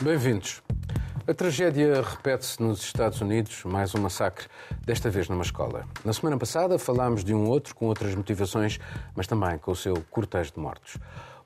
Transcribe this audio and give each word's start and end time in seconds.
Bem-vindos. 0.00 0.62
A 1.26 1.34
tragédia 1.34 2.00
repete-se 2.00 2.62
nos 2.62 2.80
Estados 2.84 3.20
Unidos, 3.20 3.64
mais 3.64 3.96
um 3.96 4.00
massacre, 4.00 4.46
desta 4.86 5.10
vez 5.10 5.28
numa 5.28 5.42
escola. 5.42 5.84
Na 6.04 6.12
semana 6.12 6.38
passada 6.38 6.78
falámos 6.78 7.24
de 7.24 7.34
um 7.34 7.48
outro 7.48 7.74
com 7.74 7.86
outras 7.86 8.14
motivações, 8.14 8.78
mas 9.16 9.26
também 9.26 9.58
com 9.58 9.72
o 9.72 9.76
seu 9.76 10.00
cortejo 10.08 10.52
de 10.52 10.60
mortos. 10.60 10.98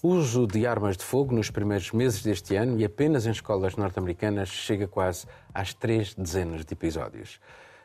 O 0.02 0.08
uso 0.08 0.46
de 0.46 0.66
armas 0.66 0.98
de 0.98 1.02
fogo 1.02 1.34
nos 1.34 1.50
primeiros 1.50 1.92
meses 1.92 2.22
deste 2.22 2.54
ano 2.54 2.78
e 2.78 2.84
apenas 2.84 3.24
em 3.24 3.30
escolas 3.30 3.74
norte-americanas 3.74 4.50
chega 4.50 4.86
quase 4.86 5.26
às 5.54 5.72
três 5.72 6.12
dezenas 6.12 6.62
de 6.62 6.74
episódios. 6.74 7.40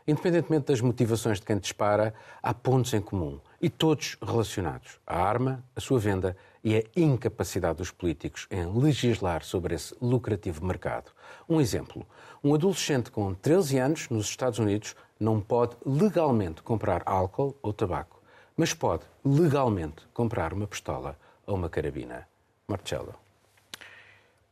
Independentemente 0.06 0.68
das 0.68 0.82
motivações 0.82 1.40
de 1.40 1.46
quem 1.46 1.58
dispara, 1.58 2.14
há 2.44 2.54
pontos 2.54 2.94
em 2.94 3.00
comum 3.00 3.40
e 3.62 3.70
todos 3.70 4.18
relacionados: 4.22 5.00
a 5.08 5.18
arma, 5.18 5.64
a 5.74 5.80
sua 5.80 5.98
venda 5.98 6.36
e 6.68 6.76
a 6.76 7.00
incapacidade 7.00 7.78
dos 7.78 7.92
políticos 7.92 8.46
em 8.52 8.66
legislar 8.78 9.42
sobre 9.42 9.74
esse 9.74 9.96
lucrativo 10.02 10.66
mercado. 10.66 11.12
Um 11.48 11.62
exemplo: 11.62 12.06
um 12.44 12.54
adolescente 12.54 13.10
com 13.10 13.34
13 13.34 13.78
anos 13.78 14.10
nos 14.10 14.28
Estados 14.28 14.60
Unidos 14.60 14.94
não 15.18 15.40
pode 15.40 15.78
legalmente 15.86 16.62
comprar 16.62 17.04
álcool 17.06 17.58
ou 17.62 17.72
tabaco, 17.72 18.22
mas 18.58 18.74
pode 18.74 19.04
legalmente 19.24 20.06
comprar 20.14 20.52
uma 20.52 20.68
pistola 20.68 21.18
ou 21.46 21.56
uma 21.56 21.70
carabina. 21.70 22.28
Marcelo. 22.68 23.27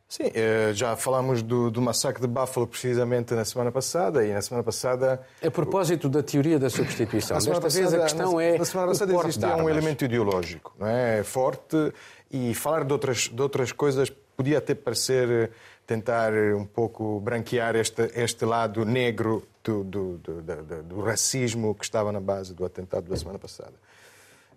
Sim, 0.08 0.30
eh, 0.34 0.70
já 0.72 0.94
falámos 0.94 1.42
do, 1.42 1.68
do, 1.68 1.82
massacre 1.82 2.20
de 2.20 2.28
Buffalo 2.28 2.66
precisamente 2.66 3.34
na 3.34 3.44
semana 3.44 3.72
passada 3.72 4.24
e 4.24 4.32
na 4.32 4.40
semana 4.40 4.62
passada... 4.62 5.20
A 5.44 5.50
propósito 5.50 6.08
da 6.08 6.22
teoria 6.22 6.60
da 6.60 6.70
substituição, 6.70 7.36
desta 7.36 7.60
passada, 7.60 7.88
vez 7.88 7.94
a 7.94 8.02
questão 8.04 8.34
na, 8.34 8.42
é 8.42 8.58
Na 8.58 8.64
semana 8.64 8.88
passada 8.88 9.12
existia 9.12 9.56
um 9.56 9.68
elemento 9.68 10.04
ideológico 10.04 10.74
não 10.78 10.86
é? 10.86 11.24
forte 11.24 11.92
e 12.30 12.54
falar 12.54 12.84
de 12.84 12.92
outras, 12.92 13.28
de 13.32 13.42
outras 13.42 13.72
coisas 13.72 14.08
podia 14.36 14.58
até 14.58 14.74
parecer 14.74 15.50
tentar 15.86 16.32
um 16.32 16.64
pouco 16.64 17.18
branquear 17.20 17.74
este, 17.74 18.10
este 18.14 18.44
lado 18.44 18.84
negro 18.84 19.46
do, 19.64 19.82
do, 19.82 20.18
do, 20.18 20.42
do 20.84 21.00
racismo 21.00 21.74
que 21.74 21.84
estava 21.84 22.12
na 22.12 22.20
base 22.20 22.54
do 22.54 22.64
atentado 22.64 23.08
da 23.08 23.16
semana 23.16 23.38
passada. 23.38 23.74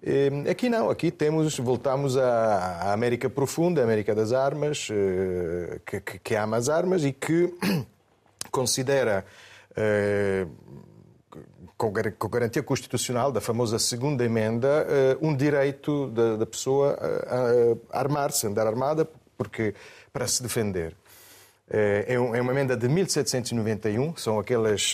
Ehm, 0.01 0.49
aqui 0.49 0.69
não, 0.69 0.89
aqui 0.89 1.11
temos, 1.11 1.57
voltamos 1.57 2.15
à 2.17 2.93
América 2.93 3.29
profunda, 3.29 3.81
a 3.81 3.83
América 3.83 4.15
das 4.15 4.31
armas, 4.31 4.87
eh, 4.91 5.79
que, 5.85 5.99
que, 5.99 6.19
que 6.19 6.35
ama 6.35 6.55
as 6.55 6.69
armas 6.69 7.03
e 7.03 7.11
que 7.11 7.53
considera 8.49 9.25
eh, 9.75 10.47
com 11.77 12.29
garantia 12.29 12.63
constitucional 12.63 13.31
da 13.31 13.41
famosa 13.41 13.77
segunda 13.77 14.23
emenda 14.23 14.85
eh, 14.89 15.17
um 15.21 15.35
direito 15.35 16.07
da, 16.07 16.45
pessoa 16.45 16.97
a 17.91 17.99
armar-se, 17.99 18.47
andar 18.47 18.67
armada, 18.67 19.07
porque 19.37 19.73
para 20.13 20.27
se 20.27 20.41
defender. 20.41 20.95
É, 21.69 22.15
é 22.15 22.19
uma 22.19 22.51
emenda 22.51 22.75
de 22.75 22.87
1791, 22.89 24.15
são 24.17 24.39
aqueles, 24.39 24.93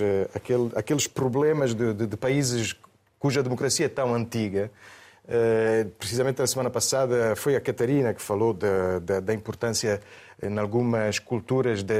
aqueles 0.75 1.07
problemas 1.07 1.73
de, 1.73 1.93
de, 1.93 2.05
de 2.05 2.17
países 2.17 2.75
cuja 3.17 3.41
democracia 3.41 3.87
é 3.87 3.89
tão 3.89 4.13
antiga. 4.13 4.69
Uh, 5.25 5.89
precisamente 5.97 6.39
na 6.39 6.45
semana 6.45 6.69
passada 6.69 7.35
foi 7.35 7.55
a 7.55 7.61
Catarina 7.61 8.13
que 8.13 8.21
falou 8.21 8.53
da, 8.53 8.99
da, 8.99 9.19
da 9.19 9.33
importância 9.33 9.99
em 10.43 10.59
algumas 10.59 11.17
culturas 11.17 11.81
de, 11.81 11.95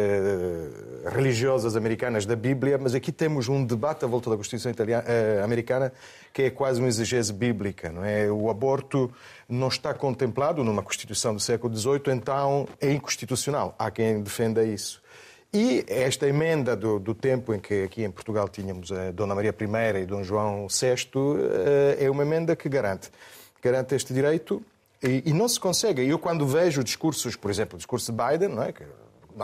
religiosas 1.10 1.76
americanas 1.76 2.26
da 2.26 2.36
Bíblia, 2.36 2.78
mas 2.78 2.94
aqui 2.94 3.12
temos 3.12 3.48
um 3.48 3.66
debate 3.66 4.06
à 4.06 4.08
volta 4.08 4.30
da 4.30 4.36
Constituição 4.36 4.72
italiana, 4.72 5.04
uh, 5.08 5.44
americana 5.44 5.92
que 6.32 6.44
é 6.44 6.50
quase 6.52 6.80
uma 6.80 6.88
exegese 6.88 7.34
bíblica. 7.34 7.92
Não 7.92 8.06
é? 8.06 8.30
O 8.30 8.50
aborto 8.50 9.12
não 9.50 9.70
está 9.70 9.94
contemplado 9.94 10.64
numa 10.64 10.84
Constituição 10.84 11.34
do 11.34 11.40
século 11.40 11.76
XVIII, 11.76 12.14
então 12.14 12.68
é 12.80 12.92
inconstitucional. 12.92 13.74
Há 13.80 13.90
quem 13.90 14.22
defenda 14.22 14.64
isso. 14.64 15.02
E 15.58 15.86
esta 15.88 16.28
emenda 16.28 16.76
do, 16.76 17.00
do, 17.00 17.16
tempo 17.16 17.54
em 17.54 17.60
que 17.62 17.84
aqui 17.84 18.04
em 18.04 18.12
Portugal 18.12 18.50
tínhamos 18.50 18.92
a 18.92 19.12
Dona 19.12 19.34
Maria 19.34 19.56
I 19.58 20.02
e 20.02 20.06
Dom 20.06 20.22
João 20.22 20.68
VI 20.68 20.96
eh, 21.98 22.04
é 22.04 22.12
uma 22.12 22.24
emenda 22.24 22.58
que 22.58 22.68
garante, 22.68 23.10
garante 23.64 23.96
este 23.96 24.14
direito 24.14 24.62
e, 25.02 25.24
e 25.28 25.32
não 25.32 25.48
se 25.48 25.58
consegue. 25.58 26.06
Eu 26.06 26.20
quando 26.20 26.46
vejo 26.46 26.84
discursos, 26.84 27.38
por 27.38 27.50
exemplo, 27.50 27.76
o 27.76 27.78
discurso 27.78 28.12
de 28.12 28.18
Biden, 28.22 28.50
não 28.50 28.64
é? 28.64 28.74
Que, 28.74 28.84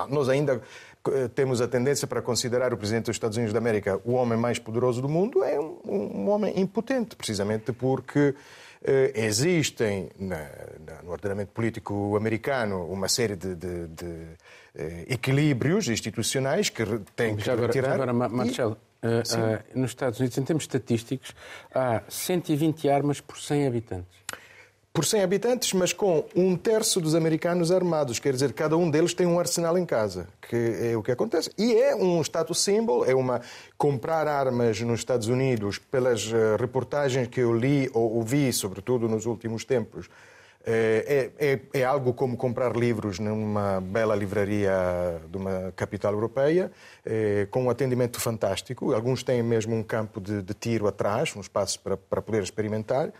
nós 0.09 0.27
ainda 0.27 0.61
eh, 1.07 1.29
temos 1.33 1.61
a 1.61 1.67
tendência 1.69 2.05
para 2.05 2.21
considerar 2.21 2.73
o 2.73 2.77
Presidente 2.77 3.05
dos 3.05 3.15
Estados 3.15 3.37
Unidos 3.37 3.53
da 3.53 3.59
América 3.59 4.01
o 4.03 4.11
homem 4.11 4.37
mais 4.37 4.59
poderoso 4.59 5.01
do 5.01 5.07
mundo, 5.07 5.41
é 5.45 5.57
um, 5.57 5.79
um 5.85 6.29
homem 6.29 6.59
impotente, 6.59 7.15
precisamente 7.15 7.71
porque 7.71 8.35
eh, 8.83 9.13
existem 9.15 10.09
na, 10.19 10.49
na, 10.85 11.03
no 11.03 11.11
ordenamento 11.11 11.53
político 11.53 12.17
americano 12.17 12.85
uma 12.91 13.07
série 13.07 13.37
de, 13.37 13.55
de, 13.55 13.87
de 13.87 14.27
equilíbrios 15.07 15.87
institucionais 15.87 16.69
que 16.69 16.83
têm 17.15 17.35
que 17.35 17.49
agora, 17.49 17.67
retirar. 17.67 17.93
Agora, 17.93 18.13
Marcelo, 18.13 18.77
e... 19.03 19.07
uh, 19.07 19.09
uh, 19.09 19.79
nos 19.79 19.91
Estados 19.91 20.19
Unidos, 20.19 20.37
em 20.37 20.43
termos 20.43 20.63
estatísticos, 20.63 21.33
há 21.73 22.01
120 22.07 22.89
armas 22.89 23.19
por 23.19 23.37
100 23.39 23.67
habitantes 23.67 24.21
por 24.93 25.05
100 25.05 25.23
habitantes, 25.23 25.73
mas 25.73 25.93
com 25.93 26.25
um 26.35 26.55
terço 26.57 26.99
dos 26.99 27.15
americanos 27.15 27.71
armados. 27.71 28.19
Quer 28.19 28.33
dizer, 28.33 28.51
cada 28.51 28.75
um 28.75 28.89
deles 28.89 29.13
tem 29.13 29.25
um 29.25 29.39
arsenal 29.39 29.77
em 29.77 29.85
casa, 29.85 30.27
que 30.41 30.55
é 30.81 30.97
o 30.97 31.01
que 31.01 31.11
acontece. 31.11 31.49
E 31.57 31.75
é 31.75 31.95
um 31.95 32.21
status 32.21 32.61
symbol, 32.61 33.05
é 33.05 33.15
uma 33.15 33.41
comprar 33.77 34.27
armas 34.27 34.81
nos 34.81 34.99
Estados 34.99 35.27
Unidos, 35.27 35.77
pelas 35.77 36.31
eh, 36.31 36.57
reportagens 36.59 37.27
que 37.29 37.39
eu 37.39 37.55
li 37.57 37.89
ou 37.93 38.15
ouvi, 38.15 38.51
sobretudo 38.51 39.07
nos 39.07 39.25
últimos 39.25 39.63
tempos, 39.63 40.07
eh, 40.07 40.11
é, 40.65 41.31
é, 41.39 41.59
é, 41.73 41.83
algo 41.83 42.13
como 42.13 42.37
comprar 42.37 42.75
livros 42.75 43.19
numa 43.19 43.81
bela 43.81 44.15
livraria 44.15 44.71
de 45.29 45.37
uma 45.37 45.73
capital 45.75 46.13
europeia, 46.13 46.71
é, 47.05 47.47
com 47.49 47.65
um 47.65 47.69
atendimento 47.69 48.19
fantástico. 48.19 48.93
Alguns 48.93 49.23
têm 49.23 49.41
mesmo 49.41 49.75
um 49.75 49.83
campo 49.83 50.21
de, 50.21 50.41
de 50.41 50.53
tiro 50.53 50.87
atrás, 50.87 51.35
um 51.35 51.41
espaço 51.41 51.79
para, 51.79 51.97
para 51.97 52.21
poder 52.21 52.43
experimentar. 52.43 53.11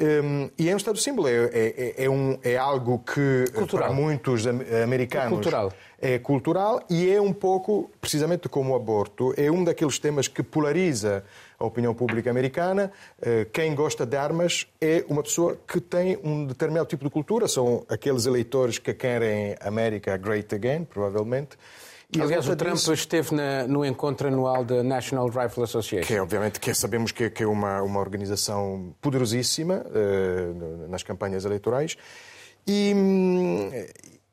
Um, 0.00 0.48
e 0.56 0.68
é 0.70 0.74
um 0.74 0.76
Estado 0.76 0.96
símbolo, 0.96 1.26
é, 1.26 1.50
é, 1.52 2.04
é, 2.04 2.08
um, 2.08 2.38
é 2.44 2.56
algo 2.56 3.00
que 3.00 3.46
cultural. 3.52 3.88
para 3.88 3.96
muitos 3.96 4.46
americanos 4.46 5.26
é 5.26 5.34
cultural. 5.34 5.72
é 6.00 6.18
cultural 6.20 6.80
e 6.88 7.10
é 7.10 7.20
um 7.20 7.32
pouco, 7.32 7.90
precisamente 8.00 8.48
como 8.48 8.74
o 8.74 8.76
aborto, 8.76 9.34
é 9.36 9.50
um 9.50 9.64
daqueles 9.64 9.98
temas 9.98 10.28
que 10.28 10.40
polariza 10.40 11.24
a 11.58 11.64
opinião 11.64 11.94
pública 11.94 12.30
americana. 12.30 12.92
Uh, 13.18 13.48
quem 13.52 13.74
gosta 13.74 14.06
de 14.06 14.16
armas 14.16 14.66
é 14.80 15.04
uma 15.08 15.22
pessoa 15.22 15.58
que 15.66 15.80
tem 15.80 16.18
um 16.22 16.46
determinado 16.46 16.88
tipo 16.88 17.04
de 17.04 17.10
cultura, 17.10 17.48
são 17.48 17.84
aqueles 17.88 18.26
eleitores 18.26 18.78
que 18.78 18.94
querem 18.94 19.56
América 19.60 20.16
great 20.16 20.54
again, 20.54 20.84
provavelmente. 20.84 21.56
E 22.14 22.22
Aliás, 22.22 22.48
o 22.48 22.56
Trump 22.56 22.74
disso... 22.74 22.92
esteve 22.94 23.34
na, 23.34 23.66
no 23.66 23.84
encontro 23.84 24.28
anual 24.28 24.64
da 24.64 24.82
National 24.82 25.28
Rifle 25.28 25.64
Association. 25.64 26.06
Que 26.06 26.14
é, 26.14 26.22
obviamente, 26.22 26.58
que 26.58 26.72
sabemos 26.72 27.12
que, 27.12 27.28
que, 27.28 27.42
é 27.42 27.46
uma, 27.46 27.82
uma 27.82 28.00
organização 28.00 28.94
poderosíssima 28.98 29.84
uh, 29.84 30.88
nas 30.88 31.02
campanhas 31.02 31.44
eleitorais. 31.44 31.96
E, 32.66 32.94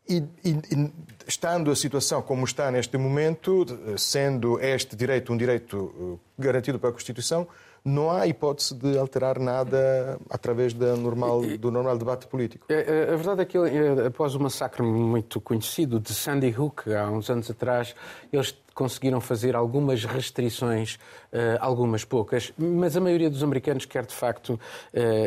e, 0.08 0.24
e, 0.44 0.92
estando 1.28 1.72
a 1.72 1.76
situação 1.76 2.22
como 2.22 2.46
está 2.46 2.72
neste 2.72 2.98
momento, 2.98 3.66
sendo 3.98 4.60
este 4.60 4.96
direito 4.96 5.34
um 5.34 5.38
direito 5.38 6.20
eh, 6.38 6.42
garantido 6.42 6.80
pela 6.80 6.94
Constituição, 6.94 7.48
não 7.84 8.10
há 8.10 8.26
hipótese 8.26 8.74
de 8.74 8.98
alterar 8.98 9.40
nada 9.40 10.20
através 10.30 10.74
da 10.74 10.96
normal, 10.96 11.42
do 11.60 11.70
normal 11.70 11.98
debate 11.98 12.26
político. 12.26 12.66
A, 12.70 13.14
a 13.14 13.16
verdade 13.16 13.42
é 13.42 13.46
que 13.46 13.58
após 14.06 14.34
o 14.34 14.40
massacre 14.40 14.82
muito 14.82 15.40
conhecido 15.40 16.00
de 16.00 16.14
Sandy 16.14 16.54
Hook, 16.58 16.92
há 16.92 17.10
uns 17.10 17.30
anos 17.30 17.50
atrás, 17.50 17.96
eles 18.34 18.56
conseguiram 18.76 19.22
fazer 19.22 19.56
algumas 19.56 20.04
restrições, 20.04 20.96
uh, 21.32 21.58
algumas 21.62 22.04
poucas, 22.04 22.54
mas 22.58 22.96
a 22.96 23.02
maioria 23.02 23.30
dos 23.30 23.42
americanos 23.42 23.86
quer 23.86 24.06
de 24.06 24.14
facto, 24.14 24.50
uh, 24.50 24.60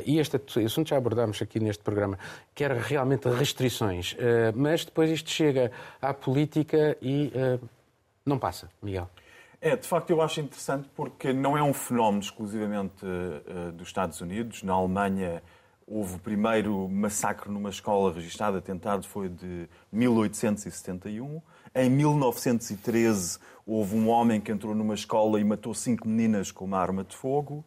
e 0.05 0.19
este 0.19 0.39
assunto 0.65 0.89
já 0.89 0.99
abordámos 0.99 1.41
aqui 1.41 1.59
neste 1.59 1.83
programa, 1.83 2.19
quer 2.55 2.71
realmente 2.73 3.27
restrições, 3.29 4.13
uh, 4.13 4.53
mas 4.55 4.85
depois 4.85 5.11
isto 5.11 5.31
chega 5.31 5.73
à 6.01 6.13
política 6.13 6.97
e 7.01 7.33
não 8.27 8.39
passa, 8.39 8.69
Miguel. 8.83 9.09
É, 9.61 9.75
de 9.75 9.89
facto, 9.89 10.11
eu 10.11 10.21
acho 10.21 10.41
interessante 10.41 10.89
porque 10.95 11.33
não 11.33 11.57
é 11.57 11.63
um 11.63 11.73
fenómeno 11.73 12.23
exclusivamente 12.23 13.05
dos 13.75 13.89
Estados 13.89 14.21
Unidos. 14.21 14.63
Na 14.63 14.75
Alemanha 14.75 15.43
houve 15.87 16.17
o 16.17 16.19
primeiro 16.19 16.89
massacre 16.89 17.51
numa 17.51 17.71
escola 17.71 18.13
registrada, 18.13 18.59
atentado, 18.59 19.07
foi 19.07 19.29
de 19.29 19.69
1871. 19.91 21.41
Em 21.75 21.91
1913 21.91 23.39
houve 23.67 23.95
um 23.95 24.09
homem 24.09 24.41
que 24.41 24.51
entrou 24.51 24.75
numa 24.75 24.95
escola 24.95 25.39
e 25.41 25.45
matou 25.45 25.75
cinco 25.75 26.09
meninas 26.09 26.51
com 26.51 26.65
uma 26.65 26.79
arma 26.79 27.05
de 27.05 27.15
fogo. 27.15 27.65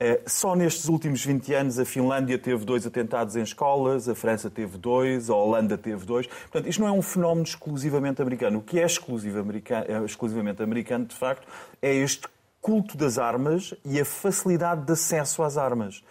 Eh, 0.00 0.20
só 0.26 0.56
nestes 0.56 0.88
últimos 0.88 1.24
20 1.24 1.54
anos 1.54 1.78
a 1.78 1.84
Finlândia 1.84 2.36
teve 2.36 2.64
dois 2.64 2.84
atentados 2.84 3.36
em 3.36 3.42
escolas, 3.42 4.08
a 4.08 4.14
França 4.16 4.50
teve 4.50 4.76
dois, 4.76 5.30
a 5.30 5.34
Holanda 5.34 5.78
teve 5.78 6.04
dois. 6.04 6.26
Portanto, 6.26 6.68
isto 6.68 6.80
não 6.80 6.88
é 6.88 6.92
um 6.92 7.02
fenómeno 7.02 7.46
exclusivamente 7.46 8.20
americano. 8.20 8.58
O 8.58 8.62
que 8.62 8.80
é 8.80 8.84
exclusivamente 8.84 10.62
americano, 10.62 11.04
de 11.04 11.14
facto, 11.14 11.46
é 11.80 11.94
este 11.94 12.26
culto 12.60 12.96
das 12.96 13.16
armas 13.16 13.74
e 13.84 14.00
a 14.00 14.04
facilidade 14.04 14.86
de 14.86 14.92
acesso 14.92 15.42
às 15.42 15.56
armas. 15.56 16.02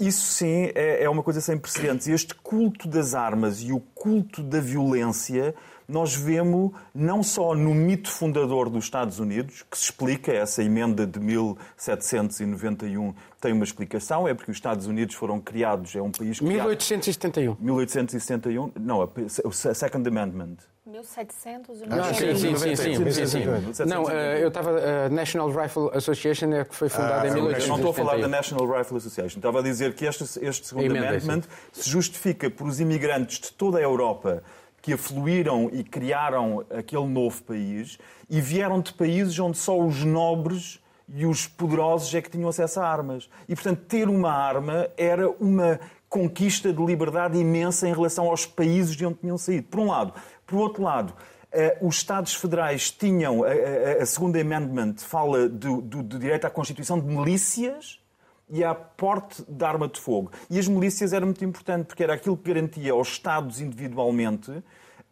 isso 0.00 0.34
sim 0.34 0.70
é, 0.74 1.02
é 1.02 1.08
uma 1.08 1.22
coisa 1.22 1.40
sem 1.40 1.58
precedentes. 1.58 2.06
Este 2.06 2.34
culto 2.34 2.86
das 2.86 3.14
armas 3.14 3.62
e 3.62 3.72
o 3.72 3.80
culto 3.80 4.42
da 4.42 4.60
violência 4.60 5.54
nós 5.88 6.14
vemos 6.14 6.72
não 6.94 7.22
só 7.22 7.54
no 7.54 7.74
mito 7.74 8.10
fundador 8.10 8.68
dos 8.68 8.84
Estados 8.84 9.18
Unidos, 9.18 9.64
que 9.70 9.76
se 9.76 9.84
explica, 9.84 10.32
essa 10.32 10.62
emenda 10.62 11.06
de 11.06 11.18
1791 11.20 13.14
tem 13.40 13.52
uma 13.52 13.64
explicação, 13.64 14.26
é 14.28 14.34
porque 14.34 14.50
os 14.50 14.56
Estados 14.56 14.86
Unidos 14.86 15.14
foram 15.14 15.40
criados, 15.40 15.94
é 15.94 16.02
um 16.02 16.10
país 16.10 16.38
criado... 16.38 16.66
1871. 16.68 17.56
1871, 17.60 18.72
não, 18.78 19.10
o 19.44 19.52
Second 19.52 20.08
Amendment. 20.08 20.58
1700 20.84 21.82
ah, 21.90 22.12
sim, 22.12 22.34
sim, 22.36 22.56
sim, 22.56 22.76
sim, 22.76 23.26
sim, 23.26 23.84
Não, 23.86 24.10
eu 24.10 24.48
estava. 24.48 25.06
A 25.06 25.08
National 25.08 25.48
Rifle 25.48 25.90
Association 25.94 26.52
é 26.52 26.64
que 26.64 26.74
foi 26.74 26.88
fundada 26.88 27.22
ah, 27.22 27.28
em 27.28 27.34
1871. 27.34 27.68
Não 27.68 27.76
estou 27.76 27.90
a 27.90 27.94
falar 27.94 28.20
da 28.20 28.28
National 28.28 28.78
Rifle 28.78 28.96
Association. 28.96 29.38
Estava 29.38 29.60
a 29.60 29.62
dizer 29.62 29.94
que 29.94 30.04
este, 30.04 30.24
este 30.44 30.66
segundo 30.66 30.96
amendment 30.96 31.42
se 31.72 31.88
justifica 31.88 32.50
por 32.50 32.66
os 32.66 32.80
imigrantes 32.80 33.38
de 33.38 33.52
toda 33.52 33.78
a 33.78 33.80
Europa 33.80 34.42
que 34.82 34.92
afluíram 34.92 35.70
e 35.72 35.84
criaram 35.84 36.64
aquele 36.68 37.06
novo 37.06 37.40
país 37.44 37.98
e 38.28 38.40
vieram 38.40 38.80
de 38.80 38.92
países 38.92 39.38
onde 39.38 39.56
só 39.56 39.78
os 39.78 40.02
nobres 40.04 40.80
e 41.08 41.24
os 41.24 41.46
poderosos 41.46 42.12
é 42.14 42.20
que 42.20 42.30
tinham 42.30 42.48
acesso 42.48 42.80
a 42.80 42.86
armas. 42.86 43.30
E, 43.48 43.54
portanto, 43.54 43.80
ter 43.86 44.08
uma 44.08 44.32
arma 44.32 44.88
era 44.96 45.30
uma 45.30 45.78
conquista 46.08 46.72
de 46.72 46.84
liberdade 46.84 47.38
imensa 47.38 47.88
em 47.88 47.92
relação 47.92 48.28
aos 48.28 48.44
países 48.44 48.96
de 48.96 49.06
onde 49.06 49.18
tinham 49.18 49.38
saído. 49.38 49.68
Por 49.68 49.80
um 49.80 49.86
lado. 49.86 50.14
Por 50.44 50.58
outro 50.58 50.82
lado, 50.82 51.14
eh, 51.52 51.78
os 51.80 51.96
Estados 51.96 52.34
Federais 52.34 52.90
tinham, 52.90 53.42
a, 53.44 54.04
segunda 54.04 54.40
Amendment 54.40 54.96
fala 54.98 55.48
do, 55.48 55.80
do, 55.80 56.02
do 56.02 56.18
direito 56.18 56.46
à 56.46 56.50
constituição 56.50 56.98
de 56.98 57.06
milícias 57.06 58.01
e 58.52 58.62
à 58.62 58.74
porte 58.74 59.42
de 59.48 59.64
arma 59.64 59.88
de 59.88 59.98
fogo. 59.98 60.30
E 60.50 60.58
as 60.58 60.68
milícias 60.68 61.14
era 61.14 61.24
muito 61.24 61.42
importante, 61.42 61.86
porque 61.86 62.04
era 62.04 62.12
aquilo 62.12 62.36
que 62.36 62.52
garantia 62.52 62.92
aos 62.92 63.08
Estados 63.08 63.60
individualmente 63.60 64.62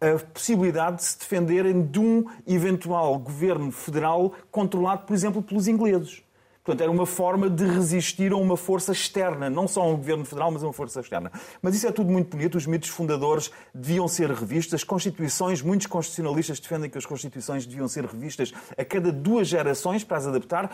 a 0.01 0.19
possibilidade 0.33 0.99
de 0.99 1.05
se 1.05 1.19
defenderem 1.19 1.83
de 1.83 1.99
um 1.99 2.25
eventual 2.47 3.19
governo 3.19 3.73
federal 3.73 4.33
controlado, 4.51 5.07
por 5.07 5.15
exemplo, 5.15 5.43
pelos 5.43 5.69
ingleses. 5.69 6.23
Portanto, 6.63 6.83
era 6.83 6.91
uma 6.91 7.07
forma 7.07 7.49
de 7.49 7.65
resistir 7.65 8.33
a 8.33 8.37
uma 8.37 8.57
força 8.57 8.93
externa, 8.93 9.49
não 9.49 9.67
só 9.67 9.83
a 9.83 9.87
um 9.87 9.97
governo 9.97 10.25
federal, 10.25 10.51
mas 10.51 10.63
a 10.63 10.67
uma 10.67 10.73
força 10.73 11.01
externa. 11.01 11.33
Mas 11.63 11.75
isso 11.75 11.87
é 11.87 11.93
tudo 11.93 12.13
muito 12.13 12.37
bonito, 12.37 12.57
os 12.57 12.67
mitos 12.67 12.91
fundadores 12.91 13.51
deviam 13.75 14.07
ser 14.07 14.31
revistos, 14.31 14.75
as 14.75 14.85
constituições, 14.85 15.63
muitos 15.63 15.87
constitucionalistas 15.87 16.61
defendem 16.61 16.91
que 16.91 16.99
as 16.99 17.07
constituições 17.07 17.65
deviam 17.65 17.89
ser 17.89 18.05
revistas 18.05 18.53
a 18.77 18.85
cada 18.85 19.11
duas 19.11 19.49
gerações 19.49 20.05
para 20.05 20.19
as 20.19 20.27
adaptar. 20.27 20.71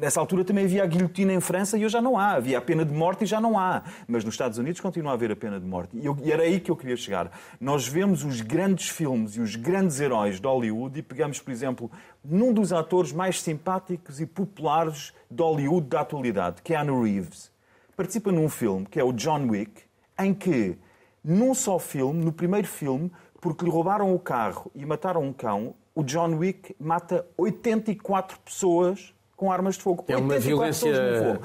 Nessa 0.00 0.18
altura 0.18 0.44
também 0.44 0.64
havia 0.64 0.82
a 0.82 0.86
guilhotina 0.86 1.32
em 1.32 1.40
França 1.40 1.76
e 1.76 1.84
hoje 1.84 1.92
já 1.92 2.00
não 2.00 2.16
há. 2.18 2.32
Havia 2.32 2.56
a 2.56 2.62
pena 2.62 2.84
de 2.84 2.94
morte 2.94 3.24
e 3.24 3.26
já 3.26 3.40
não 3.40 3.58
há. 3.58 3.82
Mas 4.06 4.24
nos 4.24 4.34
Estados 4.34 4.56
Unidos 4.56 4.80
continua 4.80 5.12
a 5.12 5.14
haver 5.14 5.30
a 5.30 5.36
pena 5.36 5.60
de 5.60 5.66
morte. 5.66 5.96
E, 5.96 6.26
e 6.26 6.32
era 6.32 6.42
aí 6.42 6.58
que 6.58 6.70
eu 6.70 6.76
queria 6.76 6.96
chegar. 6.96 7.30
Nós 7.60 7.86
vemos 7.86 8.24
os 8.24 8.40
grandes 8.40 8.88
filmes 8.88 9.36
e 9.36 9.40
os 9.40 9.56
grandes 9.56 10.00
heróis 10.00 10.40
de 10.40 10.46
Hollywood 10.46 10.98
e 10.98 11.02
pegamos, 11.02 11.38
por 11.38 11.50
exemplo, 11.50 11.90
num 12.24 12.52
dos 12.52 12.72
atores 12.72 13.12
mais 13.12 13.40
simpáticos 13.40 14.20
e 14.20 14.26
populares 14.26 15.12
de 15.30 15.42
Hollywood 15.42 15.86
da 15.88 16.00
atualidade, 16.00 16.62
Keanu 16.62 17.02
Reeves. 17.02 17.50
Participa 17.96 18.30
num 18.30 18.48
filme 18.48 18.86
que 18.86 19.00
é 19.00 19.04
o 19.04 19.12
John 19.12 19.48
Wick, 19.48 19.82
em 20.18 20.34
que, 20.34 20.78
num 21.22 21.54
só 21.54 21.78
filme, 21.78 22.24
no 22.24 22.32
primeiro 22.32 22.66
filme, 22.66 23.10
porque 23.40 23.64
lhe 23.64 23.70
roubaram 23.70 24.14
o 24.14 24.18
carro 24.18 24.70
e 24.74 24.84
mataram 24.84 25.22
um 25.22 25.32
cão, 25.32 25.74
o 25.94 26.02
John 26.02 26.36
Wick 26.36 26.74
mata 26.78 27.26
84 27.36 28.38
pessoas 28.40 29.14
com 29.36 29.50
armas 29.50 29.76
de 29.76 29.82
fogo. 29.82 30.04
É 30.08 30.16
uma 30.16 30.38
violência 30.38 31.40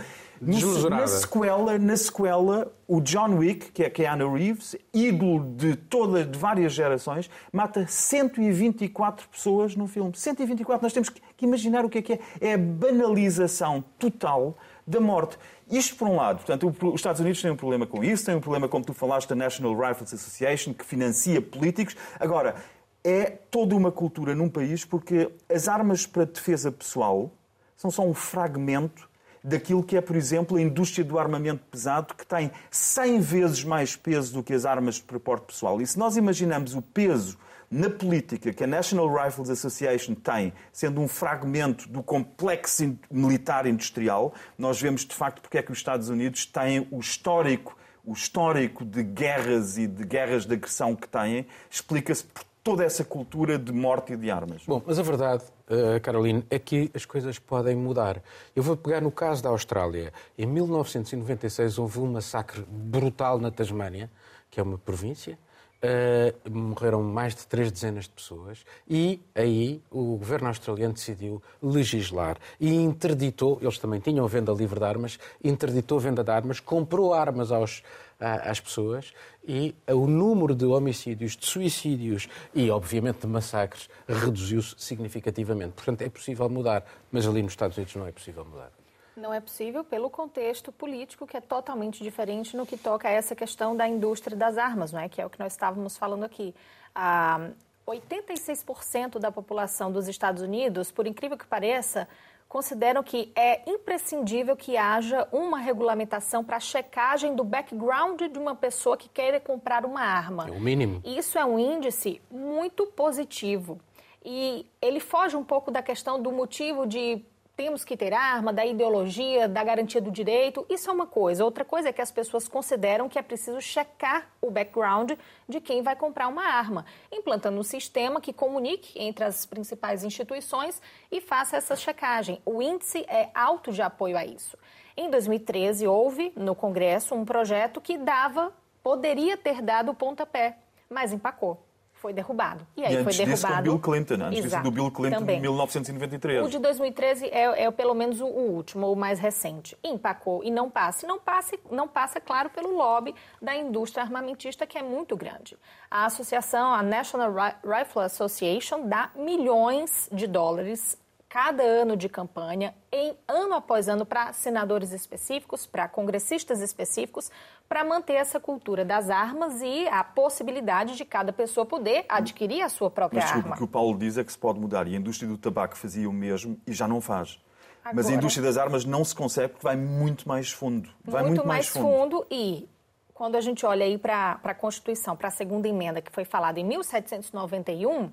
na 0.90 1.08
sequela, 1.08 1.80
na 1.80 1.98
sequela, 1.98 2.74
o 2.88 3.00
John 3.02 3.38
Wick, 3.38 3.72
que 3.72 3.84
é 3.84 3.90
Keanu 3.90 4.34
Reeves, 4.34 4.76
ídolo 4.94 5.56
de 5.56 5.76
todas, 5.76 6.30
de 6.30 6.38
várias 6.38 6.74
gerações, 6.74 7.30
mata 7.52 7.86
124 7.88 9.28
pessoas 9.30 9.76
no 9.76 9.88
filme. 9.88 10.12
124. 10.14 10.84
Nós 10.84 10.94
temos 10.94 11.10
que 11.10 11.22
imaginar 11.42 11.86
o 11.86 11.90
que 11.90 12.00
é 12.00 12.02
que 12.02 12.14
é. 12.14 12.20
É 12.42 12.54
a 12.54 12.58
banalização 12.58 13.84
total 13.98 14.58
da 14.86 15.00
morte. 15.00 15.38
Isto 15.72 15.96
por 15.96 16.08
um 16.08 16.16
lado, 16.16 16.38
portanto, 16.38 16.76
os 16.82 16.96
Estados 16.96 17.22
Unidos 17.22 17.42
têm 17.42 17.52
um 17.52 17.56
problema 17.56 17.88
com 17.88 18.04
isso, 18.04 18.26
têm 18.26 18.36
um 18.36 18.42
problema, 18.42 18.68
como 18.68 18.84
tu 18.84 18.94
falaste, 18.94 19.30
da 19.30 19.36
National 19.36 19.74
Rifles 19.76 20.14
Association, 20.14 20.74
que 20.74 20.84
financia 20.84 21.42
políticos. 21.42 21.96
Agora, 22.20 22.56
é 23.04 23.26
toda 23.26 23.76
uma 23.76 23.92
cultura 23.92 24.34
num 24.36 24.50
país 24.50 24.86
porque 24.86 25.30
as 25.54 25.68
armas 25.68 26.06
para 26.06 26.26
defesa 26.26 26.72
pessoal 26.72 27.32
são 27.76 27.92
só 27.92 28.06
um 28.06 28.14
fragmento 28.14 29.10
daquilo 29.44 29.84
que 29.84 29.98
é, 29.98 30.02
por 30.02 30.16
exemplo, 30.16 30.58
a 30.58 30.62
indústria 30.62 31.04
do 31.04 31.20
armamento 31.20 31.64
pesado, 31.70 32.14
que 32.14 32.26
tem 32.26 32.52
100 32.72 33.20
vezes 33.20 33.64
mais 33.64 33.96
peso 33.96 34.34
do 34.34 34.44
que 34.44 34.54
as 34.54 34.66
armas 34.66 34.96
de 34.96 35.02
propósito 35.02 35.48
pessoal. 35.48 35.82
E 35.82 35.86
se 35.88 36.00
nós 36.00 36.16
imaginamos 36.16 36.74
o 36.76 36.82
peso 36.82 37.38
na 37.70 37.90
política 37.90 38.54
que 38.54 38.64
a 38.64 38.68
National 38.68 39.12
Rifles 39.12 39.50
Association 39.50 40.14
tem, 40.14 40.54
sendo 40.72 41.02
um 41.02 41.08
fragmento 41.08 41.90
do 41.90 42.04
complexo 42.04 42.96
militar 43.10 43.66
industrial, 43.66 44.34
nós 44.58 44.80
vemos 44.80 45.04
de 45.04 45.16
facto 45.16 45.42
porque 45.42 45.58
é 45.58 45.64
que 45.64 45.72
os 45.72 45.80
Estados 45.80 46.08
Unidos 46.08 46.46
têm 46.46 46.88
o 46.92 47.00
histórico, 47.00 47.76
o 48.06 48.14
histórico 48.14 48.86
de 48.86 49.02
guerras 49.02 49.78
e 49.78 49.88
de 49.88 50.04
guerras 50.04 50.46
de 50.46 50.54
agressão 50.54 50.96
que 50.96 51.08
têm, 51.08 51.48
explica-se 51.70 52.24
por 52.26 52.44
toda 52.64 52.84
essa 52.84 53.04
cultura 53.04 53.60
de 53.60 53.74
morte 53.74 54.14
e 54.14 54.18
de 54.18 54.32
armas. 54.32 54.64
Bom, 54.66 54.82
mas 54.86 54.98
a 54.98 55.04
verdade, 55.04 55.44
uh, 55.70 56.00
Caroline, 56.02 56.46
é 56.50 56.58
que 56.58 56.90
as 56.94 57.06
coisas 57.06 57.38
podem 57.38 57.76
mudar. 57.76 58.24
Eu 58.56 58.64
vou 58.64 58.78
pegar 58.78 59.02
no 59.02 59.12
caso 59.12 59.44
da 59.44 59.50
Austrália. 59.50 60.14
Em 60.38 60.46
1996 60.46 61.78
houve 61.78 62.00
um 62.00 62.14
massacre 62.14 62.64
brutal 62.68 63.38
na 63.38 63.52
Tasmânia, 63.52 64.10
que 64.50 64.60
é 64.60 64.64
uma 64.64 64.78
província. 64.78 65.38
Uh, 65.84 66.50
morreram 66.50 67.04
mais 67.04 67.36
de 67.36 67.46
três 67.46 67.70
dezenas 67.70 68.06
de 68.06 68.12
pessoas 68.12 68.64
e 68.88 69.20
aí 69.36 69.82
o 69.92 70.16
governo 70.16 70.48
australiano 70.48 70.94
decidiu 70.94 71.44
legislar 71.62 72.38
e 72.58 72.74
interditou, 72.74 73.60
eles 73.62 73.78
também 73.80 74.00
tinham 74.00 74.26
venda 74.26 74.54
livre 74.54 74.80
de 74.80 74.86
armas, 74.86 75.20
interditou 75.44 75.98
a 75.98 76.02
venda 76.02 76.24
de 76.24 76.32
armas, 76.32 76.62
comprou 76.62 77.14
armas 77.14 77.52
aos, 77.52 77.84
às 78.24 78.60
pessoas 78.60 79.14
e 79.46 79.76
o 79.88 80.08
número 80.08 80.56
de 80.56 80.66
homicídios, 80.66 81.36
de 81.36 81.46
suicídios 81.46 82.30
e, 82.54 82.70
obviamente, 82.72 83.22
de 83.22 83.28
massacres 83.28 83.90
reduziu-se 84.08 84.76
significativamente. 84.78 85.74
Portanto, 85.74 86.02
é 86.02 86.10
possível 86.10 86.50
mudar, 86.50 86.86
mas 87.12 87.28
ali 87.28 87.44
nos 87.44 87.54
Estados 87.54 87.78
Unidos 87.78 87.96
não 87.96 88.08
é 88.08 88.12
possível 88.12 88.46
mudar. 88.46 88.72
Não 89.16 89.34
é 89.34 89.40
possível 89.40 89.84
pelo 89.84 90.10
contexto 90.10 90.72
político 90.72 91.28
que 91.28 91.38
é 91.38 91.42
totalmente 91.42 92.02
diferente 92.02 92.58
no 92.58 92.66
que 92.66 92.78
toca 92.78 93.08
a 93.08 93.12
essa 93.12 93.36
questão 93.36 93.76
da 93.76 93.88
indústria 93.88 94.36
das 94.36 94.58
armas, 94.58 94.92
não 94.92 95.00
é? 95.00 95.08
que 95.08 95.22
é 95.22 95.26
o 95.26 95.30
que 95.30 95.40
nós 95.40 95.54
estávamos 95.54 95.98
falando 95.98 96.24
aqui. 96.24 96.56
Ah, 96.96 97.50
86% 97.86 99.20
da 99.20 99.32
população 99.32 99.92
dos 99.92 100.08
Estados 100.08 100.42
Unidos, 100.42 100.92
por 100.92 101.06
incrível 101.06 101.38
que 101.38 101.46
pareça, 101.46 102.08
consideram 102.54 103.02
que 103.02 103.32
é 103.36 103.68
imprescindível 103.68 104.56
que 104.56 104.78
haja 104.78 105.28
uma 105.32 105.58
regulamentação 105.58 106.44
para 106.44 106.58
a 106.58 106.60
checagem 106.60 107.36
do 107.36 107.44
background 107.44 108.22
de 108.22 108.38
uma 108.38 108.54
pessoa 108.54 108.96
que 108.96 109.10
queira 109.10 109.40
comprar 109.40 109.84
uma 109.84 110.02
arma. 110.02 110.48
É 110.48 110.52
o 110.52 110.62
mínimo. 110.62 111.02
Isso 111.04 111.40
é 111.40 111.44
um 111.44 111.58
índice 111.58 112.22
muito 112.30 112.86
positivo. 112.86 113.82
E 114.24 114.68
ele 114.80 115.00
foge 115.00 115.36
um 115.36 115.44
pouco 115.44 115.72
da 115.72 115.82
questão 115.82 116.22
do 116.22 116.32
motivo 116.32 116.86
de 116.86 117.26
temos 117.56 117.86
que 117.86 117.96
ter 117.96 118.14
arma, 118.14 118.52
da 118.52 118.66
ideologia, 118.66 119.48
da 119.48 119.64
garantia 119.64 120.02
do 120.02 120.10
direito. 120.10 120.66
Isso 120.70 120.90
é 120.90 120.94
uma 120.94 121.06
coisa. 121.06 121.46
Outra 121.46 121.64
coisa 121.64 121.90
é 121.90 121.94
que 121.94 122.02
as 122.02 122.12
pessoas 122.12 122.48
consideram 122.48 123.08
que 123.08 123.20
é 123.20 123.22
preciso 123.22 123.62
checar 123.62 124.28
o 124.42 124.50
background 124.50 125.12
de 125.48 125.62
quem 125.62 125.84
vai 125.84 125.96
comprar 125.96 126.28
uma 126.28 126.44
arma, 126.44 126.86
implantando 127.12 127.60
um 127.60 127.64
sistema 127.64 128.20
que 128.20 128.34
comunique 128.34 129.00
entre 129.00 129.24
as 129.24 129.46
principais 129.46 130.04
instituições 130.04 130.82
e 131.12 131.22
faça 131.22 131.58
essa 131.58 131.76
checagem. 131.76 132.42
O 132.46 132.62
índice 132.62 133.06
é 133.08 133.30
alto 133.36 133.72
de 133.72 133.82
apoio 133.82 134.18
a 134.18 134.26
isso. 134.26 134.58
Em 134.98 135.10
2013, 135.10 135.88
houve 135.88 136.34
no 136.36 136.56
Congresso 136.56 137.14
um 137.14 137.26
projeto 137.26 137.80
que 137.80 137.98
dava, 137.98 138.52
poderia 138.82 139.38
ter 139.38 139.62
dado 139.62 139.92
o 139.92 139.96
pontapé, 139.96 140.58
mas 140.90 141.14
empacou 141.14 141.60
foi 142.04 142.12
derrubado. 142.12 142.68
E 142.76 142.84
aí 142.84 142.96
e 142.96 143.04
foi 143.04 143.14
derrubado. 143.14 143.54
Disso, 143.54 143.62
Bill 143.62 143.80
Clinton, 143.80 144.14
antes 144.16 144.40
Exato, 144.46 144.64
disso 144.64 144.64
do 144.64 144.72
Bill 144.72 144.92
Clinton 144.92 145.20
também. 145.20 145.40
1993. 145.40 146.46
O 146.46 146.50
de 146.50 146.60
2013 146.60 147.28
é, 147.28 147.64
é 147.64 147.72
pelo 147.72 147.94
menos 147.94 148.20
o, 148.20 148.26
o, 148.26 148.52
último, 148.52 148.92
o 148.92 148.96
mais 148.96 149.20
recente. 149.20 149.78
Empacou 149.82 150.44
e 150.44 150.52
não 150.52 150.70
passa. 150.70 151.06
E 151.06 151.08
não 151.08 151.18
passa, 151.18 151.58
não 151.72 151.88
passa, 151.88 152.20
claro, 152.20 152.50
pelo 152.50 152.76
lobby 152.76 153.16
da 153.42 153.56
indústria 153.56 154.04
armamentista, 154.04 154.68
que 154.68 154.78
é 154.78 154.84
muito 154.84 155.16
grande. 155.16 155.58
A 155.90 156.06
associação, 156.06 156.74
a 156.74 156.84
National 156.84 157.32
Rifle 157.64 158.02
Association, 158.02 158.86
dá 158.86 159.10
milhões 159.16 160.10
de 160.12 160.28
dólares 160.28 161.02
cada 161.34 161.64
ano 161.64 161.98
de 161.98 162.08
campanha, 162.08 162.76
em 162.92 163.18
ano 163.28 163.56
após 163.56 163.90
ano, 163.90 164.06
para 164.06 164.32
senadores 164.34 164.92
específicos, 164.92 165.66
para 165.66 165.88
congressistas 165.88 166.62
específicos, 166.62 167.32
para 167.74 167.84
manter 167.84 168.14
essa 168.14 168.40
cultura 168.40 168.86
das 168.86 169.10
armas 169.10 169.60
e 169.60 169.88
a 169.88 170.04
possibilidade 170.04 170.96
de 170.96 171.04
cada 171.04 171.34
pessoa 171.34 171.66
poder 171.66 172.06
adquirir 172.08 172.62
a 172.62 172.70
sua 172.70 172.88
própria 172.88 173.24
Mas, 173.24 173.32
arma. 173.32 173.56
O 173.56 173.58
que 173.58 173.64
o 173.64 173.68
Paulo 173.68 173.98
diz 173.98 174.16
é 174.16 174.24
que 174.24 174.32
se 174.32 174.38
pode 174.38 174.60
mudar 174.60 174.88
e 174.88 174.94
a 174.94 175.00
indústria 175.00 175.28
do 175.28 175.40
tabaco 175.40 175.76
fazia 175.76 176.08
o 176.08 176.14
mesmo 176.14 176.56
e 176.68 176.72
já 176.72 176.88
não 176.88 177.02
faz. 177.02 177.42
Agora, 177.84 177.96
Mas 177.96 178.10
a 178.12 178.14
indústria 178.14 178.46
das 178.46 178.58
armas 178.58 178.86
não 178.86 179.04
se 179.04 179.16
consegue 179.16 179.54
porque 179.54 179.64
vai 179.64 179.76
muito 179.76 180.28
mais 180.28 180.52
fundo. 180.52 180.88
Vai 181.04 181.24
muito, 181.24 181.38
muito 181.38 181.48
mais, 181.48 181.66
mais 181.66 181.70
fundo. 181.70 182.18
fundo 182.18 182.28
e 182.30 182.70
quando 183.12 183.38
a 183.38 183.42
gente 183.42 183.66
olha 183.66 183.88
aí 183.88 183.98
para 183.98 184.40
a 184.44 184.54
Constituição, 184.54 185.16
para 185.16 185.30
a 185.30 185.32
segunda 185.32 185.68
emenda 185.68 186.00
que 186.00 186.12
foi 186.12 186.26
falada 186.26 186.60
em 186.60 186.64
1791, 186.64 188.12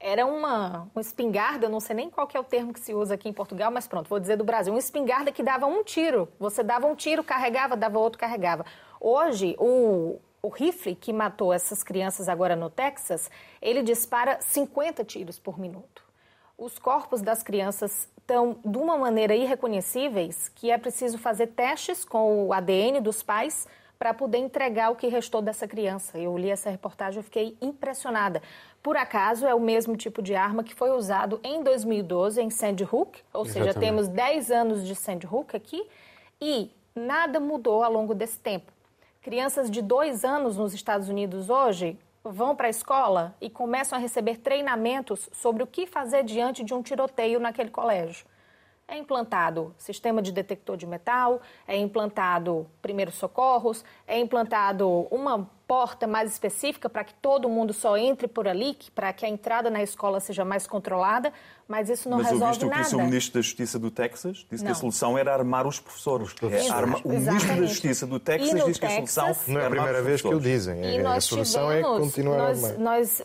era 0.00 0.26
uma, 0.26 0.88
uma 0.92 1.00
espingarda, 1.00 1.68
não 1.68 1.78
sei 1.78 1.94
nem 1.94 2.10
qual 2.10 2.28
é 2.34 2.40
o 2.40 2.44
termo 2.44 2.72
que 2.72 2.80
se 2.80 2.92
usa 2.92 3.14
aqui 3.14 3.28
em 3.28 3.32
Portugal, 3.32 3.70
mas 3.70 3.86
pronto, 3.86 4.08
vou 4.08 4.18
dizer 4.18 4.36
do 4.36 4.42
Brasil, 4.42 4.72
uma 4.72 4.80
espingarda 4.80 5.30
que 5.30 5.44
dava 5.44 5.64
um 5.64 5.84
tiro. 5.84 6.28
Você 6.40 6.64
dava 6.64 6.88
um 6.88 6.96
tiro, 6.96 7.22
carregava, 7.22 7.76
dava 7.76 8.00
outro, 8.00 8.18
carregava. 8.18 8.66
Hoje, 9.00 9.56
o, 9.58 10.18
o 10.42 10.48
rifle 10.48 10.94
que 10.94 11.12
matou 11.12 11.52
essas 11.52 11.82
crianças 11.82 12.28
agora 12.28 12.56
no 12.56 12.70
Texas, 12.70 13.30
ele 13.60 13.82
dispara 13.82 14.38
50 14.40 15.04
tiros 15.04 15.38
por 15.38 15.58
minuto. 15.58 16.04
Os 16.58 16.78
corpos 16.78 17.20
das 17.20 17.42
crianças 17.42 18.08
estão 18.18 18.58
de 18.64 18.78
uma 18.78 18.96
maneira 18.96 19.34
irreconhecíveis 19.34 20.48
que 20.48 20.70
é 20.70 20.78
preciso 20.78 21.18
fazer 21.18 21.48
testes 21.48 22.04
com 22.04 22.46
o 22.46 22.52
ADN 22.52 23.00
dos 23.00 23.22
pais 23.22 23.66
para 23.98 24.12
poder 24.12 24.38
entregar 24.38 24.90
o 24.90 24.96
que 24.96 25.06
restou 25.06 25.40
dessa 25.40 25.66
criança. 25.66 26.18
Eu 26.18 26.36
li 26.36 26.50
essa 26.50 26.70
reportagem 26.70 27.20
e 27.20 27.22
fiquei 27.22 27.56
impressionada. 27.60 28.42
Por 28.82 28.96
acaso, 28.96 29.46
é 29.46 29.54
o 29.54 29.60
mesmo 29.60 29.96
tipo 29.96 30.22
de 30.22 30.34
arma 30.34 30.62
que 30.62 30.74
foi 30.74 30.90
usado 30.90 31.40
em 31.42 31.62
2012 31.62 32.40
em 32.40 32.50
Sandy 32.50 32.84
Hook, 32.84 33.18
ou 33.32 33.44
Exatamente. 33.44 33.52
seja, 33.52 33.80
temos 33.80 34.08
10 34.08 34.50
anos 34.50 34.86
de 34.86 34.94
Sandy 34.94 35.26
Hook 35.26 35.56
aqui, 35.56 35.86
e 36.40 36.70
nada 36.94 37.40
mudou 37.40 37.82
ao 37.82 37.92
longo 37.92 38.14
desse 38.14 38.38
tempo. 38.38 38.72
Crianças 39.26 39.68
de 39.68 39.82
dois 39.82 40.24
anos 40.24 40.56
nos 40.56 40.72
Estados 40.72 41.08
Unidos 41.08 41.50
hoje 41.50 41.98
vão 42.22 42.54
para 42.54 42.68
a 42.68 42.70
escola 42.70 43.34
e 43.40 43.50
começam 43.50 43.98
a 43.98 44.00
receber 44.00 44.36
treinamentos 44.36 45.28
sobre 45.32 45.64
o 45.64 45.66
que 45.66 45.84
fazer 45.84 46.22
diante 46.22 46.62
de 46.62 46.72
um 46.72 46.80
tiroteio 46.80 47.40
naquele 47.40 47.68
colégio. 47.68 48.24
É 48.86 48.96
implantado 48.96 49.74
sistema 49.76 50.22
de 50.22 50.30
detector 50.30 50.76
de 50.76 50.86
metal, 50.86 51.40
é 51.66 51.76
implantado 51.76 52.68
primeiros 52.80 53.16
socorros, 53.16 53.84
é 54.06 54.16
implantado 54.16 55.08
uma 55.10 55.50
porta 55.66 56.06
mais 56.06 56.30
específica 56.30 56.88
para 56.88 57.02
que 57.02 57.12
todo 57.14 57.48
mundo 57.48 57.72
só 57.72 57.96
entre 57.96 58.28
por 58.28 58.46
ali, 58.46 58.76
para 58.94 59.12
que 59.12 59.26
a 59.26 59.28
entrada 59.28 59.68
na 59.68 59.82
escola 59.82 60.20
seja 60.20 60.44
mais 60.44 60.66
controlada, 60.66 61.32
mas 61.66 61.90
isso 61.90 62.08
não 62.08 62.18
mas 62.18 62.30
resolve 62.30 62.64
nada. 62.66 62.76
Mas 62.76 62.92
o 62.92 62.98
ministro 63.00 63.34
da 63.34 63.42
Justiça 63.42 63.78
do 63.78 63.90
Texas 63.90 64.46
disse 64.50 64.62
não. 64.62 64.70
que 64.70 64.72
a 64.72 64.74
solução 64.80 65.18
era 65.18 65.34
armar 65.34 65.66
os 65.66 65.80
professores. 65.80 66.34
É, 66.42 66.70
arma... 66.70 67.00
O 67.04 67.08
ministro 67.08 67.48
da 67.48 67.66
Justiça 67.66 68.06
do 68.06 68.20
Texas 68.20 68.64
disse 68.64 68.78
que 68.78 68.86
a 68.86 68.90
solução 68.90 69.36
não 69.48 69.60
é 69.60 69.66
a 69.66 69.70
primeira 69.70 70.02
vez 70.02 70.22
que 70.22 70.28
o 70.28 70.40
dizem. 70.40 70.84
E 70.84 70.98
é, 70.98 71.06
a 71.06 71.20
solução 71.20 71.70
é 71.70 71.78
tivemos, 71.78 71.98
é 71.98 72.00
continuar 72.00 72.36
nós, 72.36 72.64
a 72.64 72.68
armar. 72.68 72.80
Nós, 72.80 73.20
uh, 73.20 73.24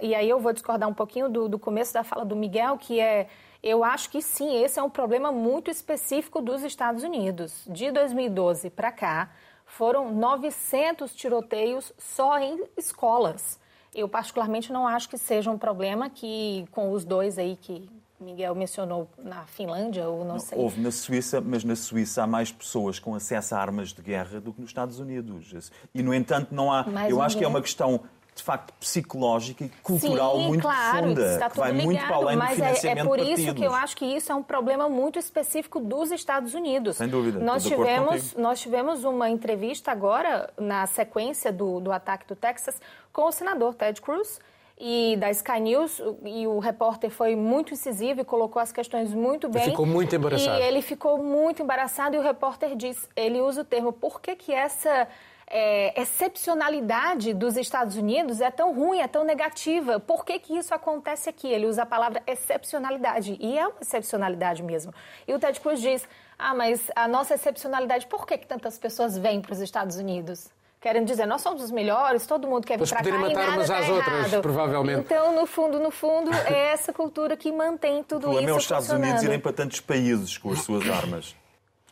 e 0.00 0.14
aí 0.14 0.28
eu 0.30 0.40
vou 0.40 0.52
discordar 0.54 0.88
um 0.88 0.94
pouquinho 0.94 1.28
do, 1.28 1.48
do 1.48 1.58
começo 1.58 1.92
da 1.92 2.02
fala 2.02 2.24
do 2.24 2.34
Miguel, 2.34 2.78
que 2.78 2.98
é 3.00 3.26
eu 3.62 3.82
acho 3.82 4.10
que 4.10 4.22
sim, 4.22 4.62
esse 4.62 4.78
é 4.78 4.82
um 4.82 4.88
problema 4.88 5.32
muito 5.32 5.70
específico 5.70 6.40
dos 6.40 6.62
Estados 6.62 7.02
Unidos. 7.02 7.64
De 7.66 7.90
2012 7.90 8.70
para 8.70 8.92
cá, 8.92 9.30
foram 9.66 10.14
900 10.14 11.14
tiroteios 11.14 11.92
só 11.98 12.38
em 12.38 12.64
escolas. 12.76 13.58
Eu, 13.94 14.08
particularmente, 14.08 14.72
não 14.72 14.86
acho 14.86 15.08
que 15.08 15.18
seja 15.18 15.50
um 15.50 15.58
problema 15.58 16.08
que, 16.08 16.66
com 16.70 16.92
os 16.92 17.04
dois 17.04 17.38
aí 17.38 17.56
que 17.56 17.88
Miguel 18.18 18.54
mencionou 18.54 19.08
na 19.18 19.44
Finlândia, 19.44 20.08
ou 20.08 20.20
não, 20.20 20.34
não 20.34 20.38
sei. 20.38 20.58
Houve 20.58 20.80
na 20.80 20.90
Suíça, 20.90 21.40
mas 21.40 21.64
na 21.64 21.76
Suíça 21.76 22.22
há 22.22 22.26
mais 22.26 22.50
pessoas 22.50 22.98
com 22.98 23.14
acesso 23.14 23.54
a 23.54 23.58
armas 23.58 23.92
de 23.92 24.00
guerra 24.00 24.40
do 24.40 24.52
que 24.52 24.60
nos 24.60 24.70
Estados 24.70 24.98
Unidos. 24.98 25.70
E, 25.94 26.02
no 26.02 26.14
entanto, 26.14 26.54
não 26.54 26.72
há. 26.72 26.84
Mais 26.84 27.10
eu 27.10 27.20
acho 27.20 27.36
que 27.36 27.44
é 27.44 27.48
uma 27.48 27.60
questão 27.60 28.00
de 28.36 28.42
facto 28.42 28.72
psicológica 28.74 29.64
e 29.64 29.68
cultural 29.82 30.36
Sim, 30.36 30.46
muito 30.48 30.62
claro, 30.62 30.98
profunda, 30.98 31.32
está 31.32 31.48
tudo 31.48 31.58
vai 31.60 31.72
ligado, 31.72 31.86
muito 31.86 32.06
para 32.06 32.16
além 32.16 32.36
mas 32.36 32.50
do 32.50 32.54
financiamento 32.56 32.98
é, 32.98 33.00
é 33.00 33.04
por 33.04 33.18
isso 33.18 33.28
partidos. 33.28 33.54
que 33.54 33.64
eu 33.64 33.74
acho 33.74 33.96
que 33.96 34.04
isso 34.04 34.30
é 34.30 34.34
um 34.34 34.42
problema 34.42 34.88
muito 34.90 35.18
específico 35.18 35.80
dos 35.80 36.10
Estados 36.10 36.52
Unidos. 36.52 36.98
Sem 36.98 37.08
dúvida. 37.08 37.40
Nós 37.40 37.64
tivemos, 37.64 38.34
nós 38.34 38.60
tivemos 38.60 39.04
uma 39.04 39.30
entrevista 39.30 39.90
agora, 39.90 40.50
na 40.58 40.86
sequência 40.86 41.50
do, 41.50 41.80
do 41.80 41.90
ataque 41.90 42.26
do 42.26 42.36
Texas, 42.36 42.78
com 43.10 43.22
o 43.22 43.32
senador 43.32 43.74
Ted 43.74 44.02
Cruz, 44.02 44.38
e 44.78 45.16
da 45.16 45.30
Sky 45.30 45.58
News, 45.58 46.02
e 46.22 46.46
o 46.46 46.58
repórter 46.58 47.08
foi 47.10 47.34
muito 47.34 47.72
incisivo 47.72 48.20
e 48.20 48.24
colocou 48.24 48.60
as 48.60 48.70
questões 48.70 49.14
muito 49.14 49.48
bem. 49.48 49.62
Ele 49.62 49.70
ficou 49.70 49.86
muito 49.86 50.14
embaraçado. 50.14 50.60
E 50.60 50.62
ele 50.62 50.82
ficou 50.82 51.22
muito 51.22 51.62
embaraçado 51.62 52.14
e 52.14 52.18
o 52.18 52.22
repórter 52.22 52.76
diz, 52.76 53.08
ele 53.16 53.40
usa 53.40 53.62
o 53.62 53.64
termo, 53.64 53.94
por 53.94 54.20
que 54.20 54.36
que 54.36 54.52
essa 54.52 55.08
é, 55.48 56.00
excepcionalidade 56.00 57.32
dos 57.32 57.56
Estados 57.56 57.96
Unidos 57.96 58.40
é 58.40 58.50
tão 58.50 58.74
ruim, 58.74 59.00
é 59.00 59.06
tão 59.06 59.24
negativa. 59.24 60.00
Por 60.00 60.24
que, 60.24 60.38
que 60.38 60.56
isso 60.56 60.74
acontece 60.74 61.28
aqui? 61.28 61.48
Ele 61.48 61.66
usa 61.66 61.82
a 61.82 61.86
palavra 61.86 62.22
excepcionalidade, 62.26 63.36
e 63.40 63.56
é 63.56 63.66
uma 63.66 63.80
excepcionalidade 63.80 64.62
mesmo. 64.62 64.92
E 65.26 65.32
o 65.32 65.38
Ted 65.38 65.60
Cruz 65.60 65.80
diz: 65.80 66.06
ah, 66.38 66.54
mas 66.54 66.90
a 66.96 67.06
nossa 67.06 67.34
excepcionalidade, 67.34 68.06
por 68.06 68.26
que, 68.26 68.36
que 68.38 68.46
tantas 68.46 68.76
pessoas 68.78 69.16
vêm 69.16 69.40
para 69.40 69.52
os 69.52 69.60
Estados 69.60 69.96
Unidos? 69.96 70.48
Querem 70.80 71.04
dizer, 71.04 71.26
nós 71.26 71.40
somos 71.40 71.62
os 71.62 71.70
melhores, 71.70 72.26
todo 72.26 72.46
mundo 72.46 72.66
quer 72.66 72.78
vir 72.78 72.88
para 72.88 73.02
cá 73.02 73.08
e 73.08 73.34
nada 73.34 73.50
umas 73.50 73.66
tá 73.66 73.78
às 73.78 73.88
errado. 73.88 73.96
outras, 73.96 74.40
provavelmente. 74.40 75.00
Então, 75.00 75.34
no 75.34 75.46
fundo, 75.46 75.80
no 75.80 75.90
fundo, 75.90 76.30
é 76.32 76.72
essa 76.72 76.92
cultura 76.92 77.36
que 77.36 77.50
mantém 77.50 78.04
tudo 78.04 78.20
isso 78.20 78.28
O 78.28 78.32
problema 78.32 78.50
é 78.50 78.56
os 78.56 78.62
Estados 78.62 78.90
Unidos 78.90 79.22
irem 79.22 79.40
para 79.40 79.52
tantos 79.52 79.80
países 79.80 80.36
com 80.38 80.52
as 80.52 80.60
suas 80.60 80.88
armas. 80.88 81.34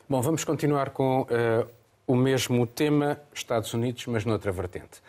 Bom, 0.09 0.21
vamos 0.21 0.45
continuar 0.45 0.91
com 0.91 1.23
uh, 1.23 1.67
o 2.07 2.15
mesmo 2.15 2.67
tema, 2.67 3.19
Estados 3.33 3.73
Unidos, 3.73 4.07
mas 4.07 4.25
noutra 4.25 4.53
vertente. 4.53 5.03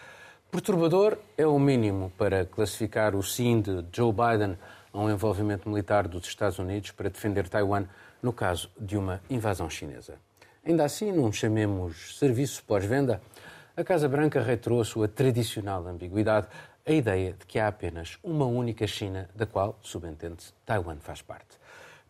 Perturbador 0.50 1.18
é 1.38 1.46
o 1.46 1.60
mínimo 1.60 2.12
para 2.18 2.46
classificar 2.46 3.16
o 3.16 3.22
sim 3.22 3.60
de 3.60 3.86
Joe 3.92 4.14
Biden 4.14 4.58
a 4.94 5.00
um 5.00 5.10
envolvimento 5.10 5.68
militar 5.68 6.08
dos 6.08 6.26
Estados 6.26 6.58
Unidos 6.58 6.92
para 6.92 7.10
defender 7.10 7.50
Taiwan 7.50 7.86
no 8.24 8.32
caso 8.32 8.70
de 8.80 8.98
uma 8.98 9.22
invasão 9.30 9.70
chinesa. 9.70 10.16
Ainda 10.66 10.86
assim, 10.86 11.12
num 11.12 11.32
chamemos 11.32 12.18
serviço 12.18 12.64
pós-venda, 12.64 13.22
a 13.76 13.84
Casa 13.84 14.08
Branca 14.08 14.42
reiterou 14.42 14.80
a 14.80 14.86
sua 14.86 15.08
tradicional 15.08 15.86
ambiguidade, 15.86 16.48
a 16.86 16.92
ideia 16.92 17.34
de 17.34 17.46
que 17.46 17.60
há 17.60 17.68
apenas 17.68 18.18
uma 18.24 18.46
única 18.46 18.88
China, 18.88 19.30
da 19.36 19.46
qual, 19.46 19.78
subentende-se, 19.82 20.54
Taiwan 20.66 20.98
faz 21.02 21.22
parte. 21.22 21.58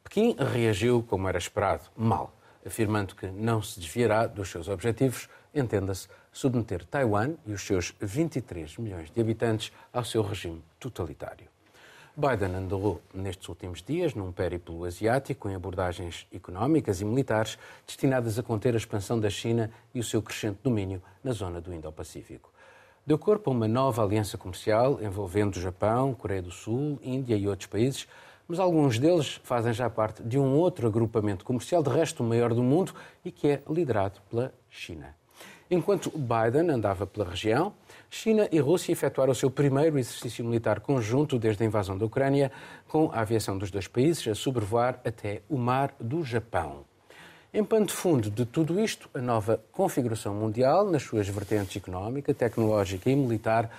Pequim 0.04 0.36
reagiu, 0.38 1.04
como 1.10 1.27
era 1.27 1.39
esperado, 1.39 1.86
mal 1.98 2.32
afirmando 2.65 3.15
que 3.15 3.27
não 3.27 3.62
se 3.62 3.79
desviará 3.79 4.27
dos 4.27 4.50
seus 4.50 4.67
objetivos, 4.67 5.29
entenda-se, 5.53 6.07
submeter 6.31 6.84
Taiwan 6.86 7.36
e 7.45 7.53
os 7.53 7.62
seus 7.62 7.93
23 8.01 8.77
milhões 8.77 9.10
de 9.10 9.22
habitantes 9.22 9.72
ao 9.93 10.03
seu 10.03 10.22
regime 10.22 10.62
totalitário. 10.79 11.48
Biden 12.17 12.55
andou 12.55 13.01
nestes 13.13 13.50
últimos 13.50 13.81
dias 13.81 14.13
num 14.13 14.31
périplo 14.31 14.86
asiático 14.86 15.50
em 15.50 15.55
abordagens 15.55 16.25
económicas 16.34 17.01
e 17.01 17.05
militares 17.05 17.57
destinadas 17.86 18.39
a 18.39 18.43
conter 18.43 18.74
a 18.74 18.77
expansão 18.77 19.19
da 19.19 19.29
China 19.29 19.69
e 19.93 20.00
o 20.00 20.03
seu 20.03 20.22
crescente 20.22 20.60
domínio 20.63 21.01
na 21.22 21.34
zona 21.34 21.60
do 21.60 21.74
Indo-Pacífico. 21.74 22.50
Deu 23.05 23.19
corpo 23.19 23.51
a 23.51 23.53
uma 23.53 23.67
nova 23.67 24.01
aliança 24.01 24.38
comercial 24.38 25.00
envolvendo 25.01 25.57
o 25.57 25.62
Japão, 25.62 26.13
Coreia 26.13 26.41
do 26.41 26.51
Sul, 26.51 26.98
Índia 27.03 27.36
e 27.36 27.48
outros 27.48 27.67
países 27.67 28.07
mas 28.48 28.60
alguns 28.60 29.00
deles 29.00 29.40
fazem 29.44 29.74
já 29.74 29.90
parte 29.90 30.24
de 30.24 30.38
um 30.38 30.56
outro 30.56 30.88
agrupamento 30.88 31.44
comercial, 31.44 31.82
de 31.82 31.90
resto 31.90 32.24
o 32.24 32.25
maior 32.25 32.54
do 32.54 32.64
mundo, 32.64 32.94
e 33.24 33.32
que 33.32 33.48
é 33.48 33.62
liderado 33.70 34.20
pela 34.30 34.54
China. 34.70 35.16
Enquanto 35.70 36.12
Biden 36.12 36.70
andava 36.70 37.08
pela 37.08 37.28
região, 37.28 37.74
China 38.10 38.48
e 38.52 38.60
Rússia 38.60 38.92
efetuaram 38.92 39.32
o 39.32 39.36
seu 39.36 39.50
primeiro 39.50 39.98
exercício 39.98 40.46
militar 40.46 40.80
conjunto 40.80 41.40
desde 41.40 41.64
a 41.64 41.66
invasão 41.66 41.98
da 41.98 42.06
Ucrânia, 42.06 42.52
com 42.88 43.10
a 43.12 43.22
aviação 43.22 43.58
dos 43.58 43.72
dois 43.72 43.88
países 43.88 44.28
a 44.28 44.36
sobrevoar 44.36 45.00
até 45.04 45.42
o 45.50 45.58
mar 45.58 45.94
do 46.00 46.24
Japão. 46.24 46.86
Em 47.52 47.64
pano 47.64 47.88
de 47.88 47.94
fundo 47.94 48.30
de 48.30 48.46
tudo 48.46 48.80
isto, 48.80 49.10
a 49.14 49.20
nova 49.20 49.60
configuração 49.72 50.36
mundial, 50.36 50.90
nas 50.92 51.02
suas 51.02 51.28
vertentes 51.28 51.78
económica, 51.78 52.34
tecnológica 52.34 53.10
e 53.10 53.16
militar, 53.16 53.72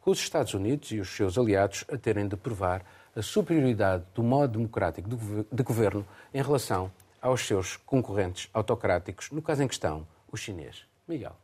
com 0.00 0.12
os 0.12 0.18
Estados 0.18 0.54
Unidos 0.54 0.92
e 0.92 1.00
os 1.00 1.08
seus 1.08 1.36
aliados 1.36 1.84
a 1.92 1.98
terem 1.98 2.26
de 2.26 2.36
provar 2.36 2.84
a 3.16 3.22
superioridade 3.22 4.04
do 4.14 4.22
modo 4.22 4.58
democrático 4.58 5.08
de 5.08 5.62
governo 5.62 6.06
em 6.32 6.42
relação 6.42 6.90
aos 7.20 7.46
seus 7.46 7.76
concorrentes 7.76 8.50
autocráticos, 8.52 9.30
no 9.30 9.40
caso 9.40 9.62
em 9.62 9.68
questão, 9.68 10.06
o 10.30 10.36
chinês. 10.36 10.84
Miguel. 11.06 11.36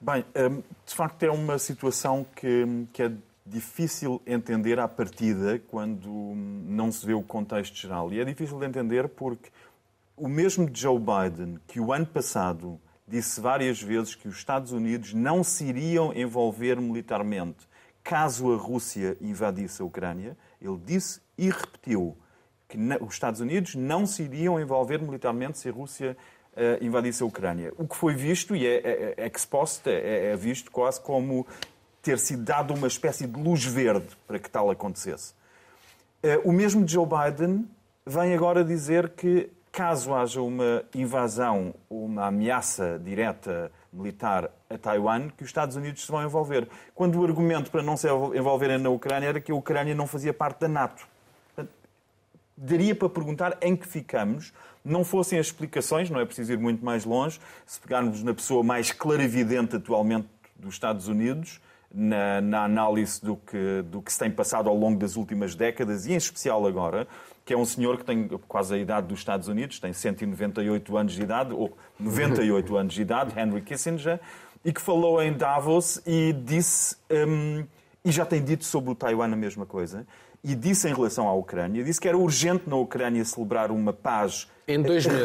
Bem, 0.00 0.24
hum, 0.36 0.62
de 0.84 0.94
facto 0.94 1.22
é 1.22 1.30
uma 1.30 1.58
situação 1.58 2.26
que, 2.36 2.86
que 2.92 3.02
é 3.02 3.12
difícil 3.46 4.20
entender 4.26 4.78
à 4.78 4.86
partida 4.86 5.60
quando 5.68 6.08
não 6.36 6.92
se 6.92 7.04
vê 7.06 7.14
o 7.14 7.22
contexto 7.22 7.76
geral. 7.76 8.12
E 8.12 8.20
é 8.20 8.24
difícil 8.24 8.58
de 8.58 8.66
entender 8.66 9.08
porque 9.08 9.50
o 10.16 10.28
mesmo 10.28 10.68
Joe 10.72 10.98
Biden, 10.98 11.58
que 11.66 11.80
o 11.80 11.92
ano 11.92 12.06
passado 12.06 12.80
disse 13.06 13.40
várias 13.40 13.80
vezes 13.82 14.14
que 14.14 14.28
os 14.28 14.36
Estados 14.36 14.72
Unidos 14.72 15.12
não 15.12 15.42
se 15.42 15.64
iriam 15.64 16.12
envolver 16.14 16.80
militarmente 16.80 17.68
caso 18.02 18.52
a 18.52 18.56
Rússia 18.56 19.16
invadisse 19.20 19.82
a 19.82 19.84
Ucrânia, 19.84 20.36
ele 20.60 20.78
disse 20.84 21.20
e 21.38 21.48
repetiu 21.48 22.16
que 22.68 22.78
os 23.00 23.14
Estados 23.14 23.40
Unidos 23.40 23.74
não 23.74 24.06
se 24.06 24.22
iriam 24.22 24.58
envolver 24.58 25.00
militarmente 25.00 25.58
se 25.58 25.68
a 25.68 25.72
Rússia 25.72 26.16
uh, 26.52 26.84
invadisse 26.84 27.22
a 27.22 27.26
Ucrânia. 27.26 27.72
O 27.76 27.86
que 27.86 27.96
foi 27.96 28.14
visto, 28.14 28.56
e 28.56 28.66
é, 28.66 28.76
é, 28.76 29.14
é 29.16 29.26
ex 29.26 29.44
post, 29.44 29.88
é, 29.88 30.32
é 30.32 30.36
visto 30.36 30.70
quase 30.70 31.00
como 31.00 31.46
ter 32.00 32.18
sido 32.18 32.42
dado 32.42 32.74
uma 32.74 32.86
espécie 32.86 33.26
de 33.26 33.38
luz 33.38 33.64
verde 33.64 34.08
para 34.26 34.38
que 34.38 34.50
tal 34.50 34.70
acontecesse. 34.70 35.34
Uh, 36.22 36.48
o 36.48 36.52
mesmo 36.52 36.86
Joe 36.86 37.06
Biden 37.06 37.68
vem 38.06 38.34
agora 38.34 38.64
dizer 38.64 39.10
que 39.10 39.50
caso 39.70 40.14
haja 40.14 40.40
uma 40.42 40.84
invasão, 40.94 41.74
uma 41.88 42.26
ameaça 42.26 43.00
direta 43.02 43.70
militar 43.92 44.50
a 44.70 44.78
Taiwan, 44.78 45.28
que 45.28 45.42
os 45.42 45.48
Estados 45.48 45.76
Unidos 45.76 46.04
se 46.04 46.10
vão 46.10 46.24
envolver. 46.24 46.68
Quando 46.94 47.20
o 47.20 47.24
argumento 47.24 47.70
para 47.70 47.82
não 47.82 47.96
se 47.96 48.08
envolverem 48.08 48.78
na 48.78 48.88
Ucrânia 48.88 49.28
era 49.28 49.40
que 49.40 49.52
a 49.52 49.54
Ucrânia 49.54 49.94
não 49.94 50.06
fazia 50.06 50.32
parte 50.32 50.60
da 50.60 50.68
NATO. 50.68 51.06
Daria 52.56 52.94
para 52.94 53.08
perguntar 53.08 53.58
em 53.60 53.74
que 53.74 53.86
ficamos, 53.86 54.52
não 54.84 55.04
fossem 55.04 55.38
as 55.38 55.46
explicações, 55.46 56.10
não 56.10 56.20
é 56.20 56.24
preciso 56.24 56.52
ir 56.52 56.58
muito 56.58 56.84
mais 56.84 57.04
longe, 57.04 57.40
se 57.66 57.80
pegarmos 57.80 58.22
na 58.22 58.32
pessoa 58.34 58.62
mais 58.62 58.92
clarividente 58.92 59.76
atualmente 59.76 60.28
dos 60.56 60.74
Estados 60.74 61.08
Unidos, 61.08 61.60
na, 61.94 62.40
na, 62.40 62.64
análise 62.64 63.22
do 63.22 63.36
que, 63.36 63.82
do 63.86 64.00
que 64.00 64.12
se 64.12 64.18
tem 64.18 64.30
passado 64.30 64.68
ao 64.68 64.76
longo 64.76 64.98
das 64.98 65.16
últimas 65.16 65.54
décadas 65.54 66.06
e, 66.06 66.12
em 66.12 66.16
especial, 66.16 66.66
agora, 66.66 67.06
que 67.44 67.52
é 67.52 67.56
um 67.56 67.64
senhor 67.64 67.98
que 67.98 68.04
tem 68.04 68.28
quase 68.48 68.74
a 68.74 68.78
idade 68.78 69.08
dos 69.08 69.18
Estados 69.18 69.48
Unidos, 69.48 69.80
tem 69.80 69.92
198 69.92 70.96
anos 70.96 71.12
de 71.12 71.22
idade, 71.22 71.52
ou 71.52 71.76
98 71.98 72.76
anos 72.76 72.94
de 72.94 73.02
idade, 73.02 73.38
Henry 73.38 73.60
Kissinger, 73.62 74.20
e 74.64 74.72
que 74.72 74.80
falou 74.80 75.20
em 75.22 75.32
Davos 75.32 76.00
e 76.06 76.32
disse, 76.32 76.96
um, 77.10 77.64
e 78.04 78.12
já 78.12 78.24
tem 78.24 78.42
dito 78.42 78.64
sobre 78.64 78.90
o 78.90 78.94
Taiwan 78.94 79.32
a 79.32 79.36
mesma 79.36 79.66
coisa, 79.66 80.06
e 80.44 80.54
disse 80.54 80.88
em 80.88 80.94
relação 80.94 81.28
à 81.28 81.34
Ucrânia, 81.34 81.84
disse 81.84 82.00
que 82.00 82.08
era 82.08 82.16
urgente 82.16 82.68
na 82.68 82.76
Ucrânia 82.76 83.24
celebrar 83.24 83.70
uma 83.70 83.92
paz 83.92 84.48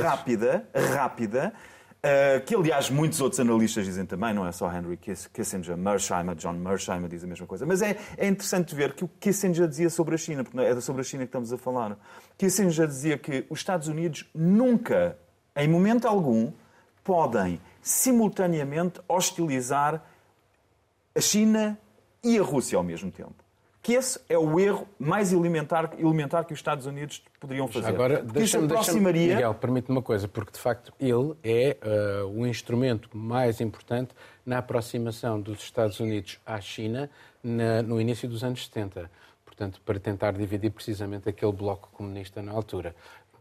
rápida, 0.01 0.67
rápida, 0.93 1.53
Uh, 1.97 2.45
que, 2.45 2.55
aliás, 2.55 2.89
muitos 2.89 3.19
outros 3.19 3.39
analistas 3.39 3.85
dizem 3.85 4.05
também, 4.05 4.33
não 4.33 4.45
é 4.47 4.51
só 4.51 4.71
Henry 4.71 4.97
Kissinger, 4.97 5.75
Mersheimer, 5.75 6.35
John 6.35 6.53
Mersheimer 6.53 7.09
diz 7.09 7.23
a 7.23 7.27
mesma 7.27 7.47
coisa. 7.47 7.65
Mas 7.65 7.81
é, 7.81 7.97
é 8.17 8.27
interessante 8.27 8.75
ver 8.75 8.93
que 8.93 9.03
o 9.03 9.07
Kissinger 9.19 9.67
dizia 9.67 9.89
sobre 9.89 10.15
a 10.15 10.17
China, 10.17 10.43
porque 10.43 10.59
é 10.59 10.79
sobre 10.79 11.01
a 11.01 11.03
China 11.03 11.23
que 11.23 11.29
estamos 11.29 11.51
a 11.51 11.57
falar. 11.57 11.97
Kissinger 12.37 12.87
dizia 12.87 13.17
que 13.17 13.45
os 13.49 13.59
Estados 13.59 13.87
Unidos 13.87 14.29
nunca, 14.33 15.17
em 15.55 15.67
momento 15.67 16.07
algum, 16.07 16.51
podem 17.03 17.59
simultaneamente 17.81 19.01
hostilizar 19.07 20.03
a 21.15 21.21
China 21.21 21.79
e 22.23 22.37
a 22.37 22.43
Rússia 22.43 22.77
ao 22.77 22.83
mesmo 22.83 23.11
tempo 23.11 23.46
que 23.87 23.93
esse 23.93 24.19
é 24.27 24.37
o 24.37 24.59
erro 24.59 24.85
mais 24.99 25.31
elementar, 25.31 25.91
elementar 25.97 26.43
que 26.43 26.51
os 26.51 26.59
Estados 26.59 26.85
Unidos 26.85 27.23
poderiam 27.39 27.69
fazer. 27.69 27.87
Agora, 27.87 28.21
deixa-me, 28.21 28.65
aproximaria... 28.65 29.35
Miguel, 29.35 29.53
permite-me 29.53 29.95
uma 29.95 30.01
coisa, 30.01 30.27
porque 30.27 30.51
de 30.51 30.59
facto 30.59 30.91
ele 30.99 31.33
é 31.41 31.77
uh, 31.81 32.27
o 32.27 32.45
instrumento 32.45 33.09
mais 33.13 33.61
importante 33.61 34.13
na 34.45 34.57
aproximação 34.57 35.39
dos 35.39 35.63
Estados 35.63 36.01
Unidos 36.01 36.37
à 36.45 36.59
China 36.59 37.09
na, 37.41 37.81
no 37.81 38.01
início 38.01 38.27
dos 38.27 38.43
anos 38.43 38.65
70. 38.65 39.09
Portanto, 39.45 39.79
para 39.85 39.97
tentar 40.01 40.33
dividir 40.33 40.69
precisamente 40.69 41.29
aquele 41.29 41.53
bloco 41.53 41.89
comunista 41.93 42.41
na 42.41 42.51
altura. 42.51 42.93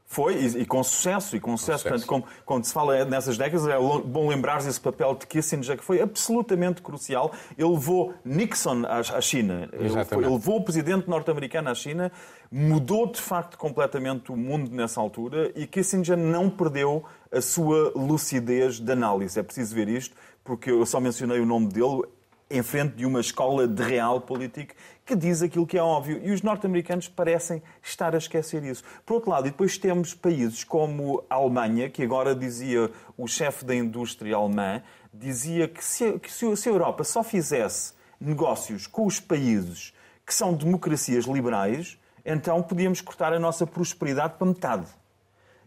Foi, 0.09 0.37
e, 0.37 0.63
e, 0.63 0.65
com 0.65 0.83
sucesso, 0.85 1.37
e 1.37 1.41
com 1.41 1.57
sucesso. 1.57 1.83
Portanto, 1.83 2.07
como, 2.07 2.25
quando 2.45 2.65
se 2.65 2.73
fala 2.73 3.05
nessas 3.05 3.37
décadas, 3.37 3.67
é 3.67 3.77
bom 3.77 4.29
lembrar-se 4.29 4.69
esse 4.69 4.81
papel 4.81 5.15
de 5.17 5.27
Kissinger, 5.27 5.77
que 5.77 5.85
foi 5.85 6.01
absolutamente 6.01 6.81
crucial. 6.81 7.33
Ele 7.59 7.69
levou 7.69 8.15
Nixon 8.25 8.85
à, 8.87 9.01
à 9.01 9.21
China, 9.21 9.69
ele, 9.73 9.89
levou 10.29 10.59
o 10.59 10.65
presidente 10.65 11.11
norte-americano 11.11 11.71
à 11.71 11.75
China, 11.75 12.13
mudou 12.51 13.11
de 13.11 13.21
facto 13.21 13.59
completamente 13.59 14.31
o 14.31 14.37
mundo 14.37 14.71
nessa 14.71 15.01
altura 15.01 15.51
e 15.57 15.67
Kissinger 15.67 16.17
não 16.17 16.49
perdeu 16.49 17.05
a 17.33 17.41
sua 17.41 17.93
lucidez 17.97 18.79
de 18.79 18.93
análise. 18.93 19.39
É 19.39 19.43
preciso 19.43 19.75
ver 19.75 19.89
isto, 19.89 20.15
porque 20.45 20.71
eu 20.71 20.87
só 20.87 21.01
mencionei 21.01 21.41
o 21.41 21.47
nome 21.47 21.67
dele 21.67 22.03
em 22.49 22.63
frente 22.63 22.95
de 22.95 23.05
uma 23.05 23.21
escola 23.21 23.67
de 23.67 23.83
realpolitik 23.83 24.73
que 25.07 25.15
diz 25.15 25.41
aquilo 25.41 25.67
que 25.67 25.79
é 25.79 25.83
óbvio. 25.83 26.21
E 26.23 26.33
os 26.33 26.43
norte-americanos 26.43 27.09
parecem 27.09 27.63
estar 27.81 28.13
a 28.13 28.19
esquecer 28.19 28.65
isso. 28.65 28.83
Por 29.07 29.15
outro 29.15 29.31
lado, 29.31 29.47
e 29.47 29.51
depois 29.51 29.79
temos 29.79 30.13
países 30.13 30.65
como 30.65 31.25
a 31.31 31.37
Alemanha, 31.37 31.89
que 31.89 32.03
agora 32.03 32.35
dizia 32.35 32.91
o 33.17 33.29
chefe 33.29 33.65
da 33.65 33.75
indústria 33.75 34.35
alemã, 34.35 34.83
dizia 35.15 35.69
que 35.69 35.83
se, 35.83 36.19
que 36.19 36.31
se 36.31 36.45
a 36.45 36.73
Europa 36.73 37.05
só 37.05 37.23
fizesse 37.23 37.95
negócios 38.21 38.89
com 38.89 39.07
os 39.07 39.21
países 39.21 39.95
que 40.27 40.35
são 40.35 40.53
democracias 40.53 41.25
liberais, 41.27 41.97
então 42.25 42.61
podíamos 42.61 43.01
cortar 43.01 43.33
a 43.33 43.39
nossa 43.39 43.65
prosperidade 43.65 44.35
para 44.37 44.47
metade. 44.49 44.87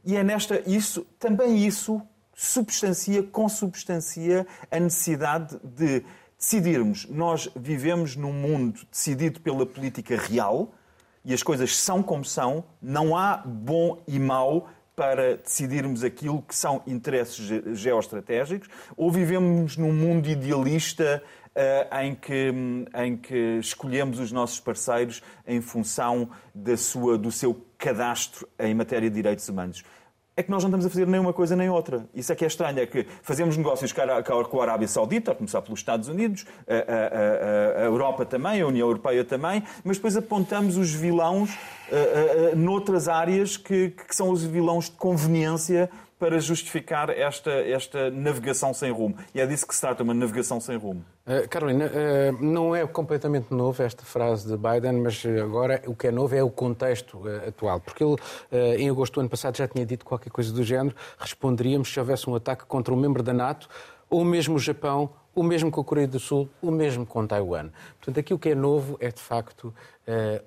E 0.04 0.18
é 0.18 0.24
nesta 0.24 0.62
isso, 0.70 1.06
também 1.18 1.66
isso 1.66 2.02
substancia, 2.36 3.24
consubstancia 3.24 4.46
a 4.70 4.80
necessidade 4.80 5.58
de 5.64 6.04
decidirmos, 6.40 7.06
nós 7.10 7.50
vivemos 7.54 8.16
num 8.16 8.32
mundo 8.32 8.80
decidido 8.90 9.42
pela 9.42 9.66
política 9.66 10.16
real 10.16 10.74
e 11.26 11.34
as 11.34 11.44
coisas 11.44 11.76
são 11.76 12.02
como 12.02 12.24
são, 12.24 12.64
não 12.82 13.16
há 13.16 13.44
bom 13.46 14.02
e 14.08 14.18
mau 14.18 14.70
para 14.96 15.36
decidirmos 15.38 16.04
aquilo 16.04 16.42
que 16.42 16.56
são 16.56 16.82
interesses 16.88 17.46
geoestratégicos, 17.78 18.70
ou 18.96 19.12
vivemos 19.12 19.76
num 19.78 19.94
mundo 19.94 20.28
idealista 20.30 21.22
uh, 21.50 21.98
em, 22.02 22.16
que, 22.16 22.54
em 22.96 23.18
que 23.18 23.60
escolhemos 23.60 24.20
os 24.20 24.32
nossos 24.32 24.60
parceiros 24.60 25.22
em 25.46 25.62
função 25.62 26.30
da 26.56 26.78
sua, 26.78 27.18
do 27.18 27.32
seu 27.32 27.66
cadastro 27.78 28.48
em 28.58 28.74
matéria 28.74 29.10
de 29.10 29.16
direitos 29.16 29.48
humanos 29.48 29.84
é 30.40 30.44
que 30.44 30.50
nós 30.50 30.64
não 30.64 30.70
estamos 30.70 30.86
a 30.86 30.90
fazer 30.90 31.06
nem 31.06 31.20
uma 31.20 31.34
coisa 31.34 31.54
nem 31.54 31.70
outra. 31.70 32.08
Isso 32.16 32.32
é 32.32 32.36
que 32.36 32.46
é 32.46 32.48
estranho, 32.48 32.80
é 32.80 32.86
que 32.86 33.06
fazemos 33.22 33.58
negócios 33.58 33.92
com 33.92 34.62
a 34.62 34.64
Arábia 34.64 34.88
Saudita, 34.88 35.34
a 35.34 35.36
começar 35.36 35.62
pelos 35.62 35.82
Estados 35.82 36.08
Unidos, 36.08 36.46
a, 36.66 36.76
a, 36.76 37.82
a, 37.82 37.84
a 37.84 37.86
Europa 37.86 38.26
também, 38.26 38.62
a 38.62 38.66
União 38.68 38.88
Europeia 38.88 39.26
também, 39.26 39.62
mas 39.84 39.98
depois 39.98 40.16
apontamos 40.16 40.78
os 40.78 40.94
vilões 40.94 41.50
uh, 41.52 42.54
uh, 42.54 42.56
noutras 42.56 43.10
áreas 43.10 43.58
que, 43.58 43.90
que 43.90 44.16
são 44.16 44.30
os 44.30 44.42
vilões 44.42 44.86
de 44.86 44.92
conveniência 44.92 45.90
para 46.20 46.38
justificar 46.38 47.10
esta, 47.10 47.50
esta 47.50 48.12
navegação 48.12 48.74
sem 48.74 48.92
rumo. 48.92 49.16
E 49.34 49.40
é 49.40 49.48
disso 49.48 49.66
que 49.66 49.74
se 49.74 49.80
trata, 49.80 50.04
uma 50.04 50.14
navegação 50.14 50.60
sem 50.60 50.76
rumo. 50.76 51.04
Uh, 51.26 51.48
Carolina, 51.48 51.86
uh, 51.86 52.44
não 52.44 52.76
é 52.76 52.86
completamente 52.86 53.54
novo 53.54 53.82
esta 53.82 54.04
frase 54.04 54.46
de 54.46 54.58
Biden, 54.58 55.02
mas 55.02 55.26
agora 55.26 55.82
o 55.88 55.96
que 55.96 56.08
é 56.08 56.12
novo 56.12 56.36
é 56.36 56.44
o 56.44 56.50
contexto 56.50 57.20
uh, 57.20 57.48
atual. 57.48 57.80
Porque 57.80 58.04
ele, 58.04 58.18
em 58.78 58.90
agosto 58.90 59.14
do 59.14 59.22
ano 59.22 59.30
passado, 59.30 59.56
já 59.56 59.68
tinha 59.68 59.86
dito 59.86 60.04
qualquer 60.04 60.30
coisa 60.30 60.52
do 60.52 60.62
género. 60.62 60.94
Responderíamos 61.18 61.92
se 61.92 61.98
houvesse 61.98 62.30
um 62.30 62.36
ataque 62.36 62.66
contra 62.66 62.94
um 62.94 62.98
membro 62.98 63.24
da 63.24 63.34
NATO, 63.34 63.70
ou 64.10 64.26
mesmo 64.26 64.58
o 64.58 64.60
Japão, 64.60 65.12
o 65.34 65.42
mesmo 65.42 65.72
com 65.72 65.80
a 65.80 65.84
Coreia 65.86 66.08
do 66.08 66.20
Sul, 66.20 66.50
o 66.62 66.70
mesmo 66.70 67.06
com 67.06 67.26
Taiwan. 67.26 67.70
Portanto, 67.98 68.20
aqui 68.20 68.34
o 68.34 68.40
que 68.40 68.50
é 68.50 68.56
novo 68.56 68.98
é, 69.00 69.10
de 69.10 69.22
facto, 69.22 69.74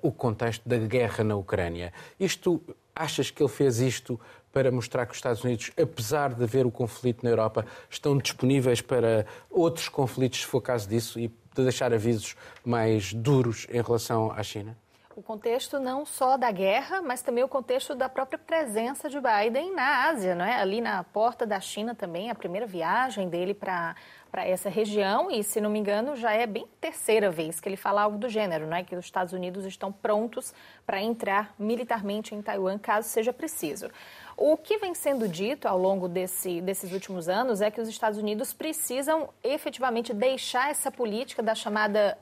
o 0.01 0.11
contexto 0.11 0.67
da 0.67 0.77
guerra 0.77 1.23
na 1.23 1.35
Ucrânia. 1.35 1.93
Isto, 2.19 2.61
achas 2.93 3.31
que 3.31 3.41
ele 3.41 3.49
fez 3.49 3.79
isto 3.79 4.19
para 4.53 4.71
mostrar 4.71 5.05
que 5.07 5.11
os 5.11 5.17
Estados 5.17 5.43
Unidos, 5.43 5.71
apesar 5.81 6.33
de 6.33 6.43
haver 6.43 6.65
o 6.65 6.71
conflito 6.71 7.23
na 7.23 7.31
Europa, 7.31 7.65
estão 7.89 8.17
disponíveis 8.17 8.79
para 8.79 9.25
outros 9.49 9.89
conflitos, 9.89 10.41
se 10.41 10.45
for 10.45 10.61
caso 10.61 10.87
disso, 10.87 11.19
e 11.19 11.27
de 11.27 11.63
deixar 11.63 11.91
avisos 11.91 12.35
mais 12.63 13.11
duros 13.13 13.67
em 13.69 13.81
relação 13.81 14.31
à 14.31 14.43
China? 14.43 14.77
O 15.15 15.21
contexto 15.21 15.79
não 15.79 16.05
só 16.05 16.37
da 16.37 16.51
guerra, 16.51 17.01
mas 17.01 17.21
também 17.21 17.43
o 17.43 17.47
contexto 17.47 17.93
da 17.93 18.09
própria 18.09 18.39
presença 18.39 19.07
de 19.09 19.19
Biden 19.19 19.73
na 19.73 20.07
Ásia, 20.07 20.33
não 20.33 20.43
é? 20.43 20.55
Ali 20.55 20.81
na 20.81 21.03
porta 21.03 21.45
da 21.45 21.59
China 21.59 21.93
também, 21.93 22.31
a 22.31 22.35
primeira 22.35 22.65
viagem 22.65 23.29
dele 23.29 23.53
para 23.53 23.95
para 24.33 24.47
essa 24.47 24.67
região 24.67 25.29
e, 25.29 25.43
se 25.43 25.61
não 25.61 25.69
me 25.69 25.77
engano, 25.77 26.15
já 26.15 26.33
é 26.33 26.47
bem 26.47 26.65
terceira 26.81 27.29
vez 27.29 27.59
que 27.59 27.69
ele 27.69 27.77
fala 27.77 28.01
algo 28.01 28.17
do 28.17 28.27
gênero, 28.27 28.65
não 28.65 28.75
é? 28.75 28.83
Que 28.83 28.95
os 28.95 29.05
Estados 29.05 29.31
Unidos 29.31 29.63
estão 29.63 29.91
prontos 29.91 30.51
para 30.87 30.99
entrar 30.99 31.53
militarmente 31.59 32.33
em 32.33 32.41
Taiwan 32.41 32.79
caso 32.79 33.07
seja 33.07 33.31
preciso. 33.31 33.91
O 34.35 34.57
que 34.57 34.77
vem 34.77 34.93
sendo 34.93 35.27
dito 35.27 35.67
ao 35.67 35.77
longo 35.77 36.07
desse, 36.07 36.61
desses 36.61 36.91
últimos 36.91 37.29
anos 37.29 37.61
é 37.61 37.69
que 37.69 37.79
os 37.79 37.87
Estados 37.87 38.17
Unidos 38.17 38.53
precisam 38.53 39.29
efetivamente 39.43 40.13
deixar 40.13 40.71
essa 40.71 40.91
política 40.91 41.43
da 41.43 41.53
chamada 41.55 42.17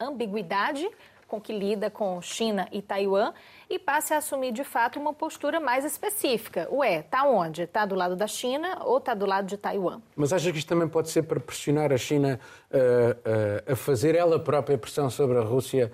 ambiguidade 0.00 0.88
com 1.34 1.40
que 1.40 1.52
lida 1.52 1.90
com 1.90 2.20
China 2.22 2.68
e 2.70 2.80
Taiwan 2.80 3.32
e 3.68 3.78
passe 3.78 4.14
a 4.14 4.18
assumir 4.18 4.52
de 4.52 4.62
fato 4.62 5.00
uma 5.00 5.12
postura 5.12 5.58
mais 5.58 5.84
específica. 5.84 6.68
Ué, 6.70 7.00
está 7.00 7.24
onde? 7.26 7.62
Está 7.62 7.84
do 7.84 7.94
lado 7.94 8.14
da 8.14 8.26
China 8.26 8.78
ou 8.84 8.98
está 8.98 9.14
do 9.14 9.26
lado 9.26 9.46
de 9.46 9.56
Taiwan? 9.56 10.00
Mas 10.14 10.32
acha 10.32 10.52
que 10.52 10.58
isto 10.58 10.68
também 10.68 10.86
pode 10.86 11.10
ser 11.10 11.22
para 11.22 11.40
pressionar 11.40 11.92
a 11.92 11.96
China 11.96 12.38
uh, 12.70 12.76
uh, 12.76 13.72
a 13.72 13.76
fazer 13.76 14.14
ela 14.14 14.38
própria 14.38 14.78
pressão 14.78 15.10
sobre 15.10 15.38
a 15.38 15.42
Rússia 15.42 15.90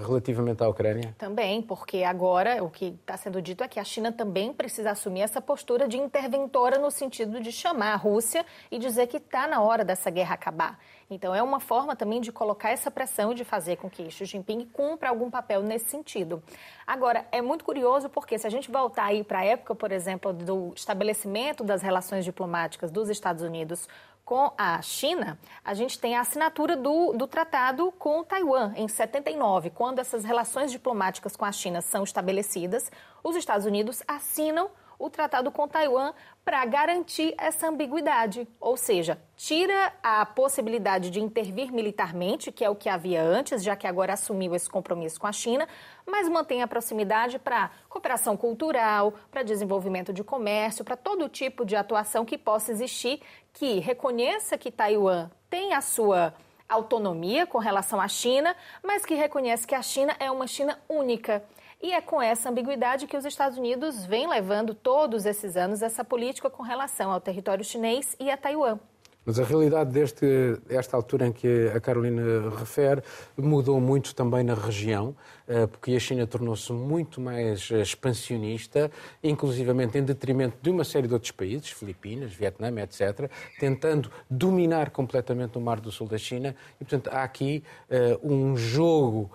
relativamente 0.00 0.62
à 0.62 0.68
Ucrânia? 0.68 1.14
Também, 1.18 1.60
porque 1.62 2.02
agora 2.02 2.62
o 2.62 2.70
que 2.70 2.96
está 3.00 3.16
sendo 3.16 3.40
dito 3.42 3.62
é 3.62 3.68
que 3.68 3.78
a 3.78 3.84
China 3.84 4.10
também 4.10 4.52
precisa 4.52 4.90
assumir 4.90 5.20
essa 5.20 5.40
postura 5.40 5.86
de 5.86 5.96
interventora 5.96 6.78
no 6.78 6.90
sentido 6.90 7.40
de 7.40 7.52
chamar 7.52 7.92
a 7.92 7.96
Rússia 7.96 8.44
e 8.70 8.78
dizer 8.78 9.06
que 9.06 9.18
está 9.18 9.46
na 9.46 9.60
hora 9.60 9.84
dessa 9.84 10.10
guerra 10.10 10.34
acabar. 10.34 10.78
Então, 11.10 11.34
é 11.34 11.42
uma 11.42 11.58
forma 11.58 11.96
também 11.96 12.20
de 12.20 12.30
colocar 12.30 12.70
essa 12.70 12.90
pressão 12.90 13.32
e 13.32 13.34
de 13.34 13.42
fazer 13.42 13.76
com 13.76 13.88
que 13.88 14.10
Xi 14.10 14.26
Jinping 14.26 14.66
cumpra 14.66 15.08
algum 15.08 15.30
papel 15.30 15.62
nesse 15.62 15.86
sentido. 15.86 16.42
Agora, 16.86 17.26
é 17.32 17.40
muito 17.40 17.64
curioso 17.64 18.10
porque 18.10 18.38
se 18.38 18.46
a 18.46 18.50
gente 18.50 18.70
voltar 18.70 19.04
aí 19.04 19.24
para 19.24 19.38
a 19.38 19.44
época, 19.44 19.74
por 19.74 19.90
exemplo, 19.90 20.34
do 20.34 20.72
estabelecimento 20.76 21.64
das 21.64 21.80
relações 21.80 22.26
diplomáticas 22.26 22.90
dos 22.90 23.08
Estados 23.08 23.42
Unidos 23.42 23.88
com 24.28 24.52
a 24.58 24.82
China, 24.82 25.38
a 25.64 25.72
gente 25.72 25.98
tem 25.98 26.14
a 26.14 26.20
assinatura 26.20 26.76
do, 26.76 27.14
do 27.14 27.26
tratado 27.26 27.90
com 27.92 28.22
Taiwan 28.22 28.74
em 28.76 28.86
79. 28.86 29.70
Quando 29.70 30.00
essas 30.00 30.22
relações 30.22 30.70
diplomáticas 30.70 31.34
com 31.34 31.46
a 31.46 31.50
China 31.50 31.80
são 31.80 32.04
estabelecidas, 32.04 32.92
os 33.24 33.34
Estados 33.36 33.64
Unidos 33.64 34.02
assinam 34.06 34.68
o 34.98 35.08
tratado 35.08 35.50
com 35.50 35.68
Taiwan 35.68 36.12
para 36.44 36.64
garantir 36.64 37.34
essa 37.38 37.68
ambiguidade, 37.68 38.48
ou 38.58 38.76
seja, 38.76 39.20
tira 39.36 39.92
a 40.02 40.26
possibilidade 40.26 41.10
de 41.10 41.20
intervir 41.20 41.72
militarmente, 41.72 42.50
que 42.50 42.64
é 42.64 42.70
o 42.70 42.74
que 42.74 42.88
havia 42.88 43.22
antes, 43.22 43.62
já 43.62 43.76
que 43.76 43.86
agora 43.86 44.14
assumiu 44.14 44.54
esse 44.54 44.68
compromisso 44.68 45.20
com 45.20 45.26
a 45.26 45.32
China, 45.32 45.68
mas 46.06 46.28
mantém 46.28 46.62
a 46.62 46.66
proximidade 46.66 47.38
para 47.38 47.70
cooperação 47.88 48.36
cultural, 48.36 49.14
para 49.30 49.42
desenvolvimento 49.42 50.12
de 50.12 50.24
comércio, 50.24 50.84
para 50.84 50.96
todo 50.96 51.28
tipo 51.28 51.64
de 51.64 51.76
atuação 51.76 52.24
que 52.24 52.38
possa 52.38 52.72
existir, 52.72 53.20
que 53.52 53.78
reconheça 53.78 54.58
que 54.58 54.70
Taiwan 54.70 55.30
tem 55.48 55.74
a 55.74 55.80
sua 55.80 56.34
autonomia 56.68 57.46
com 57.46 57.58
relação 57.58 58.00
à 58.00 58.08
China, 58.08 58.54
mas 58.82 59.04
que 59.04 59.14
reconhece 59.14 59.66
que 59.66 59.74
a 59.74 59.82
China 59.82 60.14
é 60.18 60.30
uma 60.30 60.46
China 60.46 60.78
única 60.88 61.42
e 61.80 61.92
é 61.92 62.00
com 62.00 62.20
essa 62.20 62.50
ambiguidade 62.50 63.06
que 63.06 63.16
os 63.16 63.24
Estados 63.24 63.56
Unidos 63.56 64.04
vêm 64.04 64.28
levando 64.28 64.74
todos 64.74 65.24
esses 65.24 65.56
anos 65.56 65.82
essa 65.82 66.04
política 66.04 66.50
com 66.50 66.62
relação 66.62 67.12
ao 67.12 67.20
território 67.20 67.64
chinês 67.64 68.16
e 68.18 68.30
a 68.30 68.36
Taiwan. 68.36 68.78
Mas 69.24 69.38
a 69.38 69.44
realidade 69.44 69.90
deste, 69.90 70.26
esta 70.70 70.96
altura 70.96 71.26
em 71.26 71.32
que 71.32 71.70
a 71.74 71.78
Carolina 71.80 72.48
refere 72.58 73.02
mudou 73.36 73.78
muito 73.78 74.14
também 74.14 74.42
na 74.42 74.54
região, 74.54 75.14
eh, 75.46 75.66
porque 75.66 75.92
a 75.92 76.00
China 76.00 76.26
tornou-se 76.26 76.72
muito 76.72 77.20
mais 77.20 77.70
expansionista, 77.70 78.90
inclusivamente 79.22 79.98
em 79.98 80.02
detrimento 80.02 80.56
de 80.62 80.70
uma 80.70 80.82
série 80.82 81.06
de 81.06 81.12
outros 81.12 81.30
países, 81.30 81.68
Filipinas, 81.70 82.32
Vietnã, 82.32 82.68
etc., 82.80 83.30
tentando 83.60 84.10
dominar 84.30 84.90
completamente 84.90 85.58
o 85.58 85.60
Mar 85.60 85.78
do 85.78 85.92
Sul 85.92 86.06
da 86.06 86.16
China. 86.16 86.56
E, 86.80 86.84
portanto, 86.84 87.10
há 87.12 87.22
aqui 87.22 87.62
uh, 87.90 88.32
um 88.32 88.56
jogo 88.56 89.30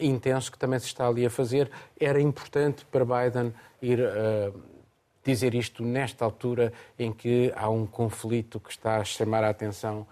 intenso 0.00 0.50
que 0.50 0.58
também 0.58 0.78
se 0.78 0.86
está 0.86 1.06
ali 1.06 1.26
a 1.26 1.30
fazer. 1.30 1.70
Era 2.00 2.18
importante 2.20 2.84
para 2.86 3.04
Biden 3.04 3.52
ir. 3.82 4.00
Dizer 5.24 5.54
isto 5.54 5.84
nesta 5.84 6.24
altura 6.24 6.72
em 6.98 7.12
que 7.12 7.52
há 7.54 7.68
um 7.68 7.86
conflito 7.86 8.58
que 8.58 8.70
está 8.70 8.96
a 8.96 9.04
chamar 9.04 9.44
a 9.44 9.50
atenção, 9.50 10.06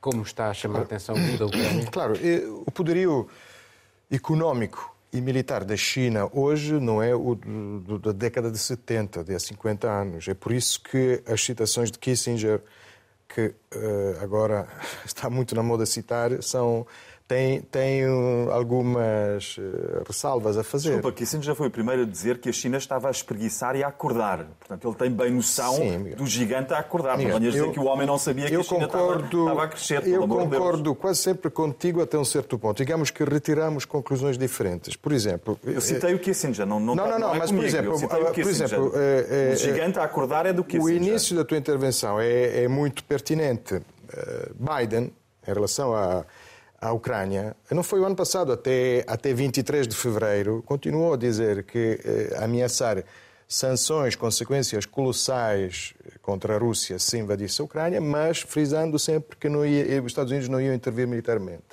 como 0.00 0.22
está 0.22 0.48
a 0.48 0.54
chamar 0.54 0.80
a 0.80 0.82
atenção 0.82 1.14
da 1.36 1.46
Ucrânia? 1.46 1.86
Claro, 1.92 2.14
o 2.66 2.70
poderio 2.70 3.28
económico 4.10 4.96
e 5.12 5.20
militar 5.20 5.64
da 5.64 5.76
China 5.76 6.28
hoje 6.32 6.74
não 6.74 7.02
é 7.02 7.14
o 7.14 7.34
da 8.00 8.12
década 8.12 8.50
de 8.50 8.58
70, 8.58 9.24
de 9.24 9.34
há 9.34 9.38
50 9.38 9.88
anos. 9.88 10.28
É 10.28 10.34
por 10.34 10.52
isso 10.52 10.80
que 10.82 11.22
as 11.26 11.42
citações 11.42 11.90
de 11.90 11.98
Kissinger, 11.98 12.62
que 13.28 13.46
uh, 13.46 14.22
agora 14.22 14.68
está 15.04 15.30
muito 15.30 15.54
na 15.54 15.62
moda 15.62 15.86
citar, 15.86 16.42
são 16.42 16.86
tem, 17.28 17.60
tem 17.60 18.04
algumas 18.50 19.58
uh, 19.58 20.02
ressalvas 20.06 20.56
a 20.56 20.64
fazer. 20.64 20.92
Desculpa, 20.92 21.14
Kissinger 21.14 21.44
já 21.44 21.54
foi 21.54 21.68
o 21.68 21.70
primeiro 21.70 22.02
a 22.02 22.04
dizer 22.06 22.38
que 22.38 22.48
a 22.48 22.52
China 22.52 22.78
estava 22.78 23.08
a 23.08 23.10
espreguiçar 23.10 23.76
e 23.76 23.84
a 23.84 23.88
acordar. 23.88 24.46
Portanto, 24.58 24.88
ele 24.88 24.96
tem 24.96 25.10
bem 25.10 25.30
noção 25.30 25.74
Sim, 25.74 26.04
do 26.16 26.26
gigante 26.26 26.72
a 26.72 26.78
acordar. 26.78 27.14
Amiga, 27.14 27.32
não 27.32 27.38
venhas 27.38 27.54
dizer 27.54 27.70
que 27.70 27.78
o 27.78 27.84
homem 27.84 28.06
não 28.06 28.16
sabia 28.16 28.46
que 28.46 28.56
a 28.56 28.62
China 28.62 28.88
concordo, 28.88 29.24
estava, 29.24 29.42
estava, 29.42 29.64
a 29.64 29.68
crescer. 29.68 30.08
Eu 30.08 30.26
concordo 30.26 30.94
quase 30.94 31.20
sempre 31.20 31.50
contigo 31.50 32.00
até 32.00 32.16
um 32.18 32.24
certo 32.24 32.58
ponto. 32.58 32.78
Digamos 32.78 33.10
que 33.10 33.22
retiramos 33.22 33.84
conclusões 33.84 34.38
diferentes. 34.38 34.96
Por 34.96 35.12
exemplo... 35.12 35.60
Eu 35.62 35.82
citei 35.82 36.14
o 36.14 36.18
Kissinger, 36.18 36.64
não 36.64 36.80
Não, 36.80 36.94
não, 36.94 37.04
não, 37.04 37.10
não, 37.10 37.18
não 37.18 37.34
é 37.34 37.38
mas 37.40 37.50
comigo. 37.50 37.66
por 37.66 37.68
exemplo... 37.68 37.94
Uh, 37.94 38.32
por 38.32 38.48
exemplo 38.48 38.86
uh, 38.86 38.90
uh, 38.90 39.52
o 39.52 39.56
gigante 39.56 39.98
a 39.98 40.04
acordar 40.04 40.46
é 40.46 40.52
do 40.54 40.64
Kissinger. 40.64 40.86
O 40.86 40.90
início 40.90 41.36
da 41.36 41.44
tua 41.44 41.58
intervenção 41.58 42.18
é, 42.18 42.64
é 42.64 42.68
muito 42.68 43.04
pertinente. 43.04 43.82
Biden, 44.58 45.12
em 45.46 45.52
relação 45.52 45.94
a 45.94 46.24
à 46.80 46.92
Ucrânia, 46.92 47.56
não 47.70 47.82
foi 47.82 48.00
o 48.00 48.04
ano 48.04 48.14
passado, 48.14 48.52
até, 48.52 49.04
até 49.06 49.34
23 49.34 49.88
de 49.88 49.96
fevereiro, 49.96 50.62
continuou 50.64 51.14
a 51.14 51.16
dizer 51.16 51.64
que 51.64 52.00
eh, 52.04 52.36
ameaçar 52.42 53.04
sanções, 53.48 54.14
consequências 54.14 54.86
colossais 54.86 55.94
contra 56.22 56.54
a 56.54 56.58
Rússia 56.58 56.98
se 56.98 57.18
invadisse 57.18 57.60
a 57.60 57.64
Ucrânia, 57.64 58.00
mas 58.00 58.40
frisando 58.40 58.98
sempre 58.98 59.36
que 59.36 59.48
ia, 59.48 60.02
os 60.02 60.12
Estados 60.12 60.30
Unidos 60.30 60.48
não 60.48 60.60
iam 60.60 60.74
intervir 60.74 61.08
militarmente. 61.08 61.64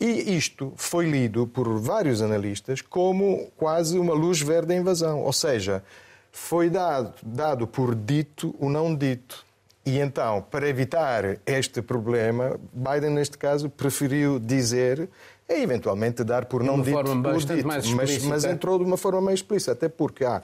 E 0.00 0.36
isto 0.36 0.72
foi 0.76 1.08
lido 1.08 1.46
por 1.46 1.78
vários 1.78 2.20
analistas 2.20 2.82
como 2.82 3.50
quase 3.56 3.98
uma 3.98 4.12
luz 4.12 4.40
verde 4.40 4.72
à 4.72 4.76
invasão, 4.76 5.22
ou 5.22 5.32
seja, 5.32 5.84
foi 6.32 6.68
dado, 6.68 7.14
dado 7.22 7.66
por 7.66 7.94
dito 7.94 8.54
o 8.58 8.68
não 8.68 8.94
dito. 8.94 9.45
E 9.86 10.00
então, 10.00 10.42
para 10.42 10.68
evitar 10.68 11.38
este 11.46 11.80
problema, 11.80 12.58
Biden, 12.72 13.10
neste 13.10 13.38
caso, 13.38 13.70
preferiu 13.70 14.40
dizer 14.40 15.08
e 15.48 15.62
eventualmente 15.62 16.24
dar 16.24 16.46
por 16.46 16.64
não 16.64 16.82
dito, 16.82 16.96
por 16.96 17.38
dito. 17.38 17.64
mas, 17.64 18.24
mas 18.24 18.44
entrou 18.44 18.78
de 18.78 18.84
uma 18.84 18.96
forma 18.96 19.20
mais 19.20 19.38
explícita, 19.38 19.70
até 19.72 19.88
porque 19.88 20.24
há 20.24 20.42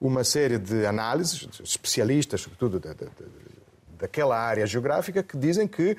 uma 0.00 0.22
série 0.22 0.58
de 0.58 0.86
análises, 0.86 1.48
especialistas, 1.64 2.42
sobretudo 2.42 2.78
da, 2.78 2.92
da, 2.92 3.06
daquela 3.98 4.38
área 4.38 4.64
geográfica, 4.64 5.24
que 5.24 5.36
dizem 5.36 5.66
que 5.66 5.96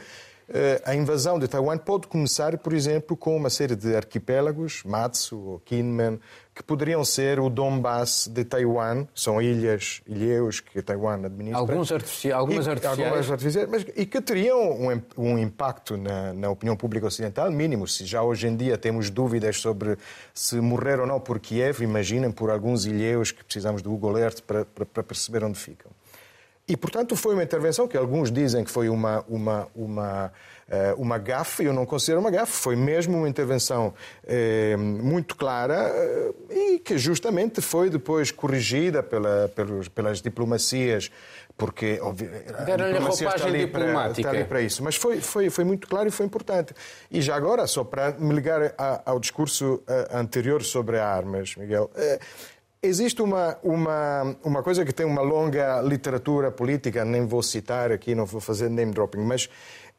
eh, 0.48 0.82
a 0.86 0.96
invasão 0.96 1.38
de 1.38 1.50
Taiwan 1.50 1.78
pode 1.78 2.08
começar, 2.08 2.58
por 2.60 2.72
exemplo, 2.72 3.18
com 3.18 3.36
uma 3.36 3.50
série 3.50 3.76
de 3.76 3.94
arquipélagos, 3.94 4.84
Matsu 4.86 5.38
ou 5.38 5.60
Kinmen, 5.60 6.20
que 6.56 6.64
poderiam 6.64 7.04
ser 7.04 7.38
o 7.38 7.50
Donbass 7.50 8.30
de 8.32 8.46
Taiwan, 8.46 9.06
são 9.14 9.42
ilhas, 9.42 10.02
ilhéus 10.08 10.62
que 10.62 10.82
Taiwan 10.82 11.26
administra. 11.26 11.60
Alguns 11.60 11.92
artifici 11.92 12.32
algumas 12.32 12.66
artificiais. 12.66 13.00
Algumas 13.00 13.30
artificiais, 13.30 13.70
mas, 13.70 13.86
e 13.94 14.06
que 14.06 14.22
teriam 14.22 14.72
um, 14.72 15.02
um 15.18 15.38
impacto 15.38 15.98
na, 15.98 16.32
na, 16.32 16.50
opinião 16.50 16.78
pública 16.78 17.08
ocidental 17.08 17.52
mínimo. 17.52 17.86
Se 17.86 18.06
já 18.06 18.24
hoje 18.24 18.48
em 18.48 18.56
dia 18.56 18.78
temos 18.78 19.10
dúvidas 19.10 19.60
sobre 19.60 19.98
se 20.34 20.56
morrer 20.62 21.02
ou 21.02 21.06
não 21.06 21.20
por 21.20 21.42
Kiev, 21.42 21.84
imaginem 21.84 22.32
por 22.32 22.50
alguns 22.50 22.86
ilhéus 22.86 23.34
que 23.34 23.44
precisamos 23.44 23.82
do 23.82 23.90
Google 23.90 24.18
Earth 24.18 24.40
para, 24.40 24.64
para, 24.64 24.86
para 24.86 25.04
perceber 25.04 25.44
onde 25.44 25.60
ficam. 25.60 25.92
E, 26.68 26.76
portanto, 26.76 27.16
foi 27.16 27.36
uma 27.36 27.44
intervenção 27.44 27.88
que 27.88 27.96
alguns 27.96 28.32
dizem 28.32 28.64
que 28.64 28.72
foi 28.72 28.90
uma, 28.90 29.24
uma, 29.28 29.68
uma, 29.76 30.32
eh, 30.68 30.96
uma 30.98 31.20
gafe, 31.20 31.64
eu 31.64 31.72
não 31.72 31.86
considero 31.86 32.20
uma 32.20 32.32
gafe, 32.32 32.54
foi 32.54 32.76
mesmo 32.76 33.16
uma 33.16 33.30
intervenção 33.30 33.94
eh, 34.26 34.76
muito 34.76 35.36
clara 35.36 35.92
eh, 35.94 36.34
e 36.50 36.80
que 36.80 36.98
justamente 36.98 37.62
foi 37.62 37.92
depois 37.92 38.32
corrigida 38.32 39.04
pela, 39.04 39.48
pelos, 39.56 39.88
pelas 39.90 40.24
diplomacias 40.24 41.12
porque 41.56 42.00
deram-lhe 42.66 42.98
roupagem 42.98 43.54
diplomática. 43.54 44.30
Para, 44.30 44.46
para 44.46 44.62
isso. 44.62 44.84
Mas 44.84 44.96
foi, 44.96 45.22
foi, 45.22 45.50
foi 45.52 45.64
muito 45.64 45.88
claro 45.88 46.08
e 46.08 46.12
foi 46.12 46.26
importante. 46.26 46.74
E 47.10 47.22
já 47.22 47.36
agora, 47.36 47.66
só 47.68 47.84
para 47.84 48.12
me 48.14 48.34
ligar 48.34 48.74
ao 49.06 49.22
discurso 49.22 49.82
anterior 50.12 50.64
sobre 50.64 51.00
armas, 51.00 51.56
Miguel, 51.56 51.90
Existe 52.86 53.22
uma, 53.22 53.58
uma, 53.64 54.36
uma 54.44 54.64
coisa 54.64 54.86
que 54.86 54.94
tem 54.94 55.06
uma 55.06 55.22
longa 55.22 55.82
literatura 55.82 56.52
política, 56.52 57.04
nem 57.04 57.26
vou 57.26 57.44
citar 57.44 57.92
aqui, 57.92 58.16
não 58.16 58.26
vou 58.26 58.42
fazer 58.42 58.70
name 58.70 58.92
dropping, 58.92 59.20
mas 59.20 59.50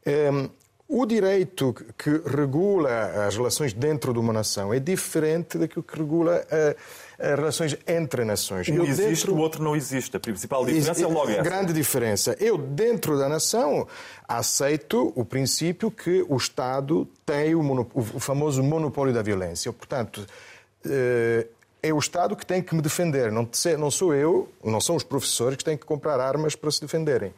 um, 0.07 0.11
ehm, 0.11 0.51
o 0.89 1.05
direito 1.05 1.75
que 1.99 2.11
regula 2.25 3.27
as 3.27 3.37
relações 3.37 3.73
dentro 3.73 4.13
de 4.13 4.21
uma 4.21 4.33
nação 4.33 4.73
é 4.73 4.79
diferente 4.79 5.59
daquilo 5.59 5.83
que 5.83 5.99
regula 5.99 6.47
uh, 6.47 6.77
as 7.19 7.39
relações 7.39 7.77
entre 7.89 8.25
nações. 8.25 8.69
Um 8.69 8.85
existe, 8.85 9.27
dentro... 9.27 9.35
o 9.35 9.39
outro 9.39 9.65
não 9.65 9.75
existe. 9.75 10.17
A 10.17 10.21
principal 10.21 10.65
diferença 10.65 11.03
é 11.03 11.07
logo 11.07 11.31
essa. 11.31 11.43
Grande 11.43 11.73
diferença. 11.73 12.37
Eu, 12.39 12.57
dentro 12.57 13.19
da 13.19 13.29
nação, 13.29 13.89
aceito 14.29 15.13
o 15.17 15.25
princípio 15.25 15.91
que 15.91 16.25
o 16.29 16.37
Estado 16.37 17.09
tem 17.25 17.57
o, 17.57 17.63
monop... 17.65 17.91
o 17.95 18.21
famoso 18.21 18.63
monopólio 18.63 19.13
da 19.13 19.23
violência. 19.23 19.73
Portanto, 19.73 20.25
uh, 20.85 21.56
é 21.83 21.93
o 21.93 21.99
Estado 21.99 22.35
que 22.35 22.45
tem 22.45 22.63
que 22.63 22.75
me 22.75 22.83
defender, 22.83 23.31
não, 23.31 23.49
não 23.79 23.91
sou 23.91 24.15
eu, 24.15 24.49
não 24.65 24.81
são 24.81 24.97
os 24.97 25.03
professores 25.03 25.57
que 25.57 25.65
têm 25.65 25.77
que 25.77 25.85
comprar 25.85 26.21
armas 26.21 26.57
para 26.57 26.71
se 26.71 26.81
defenderem. 26.81 27.33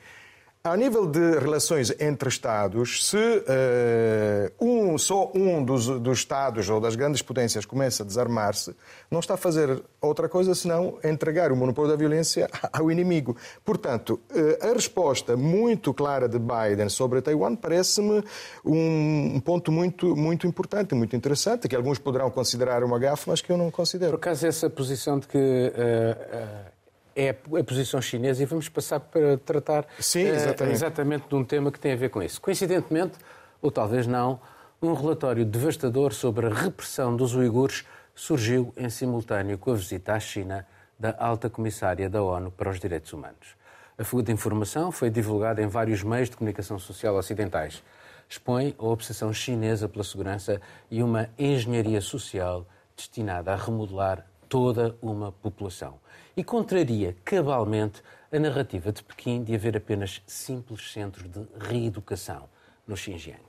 A 0.71 0.77
nível 0.77 1.07
de 1.07 1.39
relações 1.39 1.91
entre 1.99 2.29
Estados, 2.29 3.09
se 3.09 3.17
uh, 3.17 4.65
um, 4.65 4.99
só 4.99 5.33
um 5.35 5.65
dos, 5.65 5.87
dos, 5.87 6.19
Estados 6.19 6.69
ou 6.69 6.79
das 6.79 6.95
grandes 6.95 7.23
potências 7.23 7.65
começa 7.65 8.03
a 8.03 8.07
desarmar-se, 8.07 8.77
não 9.11 9.21
está 9.21 9.33
a 9.35 9.37
fazer 9.39 9.83
outra 9.99 10.29
coisa 10.29 10.55
senão 10.55 10.99
entregar 11.03 11.51
o 11.53 11.57
monopólio 11.57 11.91
da 11.91 11.97
violência 11.97 12.51
ao 12.71 12.91
inimigo. 12.91 13.35
Portanto, 13.65 14.21
uh, 14.31 14.69
a 14.71 14.75
resposta 14.75 15.39
muito 15.39 15.95
clara 15.95 16.29
de 16.29 16.39
Biden 16.39 16.91
sobre 16.91 17.23
Taiwan 17.23 17.57
parece-me 17.57 18.23
um, 18.63 19.37
um, 19.37 19.41
ponto 19.41 19.73
muito, 19.73 20.15
muito 20.15 20.47
importante, 20.47 20.95
muito 20.95 21.17
interessante, 21.17 21.67
que 21.67 21.75
alguns 21.75 21.99
poderão 21.99 22.31
considerar 22.31 22.85
uma 22.85 22.99
gafe, 22.99 23.31
mas 23.31 23.41
que 23.41 23.51
eu 23.51 23.57
não 23.57 23.71
considero. 23.71 24.19
Por 24.19 24.19
acaso, 24.19 24.47
essa 24.47 24.69
posição 24.69 25.19
de 25.19 25.29
que. 25.29 25.39
Uh, 25.39 26.78
é 27.19 27.31
a 27.31 27.65
posição 27.65 28.01
chinesa 28.01 28.41
e 28.41 28.47
vamos 28.47 28.69
passar 28.69 29.01
para 29.01 29.37
tratar 29.39 29.85
Sim, 29.99 30.21
eh, 30.21 30.37
exatamente. 30.37 30.75
Exatamente 30.75 31.29
de 31.29 31.35
um 31.35 31.45
tema 31.45 31.73
que 31.73 31.81
tem 31.81 31.93
a 31.93 31.97
ver 31.97 32.11
com 32.11 32.23
isso. 32.23 32.41
Coincidentemente, 32.41 33.19
ou 33.61 33.73
talvez 33.73 34.07
não, 34.07 34.41
um 34.81 34.93
relatório 34.93 35.45
devastador 35.45 36.15
sobre 36.15 36.47
a 36.47 36.49
repressão 36.49 37.17
dos 37.17 37.35
uigures 37.35 37.85
surgiu 38.15 38.73
em 38.77 38.89
simultâneo 38.89 39.59
com 39.59 39.73
a 39.73 39.75
visita 39.75 40.13
à 40.13 40.21
China 40.21 40.65
da 40.97 41.13
alta 41.19 41.51
comissária 41.51 42.09
da 42.09 42.23
ONU 42.23 42.53
para 42.53 42.71
os 42.71 42.79
Direitos 42.79 43.13
Humanos. 43.13 43.57
A 43.99 44.05
fuga 44.05 44.23
de 44.23 44.31
informação 44.31 44.93
foi 44.93 45.11
divulgada 45.11 45.61
em 45.61 45.67
vários 45.67 46.05
meios 46.05 46.31
de 46.31 46.37
comunicação 46.37 46.79
social 46.79 47.17
ocidentais. 47.17 47.83
Expõe 48.29 48.77
a 48.79 48.85
obsessão 48.85 49.33
chinesa 49.33 49.89
pela 49.89 50.05
segurança 50.05 50.61
e 50.89 51.03
uma 51.03 51.29
engenharia 51.37 52.01
social 52.01 52.65
destinada 52.97 53.53
a 53.53 53.57
remodelar 53.57 54.25
toda 54.49 54.97
uma 55.03 55.33
população. 55.33 56.01
E 56.37 56.45
contraria 56.45 57.17
cabalmente 57.25 58.03
a 58.33 58.39
narrativa 58.39 58.93
de 58.93 59.03
Pequim 59.03 59.43
de 59.43 59.55
haver 59.55 59.77
apenas 59.77 60.23
simples 60.27 60.93
centros 60.93 61.29
de 61.31 61.47
reeducação 61.61 62.49
no 62.87 62.97
Xinjiang. 62.97 63.41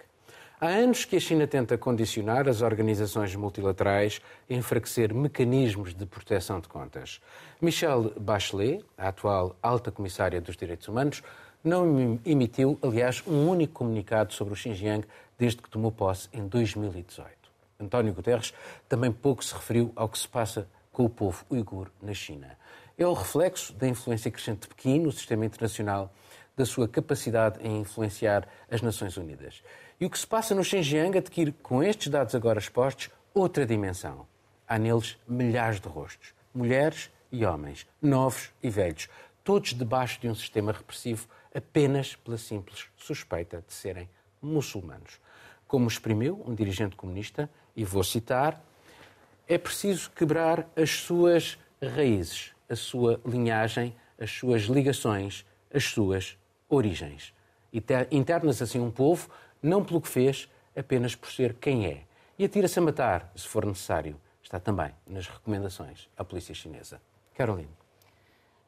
Há 0.62 0.68
anos 0.68 1.06
que 1.06 1.16
a 1.16 1.20
China 1.22 1.48
tenta 1.48 1.78
condicionar 1.78 2.50
as 2.50 2.62
organizações 2.62 3.34
multilaterais 3.34 4.22
a 4.50 4.54
enfraquecer 4.54 5.14
mecanismos 5.14 5.94
de 5.94 6.06
proteção 6.06 6.60
de 6.60 6.68
contas. 6.68 7.22
Michelle 7.62 8.12
Bachelet, 8.20 8.84
a 8.98 9.08
atual 9.08 9.56
alta 9.64 9.90
comissária 9.90 10.42
dos 10.42 10.58
direitos 10.58 10.88
humanos, 10.90 11.24
não 11.64 12.20
emitiu, 12.26 12.78
aliás, 12.82 13.24
um 13.26 13.48
único 13.48 13.74
comunicado 13.74 14.34
sobre 14.34 14.54
o 14.54 14.58
Xinjiang 14.58 15.06
desde 15.38 15.62
que 15.62 15.70
tomou 15.70 15.94
posse 15.94 16.28
em 16.34 16.46
2018. 16.46 17.32
António 17.80 18.14
Guterres 18.14 18.54
também 18.90 19.12
pouco 19.14 19.44
se 19.44 19.54
referiu 19.54 19.94
ao 19.96 20.10
que 20.10 20.20
se 20.20 20.28
passa 20.28 20.68
com 21.00 21.06
o 21.06 21.10
povo 21.10 21.46
uigur 21.50 21.90
na 22.02 22.14
China. 22.14 22.58
É 22.98 23.08
o 23.08 23.14
reflexo 23.14 23.72
da 23.72 23.88
influência 23.88 24.30
crescente 24.30 24.64
de 24.64 24.68
Pequim 24.68 25.00
no 25.00 25.14
sistema 25.14 25.46
internacional, 25.46 26.14
da 26.58 26.66
sua 26.66 26.90
capacidade 26.90 27.66
em 27.66 27.80
influenciar 27.80 28.46
as 28.70 28.82
Nações 28.82 29.16
Unidas. 29.16 29.64
E 29.98 30.06
o 30.06 30.10
que 30.10 30.20
se 30.20 30.28
passa 30.28 30.54
no 30.54 30.62
Xinjiang 30.62 31.18
adquire, 31.18 31.54
com 31.64 31.82
estes 31.82 32.10
dados 32.10 32.36
agora 32.36 32.60
expostos, 32.60 33.10
outra 33.34 33.66
dimensão. 33.66 34.28
Há 34.68 34.78
neles 34.78 35.18
milhares 35.26 35.80
de 35.80 35.88
rostos, 35.88 36.34
mulheres 36.54 37.10
e 37.32 37.46
homens, 37.46 37.88
novos 38.02 38.52
e 38.62 38.70
velhos, 38.70 39.08
todos 39.42 39.74
debaixo 39.74 40.20
de 40.20 40.28
um 40.28 40.36
sistema 40.36 40.74
repressivo 40.74 41.30
apenas 41.56 42.18
pela 42.18 42.38
simples 42.38 42.88
suspeita 42.98 43.64
de 43.66 43.74
serem 43.74 44.10
muçulmanos. 44.42 45.22
Como 45.66 45.88
exprimiu 45.88 46.44
um 46.46 46.54
dirigente 46.54 46.98
comunista, 46.98 47.50
e 47.74 47.86
vou 47.86 48.04
citar, 48.04 48.62
é 49.50 49.58
preciso 49.58 50.12
quebrar 50.12 50.70
as 50.76 50.92
suas 50.92 51.58
raízes, 51.82 52.54
a 52.70 52.76
sua 52.76 53.20
linhagem, 53.26 53.96
as 54.20 54.30
suas 54.30 54.62
ligações, 54.64 55.44
as 55.74 55.84
suas 55.86 56.38
origens. 56.70 57.34
Interna-se 58.12 58.62
assim 58.62 58.80
um 58.80 58.92
povo 58.92 59.28
não 59.62 59.84
pelo 59.84 60.00
que 60.00 60.08
fez, 60.08 60.48
apenas 60.78 61.16
por 61.16 61.32
ser 61.32 61.56
quem 61.56 61.88
é. 61.88 62.04
E 62.38 62.46
atira-se 62.46 62.78
a 62.78 62.82
matar, 62.82 63.32
se 63.36 63.48
for 63.48 63.66
necessário. 63.66 64.22
Está 64.42 64.60
também 64.60 64.94
nas 65.06 65.28
recomendações 65.28 66.08
à 66.16 66.24
polícia 66.24 66.54
chinesa. 66.54 67.02
Caroline. 67.34 67.70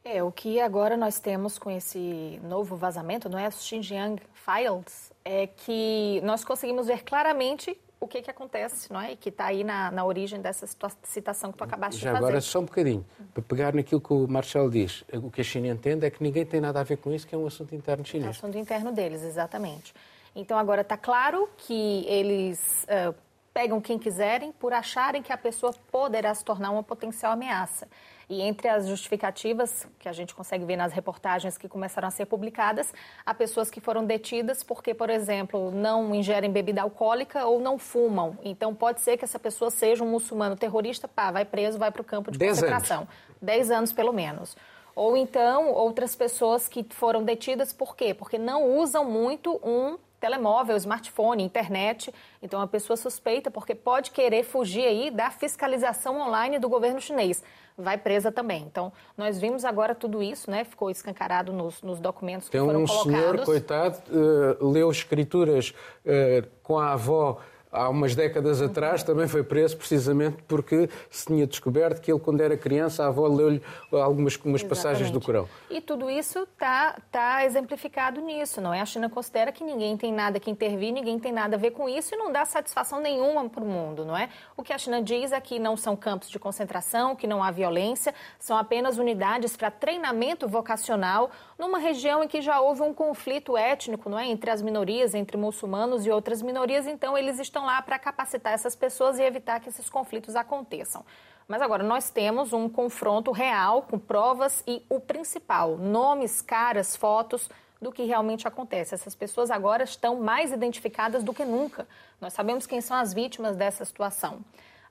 É, 0.04 0.24
o 0.24 0.32
que 0.32 0.60
agora 0.60 0.98
nós 0.98 1.20
temos 1.20 1.60
com 1.60 1.70
esse 1.70 2.40
novo 2.44 2.76
vazamento, 2.76 3.30
não 3.30 3.38
é? 3.38 3.52
Xinjiang 3.52 4.20
Files, 4.34 5.12
é 5.24 5.46
que 5.46 6.20
nós 6.24 6.44
conseguimos 6.44 6.88
ver 6.88 7.04
claramente 7.04 7.80
o 8.02 8.08
que, 8.08 8.20
que 8.20 8.32
acontece, 8.32 8.92
não 8.92 9.00
é? 9.00 9.12
E 9.12 9.16
que 9.16 9.30
está 9.30 9.46
aí 9.46 9.64
na, 9.64 9.92
na 9.92 10.04
origem 10.04 10.42
dessa 10.42 10.68
citação 11.04 11.52
que 11.52 11.58
tu 11.60 11.64
acabaste 11.64 12.02
Já 12.02 12.10
de 12.10 12.14
fazer. 12.16 12.26
agora, 12.26 12.42
só 12.42 12.60
um 12.60 12.66
bocadinho, 12.66 13.06
para 13.32 13.44
pegar 13.44 13.76
naquilo 13.76 14.02
que 14.02 14.12
o 14.12 14.28
Marcelo 14.28 14.72
diz. 14.72 15.04
O 15.14 15.30
que 15.30 15.42
a 15.42 15.44
China 15.44 15.68
entende 15.68 16.04
é 16.04 16.10
que 16.10 16.22
ninguém 16.22 16.44
tem 16.44 16.60
nada 16.60 16.80
a 16.80 16.84
ver 16.84 16.98
com 16.98 17.14
isso, 17.14 17.28
que 17.28 17.36
é 17.36 17.38
um 17.38 17.46
assunto 17.46 17.76
interno 17.76 18.04
chinês. 18.04 18.26
É 18.26 18.28
um 18.28 18.32
assunto 18.32 18.58
interno 18.58 18.92
deles, 18.92 19.22
exatamente. 19.22 19.94
Então, 20.36 20.58
agora 20.58 20.82
está 20.82 20.98
claro 20.98 21.48
que 21.58 22.04
eles 22.08 22.86
uh, 22.86 23.14
pegam 23.54 23.80
quem 23.80 24.00
quiserem 24.00 24.52
por 24.52 24.74
acharem 24.74 25.22
que 25.22 25.32
a 25.32 25.38
pessoa 25.38 25.72
poderá 25.92 26.34
se 26.34 26.44
tornar 26.44 26.72
uma 26.72 26.82
potencial 26.82 27.34
ameaça. 27.34 27.88
E 28.32 28.42
entre 28.42 28.70
as 28.70 28.88
justificativas 28.88 29.86
que 30.00 30.08
a 30.08 30.14
gente 30.14 30.34
consegue 30.34 30.64
ver 30.64 30.78
nas 30.78 30.94
reportagens 30.94 31.58
que 31.58 31.68
começaram 31.68 32.08
a 32.08 32.12
ser 32.12 32.26
publicadas, 32.26 32.94
há 33.26 33.34
pessoas 33.34 33.70
que 33.70 33.82
foram 33.82 34.06
detidas 34.06 34.64
porque, 34.64 34.94
por 34.94 35.10
exemplo, 35.10 35.70
não 35.70 36.16
ingerem 36.16 36.50
bebida 36.50 36.82
alcoólica 36.82 37.46
ou 37.46 37.60
não 37.60 37.78
fumam. 37.78 38.38
Então, 38.42 38.74
pode 38.74 39.02
ser 39.02 39.18
que 39.18 39.26
essa 39.26 39.38
pessoa 39.38 39.70
seja 39.70 40.02
um 40.02 40.08
muçulmano 40.10 40.56
terrorista, 40.56 41.10
pá, 41.10 41.30
vai 41.30 41.44
preso, 41.44 41.78
vai 41.78 41.92
para 41.92 42.02
o 42.02 42.06
campo 42.06 42.32
de 42.32 42.38
Dez 42.38 42.54
concentração. 42.54 43.00
Anos. 43.00 43.10
Dez 43.42 43.70
anos, 43.70 43.92
pelo 43.92 44.14
menos. 44.14 44.56
Ou 44.96 45.18
então, 45.18 45.70
outras 45.70 46.16
pessoas 46.16 46.70
que 46.70 46.86
foram 46.90 47.26
detidas 47.26 47.74
por 47.74 47.98
quê? 47.98 48.14
Porque 48.14 48.38
não 48.38 48.78
usam 48.78 49.04
muito 49.04 49.60
um 49.62 49.98
telemóvel, 50.22 50.78
smartphone, 50.78 51.44
internet. 51.44 52.14
Então, 52.42 52.62
a 52.62 52.68
pessoa 52.68 52.96
suspeita 52.96 53.50
porque 53.50 53.74
pode 53.74 54.12
querer 54.12 54.44
fugir 54.44 54.86
aí 54.86 55.10
da 55.10 55.32
fiscalização 55.32 56.22
online 56.22 56.60
do 56.60 56.70
governo 56.70 57.02
chinês. 57.02 57.44
Vai 57.76 57.98
presa 57.98 58.32
também. 58.32 58.64
Então, 58.64 58.94
nós 59.18 59.42
vimos 59.42 59.66
agora 59.66 59.96
tudo 59.96 60.22
isso, 60.22 60.52
né? 60.52 60.64
Ficou 60.64 60.92
escancarado 60.92 61.52
nos, 61.52 61.82
nos 61.82 62.00
documentos 62.00 62.48
que 62.48 62.52
Tem 62.52 62.62
foram 62.62 62.84
um 62.84 62.86
colocados. 62.86 63.12
Tem 63.12 63.20
um 63.20 63.32
senhor, 63.32 63.46
coitado, 63.46 63.98
uh, 64.12 64.70
leu 64.70 64.92
escrituras 64.92 65.74
uh, 66.06 66.48
com 66.62 66.78
a 66.78 66.94
avó 66.94 67.40
há 67.72 67.88
umas 67.90 68.16
décadas 68.16 68.62
atrás 68.62 69.04
também 69.04 69.28
foi 69.28 69.44
preso 69.44 69.78
precisamente 69.78 70.38
porque 70.48 70.90
se 71.10 71.26
tinha 71.26 71.48
descoberto 71.48 72.02
que 72.02 72.12
ele, 72.12 72.20
quando 72.20 72.42
era 72.42 72.58
criança, 72.58 73.04
a 73.04 73.08
avó 73.08 73.28
leu-lhe 73.28 73.62
algumas 73.92 74.36
umas 74.44 74.64
passagens 74.64 75.10
do 75.12 75.22
Corão. 75.22 75.48
E 75.70 75.80
tudo 75.80 76.10
isso 76.10 76.40
está 76.40 76.98
tá 77.12 77.46
exemplificado 77.46 78.20
nisso, 78.22 78.60
não 78.60 78.74
é? 78.74 78.82
A 78.82 78.86
China 78.86 79.10
considera 79.10 79.52
que 79.52 79.64
ninguém 79.64 79.96
tem 79.96 80.12
nada 80.12 80.40
que 80.40 80.50
intervir, 80.50 80.92
ninguém 80.92 81.20
tem 81.20 81.32
nada 81.32 81.56
a 81.56 81.60
ver 81.60 81.72
com 81.72 81.88
isso 81.88 82.14
e 82.14 82.18
não 82.18 82.32
dá 82.32 82.44
satisfação 82.44 83.00
nenhuma 83.00 83.48
para 83.50 83.64
o 83.64 83.68
mundo, 83.68 84.04
não 84.04 84.18
é? 84.18 84.30
O 84.58 84.64
que 84.64 84.74
a 84.74 84.78
China 84.78 85.02
diz 85.02 85.32
é 85.32 85.40
que 85.40 85.60
não 85.60 85.78
são 85.78 85.96
campos 85.96 86.30
de 86.30 86.40
concentração, 86.40 87.16
que 87.16 87.28
não 87.28 87.44
há 87.44 87.52
violência, 87.52 88.14
são 88.40 88.58
apenas 88.58 88.98
unidades 88.98 89.56
para 89.56 89.72
treinamento 89.72 90.48
vocacional 90.48 91.32
numa 91.58 91.78
região 91.78 92.24
em 92.24 92.28
que 92.28 92.42
já 92.42 92.60
houve 92.60 92.82
um 92.82 92.94
conflito 92.94 93.56
étnico, 93.56 94.10
não 94.10 94.18
é? 94.18 94.28
Entre 94.28 94.50
as 94.50 94.62
minorias, 94.62 95.14
entre 95.14 95.38
muçulmanos 95.38 96.06
e 96.06 96.12
outras 96.12 96.42
minorias, 96.42 96.88
então 96.88 97.18
eles 97.18 97.40
estão 97.40 97.61
estão 97.62 97.66
lá 97.66 97.82
para 97.82 98.00
capacitar 98.00 98.54
essas 98.54 98.76
pessoas 98.76 99.20
e 99.20 99.24
evitar 99.24 99.60
que 99.60 99.70
esses 99.70 99.90
conflitos 99.90 100.36
aconteçam. 100.36 101.06
Mas 101.48 101.62
agora 101.62 101.84
nós 101.84 102.10
temos 102.10 102.54
um 102.54 102.68
confronto 102.68 103.32
real 103.32 103.84
com 103.84 104.00
provas 104.00 104.64
e 104.66 104.84
o 104.90 105.00
principal, 105.00 105.78
nomes, 105.78 106.42
caras, 106.42 106.96
fotos 106.96 107.50
do 107.82 107.92
que 107.92 108.04
realmente 108.04 108.48
acontece. 108.48 108.96
Essas 108.96 109.16
pessoas 109.16 109.52
agora 109.52 109.84
estão 109.84 110.18
mais 110.18 110.52
identificadas 110.52 111.24
do 111.24 111.34
que 111.34 111.46
nunca. 111.46 111.88
Nós 112.20 112.34
sabemos 112.34 112.66
quem 112.66 112.82
são 112.82 112.98
as 112.98 113.14
vítimas 113.14 113.56
dessa 113.56 113.86
situação. 113.86 114.40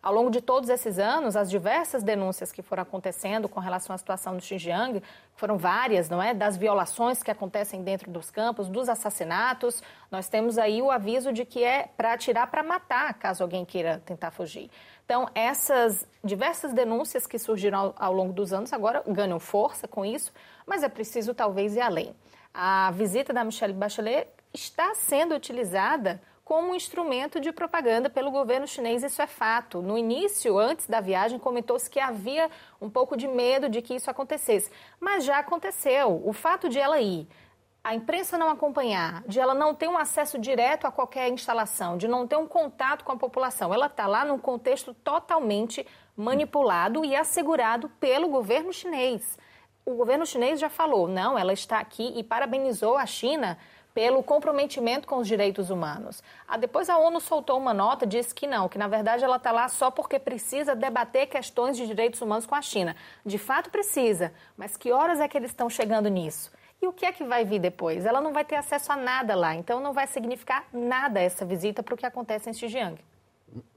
Ao 0.03 0.15
longo 0.15 0.31
de 0.31 0.41
todos 0.41 0.71
esses 0.71 0.99
anos, 0.99 1.37
as 1.37 1.51
diversas 1.51 2.03
denúncias 2.03 2.51
que 2.51 2.63
foram 2.63 2.83
acontecendo 2.85 3.51
com 3.51 3.61
relação 3.61 3.95
à 3.95 3.99
situação 3.99 4.35
do 4.35 4.43
Xinjiang, 4.43 5.03
foram 5.37 5.59
várias, 5.59 6.09
não 6.09 6.23
é? 6.23 6.33
Das 6.33 6.57
violações 6.57 7.23
que 7.23 7.31
acontecem 7.31 7.83
dentro 7.83 8.11
dos 8.11 8.31
campos, 8.31 8.67
dos 8.67 8.89
assassinatos, 8.89 9.83
nós 10.11 10.27
temos 10.27 10.57
aí 10.57 10.81
o 10.81 10.91
aviso 10.91 11.35
de 11.35 11.45
que 11.45 11.63
é 11.63 11.87
para 11.99 12.15
atirar 12.15 12.51
para 12.51 12.63
matar, 12.63 13.13
caso 13.15 13.43
alguém 13.43 13.63
queira 13.67 14.01
tentar 14.07 14.31
fugir. 14.31 14.71
Então, 15.05 15.29
essas 15.35 16.09
diversas 16.25 16.73
denúncias 16.73 17.27
que 17.27 17.39
surgiram 17.39 17.79
ao, 17.79 17.95
ao 17.99 18.13
longo 18.15 18.33
dos 18.33 18.55
anos 18.55 18.73
agora 18.73 19.03
ganham 19.07 19.39
força 19.39 19.87
com 19.87 20.03
isso, 20.03 20.33
mas 20.67 20.83
é 20.83 20.89
preciso 20.89 21.35
talvez 21.35 21.77
ir 21.77 21.81
além. 21.81 22.15
A 22.55 22.91
visita 22.93 23.35
da 23.35 23.45
Michelle 23.45 23.75
Bachelet 23.75 24.29
está 24.53 24.95
sendo 24.95 25.35
utilizada 25.35 26.23
como 26.51 26.73
um 26.73 26.75
instrumento 26.75 27.39
de 27.39 27.53
propaganda 27.53 28.11
pelo 28.11 28.33
governo 28.33 28.67
chinês, 28.67 29.05
isso 29.05 29.23
é 29.23 29.27
fato. 29.29 29.81
No 29.81 29.97
início, 29.97 30.59
antes 30.59 30.89
da 30.89 31.01
viagem, 31.01 31.39
comentou-se 31.39 31.89
que 31.89 32.01
havia 32.01 32.51
um 32.81 32.91
pouco 32.91 33.17
de 33.17 33.29
medo 33.29 33.69
de 33.69 33.81
que 33.81 33.95
isso 33.95 34.11
acontecesse, 34.11 34.69
mas 34.99 35.25
já 35.25 35.39
aconteceu. 35.39 36.21
O 36.25 36.33
fato 36.33 36.69
de 36.69 36.77
ela 36.77 37.01
ir, 37.01 37.29
a 37.85 37.95
imprensa 37.95 38.37
não 38.37 38.49
acompanhar, 38.49 39.23
de 39.29 39.39
ela 39.39 39.55
não 39.55 39.77
ter 39.77 39.87
um 39.87 39.97
acesso 39.97 40.41
direto 40.41 40.89
a 40.89 40.91
qualquer 40.91 41.29
instalação, 41.29 41.97
de 41.97 42.09
não 42.09 42.27
ter 42.27 42.35
um 42.35 42.49
contato 42.49 43.05
com 43.05 43.13
a 43.13 43.17
população, 43.17 43.73
ela 43.73 43.87
está 43.87 44.09
lá 44.09 44.25
num 44.25 44.37
contexto 44.37 44.93
totalmente 44.93 45.87
manipulado 46.17 47.05
e 47.05 47.15
assegurado 47.15 47.89
pelo 48.01 48.29
governo 48.29 48.73
chinês. 48.73 49.39
O 49.87 49.95
governo 49.95 50.27
chinês 50.27 50.59
já 50.59 50.69
falou, 50.69 51.07
não, 51.07 51.39
ela 51.39 51.53
está 51.53 51.79
aqui 51.79 52.13
e 52.17 52.25
parabenizou 52.25 52.97
a 52.97 53.07
China 53.07 53.57
pelo 53.94 54.22
comprometimento 54.22 55.07
com 55.07 55.16
os 55.16 55.26
direitos 55.26 55.70
humanos. 55.70 56.22
Ah, 56.46 56.57
depois 56.57 56.88
a 56.88 56.98
ONU 56.98 57.20
soltou 57.20 57.59
uma 57.59 57.74
nota, 57.74 58.07
disse 58.07 58.35
que 58.35 58.46
não, 58.46 58.68
que 58.68 58.79
na 58.79 58.88
verdade 58.88 59.24
ela 59.24 59.37
está 59.37 59.50
lá 59.50 59.68
só 59.68 59.90
porque 59.90 60.18
precisa 60.18 60.74
debater 60.74 61.26
questões 61.26 61.76
de 61.76 61.87
direitos 61.87 62.20
humanos 62.20 62.46
com 62.46 62.55
a 62.55 62.62
China. 62.62 62.94
De 63.24 63.38
fato 63.38 63.70
precisa, 63.70 64.33
mas 64.57 64.76
que 64.76 64.92
horas 64.92 65.20
é 65.20 65.29
que 65.29 65.37
eles 65.37 65.50
estão 65.50 65.68
chegando 65.68 66.09
nisso? 66.09 66.50
E 66.83 66.87
o 66.87 66.92
que 66.92 67.05
é 67.05 67.12
que 67.12 67.24
vai 67.24 67.44
vir 67.44 67.59
depois? 67.59 68.07
Ela 68.07 68.20
não 68.20 68.33
vai 68.33 68.44
ter 68.44 68.57
acesso 68.57 68.90
a 68.90 68.96
nada 68.96 69.35
lá, 69.35 69.55
então 69.55 69.81
não 69.81 69.92
vai 69.92 70.07
significar 70.07 70.64
nada 70.72 71.20
essa 71.20 71.44
visita 71.44 71.83
para 71.83 71.94
o 71.94 71.96
que 71.96 72.07
acontece 72.07 72.48
em 72.48 72.55
Xinjiang. 72.55 72.98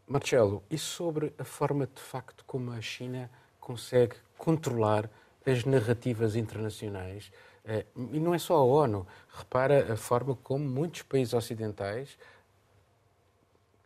Marcelo, 0.08 0.63
e 0.69 0.78
sobre 0.78 1.34
a 1.38 1.43
forma 1.43 1.88
de 1.88 2.02
facto 2.02 2.45
como 2.45 2.71
a 2.71 2.80
China 2.80 3.30
consegue 3.60 4.15
controlar 4.38 5.10
as 5.45 5.65
narrativas 5.65 6.36
internacionais 6.36 7.32
e 7.65 8.19
não 8.19 8.34
é 8.34 8.38
só 8.38 8.56
a 8.56 8.63
ONU. 8.63 9.08
Repara 9.34 9.93
a 9.93 9.95
forma 9.95 10.36
como 10.43 10.65
muitos 10.65 11.02
países 11.02 11.34
ocidentais, 11.34 12.17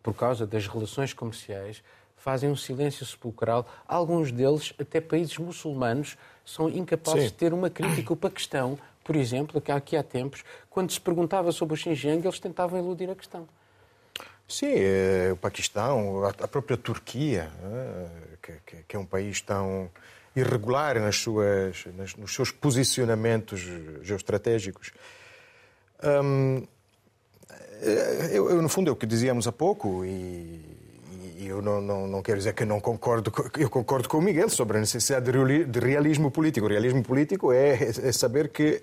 por 0.01 0.13
causa 0.13 0.47
das 0.47 0.67
relações 0.67 1.13
comerciais, 1.13 1.83
fazem 2.15 2.49
um 2.49 2.55
silêncio 2.55 3.05
sepulcral. 3.05 3.67
Alguns 3.87 4.31
deles, 4.31 4.73
até 4.79 4.99
países 4.99 5.37
muçulmanos, 5.37 6.17
são 6.45 6.69
incapazes 6.69 7.23
Sim. 7.23 7.27
de 7.27 7.33
ter 7.33 7.53
uma 7.53 7.69
crítica. 7.69 8.13
O 8.13 8.15
Paquistão, 8.15 8.77
por 9.03 9.15
exemplo, 9.15 9.61
que 9.61 9.71
aqui 9.71 9.95
há 9.95 10.03
tempos, 10.03 10.43
quando 10.69 10.91
se 10.91 10.99
perguntava 10.99 11.51
sobre 11.51 11.73
o 11.73 11.77
Xinjiang, 11.77 12.25
eles 12.25 12.39
tentavam 12.39 12.79
eludir 12.79 13.09
a 13.09 13.15
questão. 13.15 13.47
Sim, 14.47 14.73
é, 14.75 15.29
o 15.33 15.37
Paquistão, 15.37 16.23
a 16.25 16.47
própria 16.47 16.77
Turquia, 16.77 17.51
é, 18.41 18.83
que, 18.87 18.95
é 18.95 18.99
um 18.99 19.05
país 19.05 19.41
tão 19.41 19.89
irregular 20.39 21.00
nas 21.00 21.17
suas, 21.17 21.86
nas, 21.97 22.15
nos 22.15 22.34
seus 22.34 22.52
posicionamentos 22.52 23.62
geoestratégicos. 24.02 24.91
Hum, 26.04 26.63
eu, 28.32 28.50
eu, 28.50 28.62
no 28.62 28.69
fundo, 28.69 28.89
é 28.89 28.93
o 28.93 28.95
que 28.95 29.06
dizíamos 29.06 29.47
há 29.47 29.52
pouco, 29.52 30.04
e, 30.06 30.60
e 31.38 31.47
eu 31.47 31.62
não, 31.62 31.82
não, 31.82 32.08
não, 32.08 32.21
quero 32.21 32.38
dizer 32.38 32.54
que 32.54 32.65
não 32.65 32.80
concordo, 32.80 33.32
eu 33.58 33.69
concordo 33.69 34.08
com 34.10 34.17
o 34.17 34.21
Miguel 34.21 34.50
sobre 34.50 34.78
a 34.78 34.80
necessidade 34.80 35.32
de 35.65 35.80
realismo 35.80 36.32
político. 36.32 36.65
O 36.65 36.69
realismo 36.69 37.04
político 37.04 37.52
é, 37.52 37.73
é 37.73 38.12
saber 38.12 38.50
que 38.50 38.82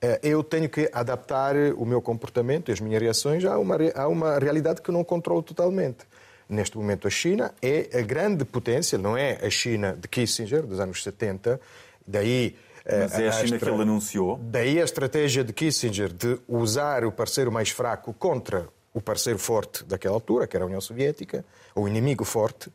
eh, 0.00 0.20
eu 0.22 0.42
tenho 0.42 0.68
que 0.68 0.90
adaptar 0.92 1.54
o 1.76 1.86
meu 1.86 2.02
comportamento 2.02 2.70
e 2.70 2.72
as 2.72 2.80
minhas 2.80 3.00
reações 3.00 3.44
a 3.44 3.56
uma, 3.58 3.76
a 3.94 4.08
uma 4.08 4.38
realidade 4.38 4.82
que 4.82 4.90
eu 4.90 4.92
não 4.92 5.04
controlo 5.04 5.42
totalmente. 5.42 6.04
Neste 6.52 6.76
momento, 6.76 7.08
a 7.08 7.10
China 7.10 7.54
é 7.62 7.88
a 7.98 8.02
grande 8.02 8.44
potência, 8.44 8.98
não 8.98 9.16
é 9.16 9.38
a 9.42 9.48
China 9.48 9.96
de 9.98 10.06
Kissinger, 10.06 10.66
dos 10.66 10.80
anos 10.80 11.02
70, 11.02 11.58
daí 12.06 12.54
eh, 12.84 13.00
mas 13.04 13.18
é 13.18 13.28
a 13.28 13.32
China 13.32 13.56
a 13.56 13.58
que 13.58 13.64
ele 13.64 13.82
anunciou. 13.82 14.38
Daí 14.38 14.78
a 14.78 14.84
estratégia 14.84 15.42
de 15.42 15.52
Kissinger 15.54 16.12
de 16.12 16.38
usar 16.46 17.06
o 17.06 17.10
parceiro 17.10 17.50
mais 17.50 17.70
fraco 17.70 18.12
contra 18.12 18.68
o 18.92 19.00
parceiro 19.00 19.38
forte 19.38 19.82
daquela 19.84 20.14
altura, 20.14 20.46
que 20.46 20.54
era 20.54 20.64
a 20.64 20.66
União 20.66 20.80
Soviética, 20.80 21.42
o 21.74 21.88
inimigo 21.88 22.22
forte. 22.22 22.70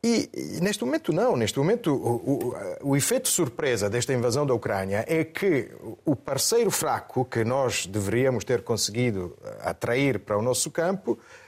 E, 0.00 0.30
e 0.32 0.60
neste 0.60 0.84
momento 0.84 1.12
não, 1.12 1.34
neste 1.34 1.58
momento 1.58 1.92
o, 1.92 2.84
o, 2.84 2.90
o, 2.90 2.96
efeito 2.96 3.26
surpresa 3.26 3.88
desta 3.90 4.12
invasão 4.12 4.46
da 4.46 4.52
Ucrânia 4.52 5.02
é 5.08 5.24
que 5.24 5.70
o 6.04 6.14
parceiro 6.14 6.70
fraco 6.70 7.24
que 7.24 7.42
nós 7.42 7.86
deveríamos 7.86 8.44
ter 8.44 8.62
conseguido 8.62 9.34
atrair 9.60 10.20
para 10.20 10.36
o 10.36 10.42
nosso 10.42 10.70
campo 10.70 11.18
eh, 11.18 11.43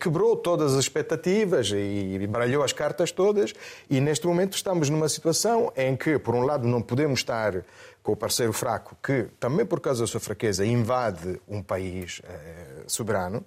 quebrou 0.00 0.36
todas 0.36 0.74
as 0.74 0.80
expectativas 0.80 1.70
e 1.70 2.26
baralhou 2.26 2.62
as 2.62 2.72
cartas 2.72 3.10
todas 3.12 3.52
e 3.88 4.00
neste 4.00 4.26
momento 4.26 4.54
estamos 4.54 4.90
numa 4.90 5.08
situação 5.08 5.72
em 5.76 5.96
que, 5.96 6.18
por 6.18 6.34
um 6.34 6.42
lado, 6.42 6.66
não 6.66 6.82
podemos 6.82 7.20
estar 7.20 7.64
com 8.04 8.12
o 8.12 8.16
parceiro 8.16 8.52
fraco 8.52 8.96
que, 9.02 9.28
também 9.40 9.64
por 9.64 9.80
causa 9.80 10.02
da 10.02 10.06
sua 10.06 10.20
fraqueza, 10.20 10.64
invade 10.64 11.40
um 11.48 11.62
país 11.62 12.20
eh, 12.24 12.82
soberano, 12.86 13.44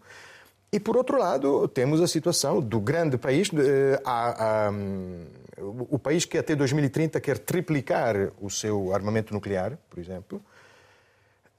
e 0.72 0.80
por 0.80 0.98
outro 0.98 1.18
lado, 1.18 1.68
temos 1.68 2.02
a 2.02 2.08
situação 2.08 2.60
do 2.60 2.80
grande 2.80 3.18
país, 3.18 3.50
eh, 3.54 4.02
a, 4.04 4.68
a, 4.68 4.72
o 5.62 5.98
país 5.98 6.26
que 6.26 6.38
até 6.38 6.56
2030 6.56 7.22
quer 7.22 7.38
triplicar 7.38 8.32
o 8.42 8.50
seu 8.50 8.94
armamento 8.94 9.34
nuclear, 9.34 9.78
por 9.90 10.00
exemplo, 10.00 10.42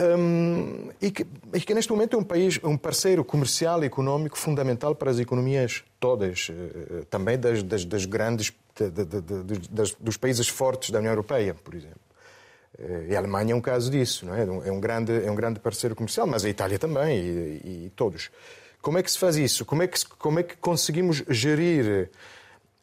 um, 0.00 0.90
e, 1.02 1.10
que, 1.10 1.26
e, 1.52 1.60
que, 1.60 1.74
neste 1.74 1.90
momento 1.90 2.16
é 2.16 2.20
um 2.20 2.22
país, 2.22 2.60
um 2.62 2.76
parceiro 2.76 3.24
comercial 3.24 3.82
e 3.82 3.86
económico 3.86 4.38
fundamental 4.38 4.94
para 4.94 5.10
as 5.10 5.18
economias 5.18 5.82
todas, 5.98 6.50
uh, 6.50 7.04
também 7.06 7.36
das, 7.36 7.64
das, 7.64 7.84
das 7.84 8.04
grandes, 8.04 8.52
de, 8.76 8.90
de, 8.90 9.04
de, 9.04 9.68
das, 9.68 9.92
dos 9.94 10.16
países 10.16 10.46
fortes 10.46 10.90
da 10.90 11.00
União 11.00 11.10
Europeia, 11.10 11.52
por 11.52 11.74
exemplo. 11.74 11.98
Uh, 12.78 13.10
e 13.10 13.16
a 13.16 13.18
Alemanha 13.18 13.52
é 13.52 13.56
um 13.56 13.60
caso 13.60 13.90
disso, 13.90 14.24
não 14.24 14.34
é? 14.36 14.42
É 14.68 14.72
um 14.72 14.78
grande, 14.78 15.12
é 15.24 15.30
um 15.30 15.34
grande 15.34 15.58
parceiro 15.58 15.96
comercial, 15.96 16.28
mas 16.28 16.44
a 16.44 16.48
Itália 16.48 16.78
também 16.78 17.18
e, 17.18 17.86
e 17.86 17.92
todos. 17.96 18.30
Como 18.80 18.98
é 18.98 19.02
que 19.02 19.10
se 19.10 19.18
faz 19.18 19.36
isso? 19.36 19.64
Como 19.64 19.82
é 19.82 19.88
que, 19.88 19.98
como 20.16 20.38
é 20.38 20.44
que 20.44 20.56
conseguimos 20.58 21.24
gerir 21.28 22.08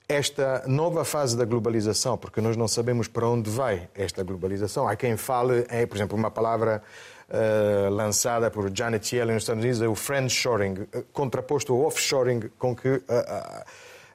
esta 0.07 0.63
nova 0.67 1.03
fase 1.03 1.35
da 1.35 1.45
globalização, 1.45 2.17
porque 2.17 2.39
nós 2.39 2.55
não 2.55 2.67
sabemos 2.67 3.07
para 3.07 3.27
onde 3.27 3.49
vai 3.49 3.89
esta 3.95 4.23
globalização. 4.23 4.87
Há 4.87 4.95
quem 4.95 5.17
fale, 5.17 5.65
é, 5.67 5.85
por 5.85 5.97
exemplo, 5.97 6.17
uma 6.17 6.29
palavra 6.29 6.81
uh, 7.29 7.89
lançada 7.89 8.51
por 8.51 8.71
Janet 8.75 9.15
Yellen 9.15 9.33
nos 9.33 9.43
Estados 9.43 9.63
Unidos, 9.63 9.81
é 9.81 9.87
o 9.87 9.95
friendshoring, 9.95 10.87
eh, 10.93 11.03
contraposto 11.11 11.73
ao 11.73 11.85
offshoring 11.85 12.51
com 12.59 12.75
que 12.75 13.01
a, 13.07 13.65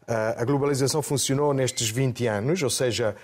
a, 0.07 0.43
a 0.43 0.45
globalização 0.45 1.03
funcionou 1.03 1.53
nestes 1.53 1.91
20 1.91 2.27
anos, 2.29 2.63
ou 2.63 2.71
seja, 2.71 3.17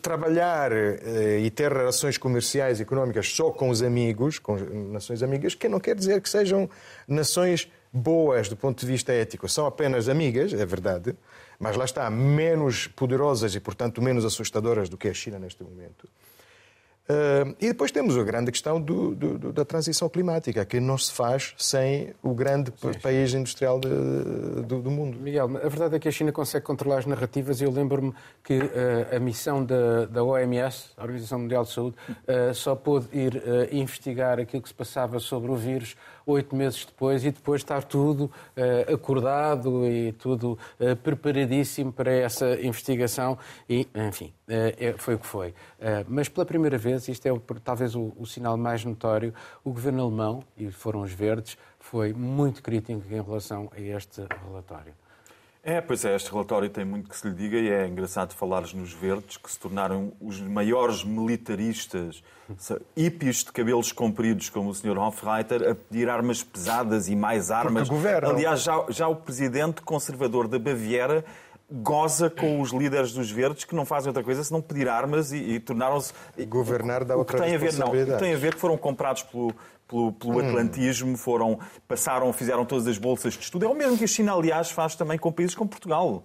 trabalhar 0.00 0.70
e 0.72 1.50
ter 1.50 1.72
relações 1.72 2.16
comerciais 2.16 2.78
e 2.78 2.82
económicas 2.82 3.28
só 3.28 3.50
com 3.50 3.70
os 3.70 3.82
amigos, 3.82 4.38
com 4.38 4.56
nações 4.92 5.22
amigas, 5.22 5.54
que 5.54 5.68
não 5.68 5.80
quer 5.80 5.96
dizer 5.96 6.20
que 6.20 6.28
sejam 6.28 6.70
nações 7.08 7.68
boas 7.92 8.48
do 8.48 8.56
ponto 8.56 8.80
de 8.80 8.86
vista 8.86 9.12
ético. 9.12 9.48
São 9.48 9.66
apenas 9.66 10.08
amigas, 10.08 10.52
é 10.52 10.66
verdade, 10.66 11.16
mas 11.58 11.76
lá 11.76 11.84
está, 11.84 12.08
menos 12.10 12.86
poderosas 12.86 13.54
e, 13.54 13.60
portanto, 13.60 14.02
menos 14.02 14.24
assustadoras 14.24 14.88
do 14.88 14.96
que 14.96 15.08
a 15.08 15.14
China 15.14 15.38
neste 15.38 15.62
momento. 15.62 16.08
Uh, 17.04 17.54
e 17.60 17.68
depois 17.68 17.92
temos 17.92 18.16
a 18.16 18.22
grande 18.22 18.50
questão 18.50 18.80
do, 18.80 19.14
do, 19.14 19.52
da 19.52 19.62
transição 19.62 20.08
climática, 20.08 20.64
que 20.64 20.80
não 20.80 20.96
se 20.96 21.12
faz 21.12 21.52
sem 21.58 22.14
o 22.22 22.32
grande 22.32 22.72
Sim. 22.78 22.98
país 22.98 23.34
industrial 23.34 23.78
de, 23.78 23.90
do, 24.62 24.80
do, 24.80 24.90
mundo. 24.90 25.18
Miguel, 25.20 25.44
a 25.44 25.68
verdade 25.68 25.96
é 25.96 25.98
que 25.98 26.08
a 26.08 26.10
China 26.10 26.32
consegue 26.32 26.64
controlar 26.64 27.00
as 27.00 27.06
narrativas 27.06 27.60
eu 27.60 27.70
lembro-me 27.70 28.14
que 28.42 28.58
uh, 28.58 29.14
a 29.14 29.18
missão 29.18 29.62
da, 29.62 30.06
da, 30.06 30.24
OMS, 30.24 30.92
a 30.96 31.02
Organização 31.02 31.40
Mundial 31.40 31.64
de 31.64 31.72
Saúde, 31.72 31.96
uh, 32.08 32.54
só 32.54 32.74
pôde 32.74 33.06
ir 33.12 33.42
investigar 33.70 34.40
aquilo 34.40 34.62
que 34.62 34.68
se 34.70 34.74
passava 34.74 35.20
sobre 35.20 35.50
o 35.50 35.56
vírus 35.56 35.94
oito 36.26 36.54
meses 36.54 36.84
depois 36.84 37.24
e 37.24 37.30
depois 37.30 37.60
estar 37.60 37.82
tudo 37.84 38.24
uh, 38.24 38.94
acordado 38.94 39.86
e 39.86 40.12
tudo 40.12 40.58
uh, 40.80 40.96
preparadíssimo 40.96 41.92
para 41.92 42.12
essa 42.12 42.60
investigação 42.60 43.38
e, 43.68 43.86
enfim, 43.94 44.32
uh, 44.48 44.98
foi 44.98 45.14
o 45.14 45.18
que 45.18 45.26
foi. 45.26 45.54
mas 46.08 46.28
pela 46.28 46.46
primeira 46.46 46.78
vez, 46.78 47.08
isto 47.08 47.26
é 47.26 47.30
talvez 47.62 47.94
o, 47.94 48.12
o 48.16 48.26
sinal 48.26 48.56
mais 48.56 48.84
notório, 48.84 49.34
o 49.62 49.70
governo 49.70 50.02
alemão, 50.02 50.42
e 50.56 50.70
foram 50.70 51.02
os 51.02 51.12
verdes, 51.12 51.56
foi 51.78 52.12
muito 52.12 52.62
crítico 52.62 53.02
em 53.10 53.22
relação 53.22 53.70
a 53.76 53.80
este 53.80 54.22
relatório. 54.46 54.94
É, 55.64 55.80
pois 55.80 56.04
é, 56.04 56.14
este 56.14 56.30
relatório 56.30 56.68
tem 56.68 56.84
muito 56.84 57.08
que 57.08 57.16
se 57.16 57.26
lhe 57.26 57.34
diga 57.34 57.56
e 57.56 57.70
é 57.70 57.88
engraçado 57.88 58.34
falares 58.34 58.74
nos 58.74 58.92
verdes, 58.92 59.38
que 59.38 59.50
se 59.50 59.58
tornaram 59.58 60.12
os 60.20 60.38
maiores 60.38 61.02
militaristas, 61.02 62.22
hippies 62.94 63.38
de 63.38 63.50
cabelos 63.50 63.90
compridos, 63.90 64.50
como 64.50 64.68
o 64.68 64.74
Sr. 64.74 64.98
Hofreiter, 64.98 65.66
a 65.66 65.74
pedir 65.74 66.10
armas 66.10 66.42
pesadas 66.42 67.08
e 67.08 67.16
mais 67.16 67.50
armas. 67.50 67.88
Aliás, 68.28 68.62
já, 68.62 68.84
já 68.90 69.08
o 69.08 69.16
presidente 69.16 69.80
conservador 69.80 70.46
da 70.48 70.58
Baviera 70.58 71.24
goza 71.72 72.28
com 72.28 72.60
os 72.60 72.70
líderes 72.70 73.12
dos 73.12 73.30
verdes 73.30 73.64
que 73.64 73.74
não 73.74 73.86
fazem 73.86 74.08
outra 74.08 74.22
coisa 74.22 74.44
senão 74.44 74.60
pedir 74.60 74.86
armas 74.86 75.32
e, 75.32 75.38
e 75.38 75.60
tornaram-se... 75.60 76.12
Governar 76.46 77.04
da 77.04 77.16
outra 77.16 77.40
tem 77.40 77.54
a 77.54 77.58
ver, 77.58 77.72
não, 77.74 78.18
tem 78.18 78.34
a 78.34 78.36
ver 78.36 78.54
que 78.54 78.60
foram 78.60 78.76
comprados 78.76 79.22
pelo, 79.22 79.54
pelo, 79.86 80.12
pelo 80.12 80.36
hum. 80.36 80.48
atlantismo, 80.48 81.16
foram, 81.16 81.58
passaram, 81.86 82.32
fizeram 82.32 82.64
todas 82.64 82.86
as 82.86 82.98
bolsas 82.98 83.34
de 83.34 83.40
estudo. 83.40 83.64
É 83.64 83.68
o 83.68 83.74
mesmo 83.74 83.96
que 83.98 84.04
a 84.04 84.08
China, 84.08 84.34
aliás, 84.34 84.70
faz 84.70 84.94
também 84.94 85.18
com 85.18 85.30
países 85.32 85.54
como 85.54 85.68
Portugal 85.68 86.24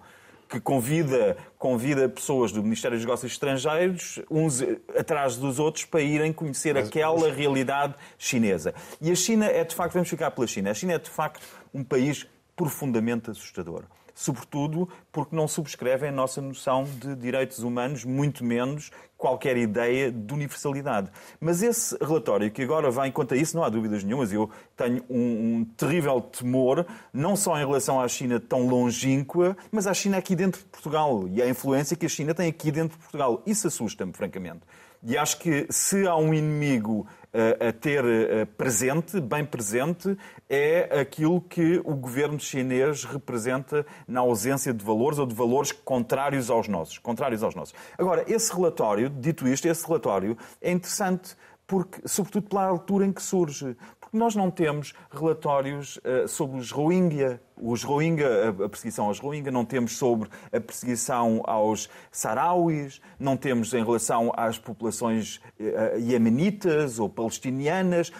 que 0.50 0.58
convida, 0.58 1.36
convida 1.56 2.08
pessoas 2.08 2.50
do 2.50 2.60
Ministério 2.60 2.96
dos 2.96 3.06
Negócios 3.06 3.30
Estrangeiros, 3.30 4.18
uns 4.28 4.60
atrás 4.98 5.36
dos 5.36 5.60
outros, 5.60 5.84
para 5.84 6.00
irem 6.00 6.32
conhecer 6.32 6.74
mas, 6.74 6.88
aquela 6.88 7.20
mas... 7.20 7.36
realidade 7.36 7.94
chinesa. 8.18 8.74
E 9.00 9.12
a 9.12 9.14
China 9.14 9.46
é, 9.46 9.62
de 9.62 9.76
facto, 9.76 9.94
vamos 9.94 10.08
ficar 10.08 10.32
pela 10.32 10.48
China, 10.48 10.72
a 10.72 10.74
China 10.74 10.94
é, 10.94 10.98
de 10.98 11.08
facto, 11.08 11.46
um 11.72 11.84
país 11.84 12.26
profundamente 12.56 13.30
assustador 13.30 13.84
sobretudo 14.14 14.88
porque 15.12 15.34
não 15.34 15.48
subscrevem 15.48 16.08
a 16.10 16.12
nossa 16.12 16.40
noção 16.40 16.84
de 16.84 17.14
direitos 17.14 17.60
humanos, 17.60 18.04
muito 18.04 18.44
menos 18.44 18.90
qualquer 19.20 19.56
ideia 19.58 20.10
de 20.10 20.32
universalidade. 20.32 21.10
Mas 21.38 21.62
esse 21.62 21.96
relatório 22.02 22.50
que 22.50 22.62
agora 22.62 22.90
vai 22.90 23.12
quanto 23.12 23.34
a 23.34 23.36
isso, 23.36 23.54
não 23.54 23.62
há 23.62 23.68
dúvidas 23.68 24.02
nenhumas. 24.02 24.32
Eu 24.32 24.50
tenho 24.74 25.04
um, 25.10 25.56
um 25.58 25.64
terrível 25.76 26.20
temor, 26.22 26.86
não 27.12 27.36
só 27.36 27.56
em 27.56 27.66
relação 27.66 28.00
à 28.00 28.08
China 28.08 28.40
tão 28.40 28.66
longínqua, 28.66 29.56
mas 29.70 29.86
à 29.86 29.92
China 29.92 30.16
aqui 30.16 30.34
dentro 30.34 30.60
de 30.62 30.66
Portugal 30.68 31.28
e 31.28 31.42
à 31.42 31.48
influência 31.48 31.96
que 31.96 32.06
a 32.06 32.08
China 32.08 32.34
tem 32.34 32.48
aqui 32.48 32.72
dentro 32.72 32.96
de 32.96 33.02
Portugal. 33.02 33.42
Isso 33.46 33.66
assusta-me, 33.66 34.12
francamente. 34.12 34.60
E 35.02 35.16
acho 35.16 35.38
que 35.38 35.66
se 35.70 36.06
há 36.06 36.16
um 36.16 36.32
inimigo 36.32 37.06
a 37.32 37.72
ter 37.72 38.04
eh, 38.04 38.44
presente, 38.44 39.20
bem 39.20 39.44
presente, 39.44 40.16
é 40.48 41.00
aquilo 41.00 41.40
que 41.40 41.80
o 41.84 41.94
governo 41.94 42.40
chinês 42.40 43.04
representa 43.04 43.86
na 44.06 44.20
ausência 44.20 44.74
de 44.74 44.84
valores 44.84 45.18
ou 45.18 45.26
de 45.26 45.34
valores 45.34 45.70
contrários 45.72 46.50
aos 46.50 46.66
nossos. 46.66 46.98
Contrários 46.98 47.42
aos 47.42 47.54
nossos. 47.54 47.74
Agora, 47.96 48.24
esse 48.26 48.52
relatório, 48.52 49.08
dito 49.08 49.46
isto, 49.46 49.66
esse 49.68 49.86
relatório 49.86 50.36
é 50.60 50.72
interessante 50.72 51.36
porque, 51.70 52.00
sobretudo 52.04 52.48
pela 52.48 52.64
altura 52.64 53.06
em 53.06 53.12
que 53.12 53.22
surge. 53.22 53.76
Nós 54.12 54.34
não 54.34 54.50
temos 54.50 54.92
relatórios 55.10 55.98
uh, 55.98 56.26
sobre 56.26 56.58
os 56.58 56.72
Rohingya, 56.72 57.40
os 57.56 57.84
Rohingya, 57.84 58.48
a 58.48 58.68
perseguição 58.68 59.06
aos 59.06 59.20
Rohingya, 59.20 59.52
não 59.52 59.64
temos 59.64 59.96
sobre 59.96 60.28
a 60.52 60.60
perseguição 60.60 61.42
aos 61.44 61.88
Sarauis, 62.10 63.00
não 63.20 63.36
temos 63.36 63.72
em 63.72 63.84
relação 63.84 64.32
às 64.36 64.58
populações 64.58 65.36
uh, 65.60 65.98
iemenitas 65.98 66.98
ou 66.98 67.08
palestinianas. 67.08 68.10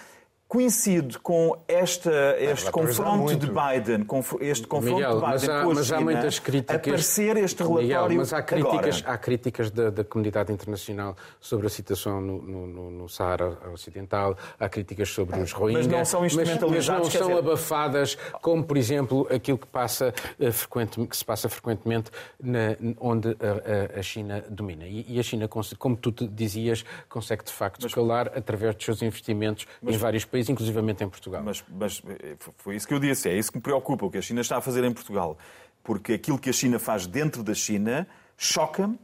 Coincide 0.51 1.17
com 1.21 1.57
esta, 1.69 2.11
este 2.41 2.65
vai 2.65 2.73
confronto 2.73 3.37
de 3.37 3.47
Biden, 3.47 4.05
este 4.41 4.67
confronto 4.67 4.97
Miguel, 4.97 5.21
de 5.21 5.21
Biden 5.21 5.31
mas 5.31 5.49
há, 5.49 5.63
com 5.63 5.71
a 5.71 5.75
mas 5.75 5.93
há 5.93 6.01
muitas 6.01 6.39
críticas. 6.41 6.77
aparecer 6.77 7.37
este 7.37 7.63
Miguel, 7.63 7.87
relatório 7.87 8.17
mas 8.17 8.33
há 8.33 8.43
críticas, 8.43 8.97
agora. 8.99 9.15
há 9.15 9.19
críticas 9.19 9.71
da, 9.71 9.91
da 9.91 10.03
comunidade 10.03 10.53
internacional 10.53 11.17
sobre 11.41 11.69
a 11.69 11.71
situação 11.71 12.21
no, 12.21 12.43
no, 12.43 12.91
no- 12.91 13.09
Saara 13.09 13.57
Ocidental, 13.73 14.37
há 14.59 14.69
críticas 14.69 15.09
sobre 15.11 15.39
os 15.41 15.53
Rohingya. 15.53 15.87
não 15.99 16.05
são 16.05 16.21
mas- 16.23 16.33
instrumentalizados, 16.33 17.05
Mas, 17.07 17.15
não 17.15 17.21
são 17.21 17.29
dizer- 17.29 17.39
abafadas, 17.49 18.19
como, 18.43 18.65
por 18.65 18.77
exemplo, 18.77 19.29
aquilo 19.33 19.57
que, 19.57 19.69
passa, 19.69 20.13
frequente, 20.53 21.07
que 21.07 21.17
se 21.17 21.25
passa 21.25 21.49
frequentemente 21.49 22.11
na- 22.43 22.77
onde 22.99 23.29
a, 23.29 23.99
a- 24.01 24.03
China 24.03 24.43
domina. 24.51 24.85
E, 24.85 25.07
e 25.09 25.21
a 25.21 25.23
China, 25.23 25.47
como 25.47 25.97
tu 25.97 26.11
dizias, 26.27 26.85
consegue 27.09 27.45
de 27.45 27.53
facto 27.53 27.87
escalar 27.87 28.33
através 28.37 28.75
dos 28.75 28.85
seus 28.85 29.01
investimentos 29.01 29.65
em 29.87 29.97
vários 29.97 30.25
países, 30.25 30.40
inclusivamente 30.49 31.03
em 31.05 31.09
Portugal. 31.09 31.43
Mas, 31.45 31.63
mas, 31.69 32.03
eh, 32.09 32.37
foi 32.57 32.77
isso 32.77 32.87
que 32.89 32.95
eu 32.95 32.99
disse, 33.01 33.29
é 33.29 33.37
isso 33.37 33.51
que 33.51 33.59
me 33.59 33.63
preocupa, 33.63 34.07
o 34.07 34.11
que 34.11 34.19
a 34.19 34.23
China 34.23 34.41
está 34.41 34.57
a 34.59 34.61
fazer 34.61 34.85
em 34.85 34.93
Portugal. 34.93 35.37
Porque 35.83 36.13
aquilo 36.15 36.39
que 36.39 36.51
a 36.51 36.53
China 36.53 36.79
faz 36.79 37.07
dentro 37.07 37.43
da 37.43 37.55
China 37.55 38.07
choca-me, 38.37 38.99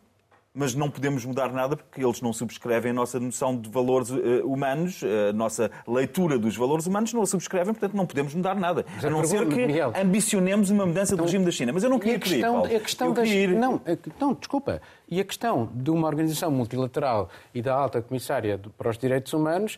mas 0.58 0.74
não 0.74 0.90
podemos 0.90 1.22
mudar 1.22 1.52
nada 1.52 1.76
porque 1.76 2.02
eles 2.02 2.22
não 2.22 2.32
subscrevem 2.32 2.90
a 2.90 2.94
nossa 2.94 3.20
noção 3.20 3.54
de 3.54 3.68
valores 3.68 4.10
eh, 4.10 4.40
humanos, 4.42 5.02
a 5.28 5.30
nossa 5.34 5.70
leitura 5.86 6.38
dos 6.38 6.56
valores 6.56 6.86
humanos 6.86 7.12
não 7.12 7.20
a 7.20 7.26
subscrevem, 7.26 7.74
portanto 7.74 7.94
não 7.94 8.06
podemos 8.06 8.32
mudar 8.34 8.54
nada. 8.54 8.86
a 9.02 9.06
A 9.06 9.10
não 9.10 9.22
ser 9.22 9.46
que 9.48 9.66
Miguel- 9.66 9.92
ambicionemos 9.94 10.70
uma 10.70 10.86
mudança 10.86 11.14
do 11.14 11.24
regime 11.24 11.44
da 11.44 11.50
China. 11.50 11.74
Mas 11.74 11.84
eu 11.84 11.90
não 11.90 11.98
queria 11.98 12.16
a 12.16 12.18
pedir, 12.20 12.30
questão, 12.36 12.54
Paulo. 12.54 12.74
a 12.74 12.80
questão 12.80 13.12
das, 13.12 13.28
queria 13.28 13.58
não, 13.60 13.82
não, 14.18 14.32
desculpa. 14.32 14.80
E 15.06 15.20
a 15.20 15.24
questão 15.24 15.68
de 15.74 15.90
uma 15.90 16.08
organização 16.08 16.50
multilateral 16.50 17.28
e 17.54 17.60
da 17.60 17.74
alta 17.74 18.00
comissária 18.00 18.58
para 18.78 18.88
os 18.88 18.96
direitos 18.96 19.34
humanos 19.34 19.76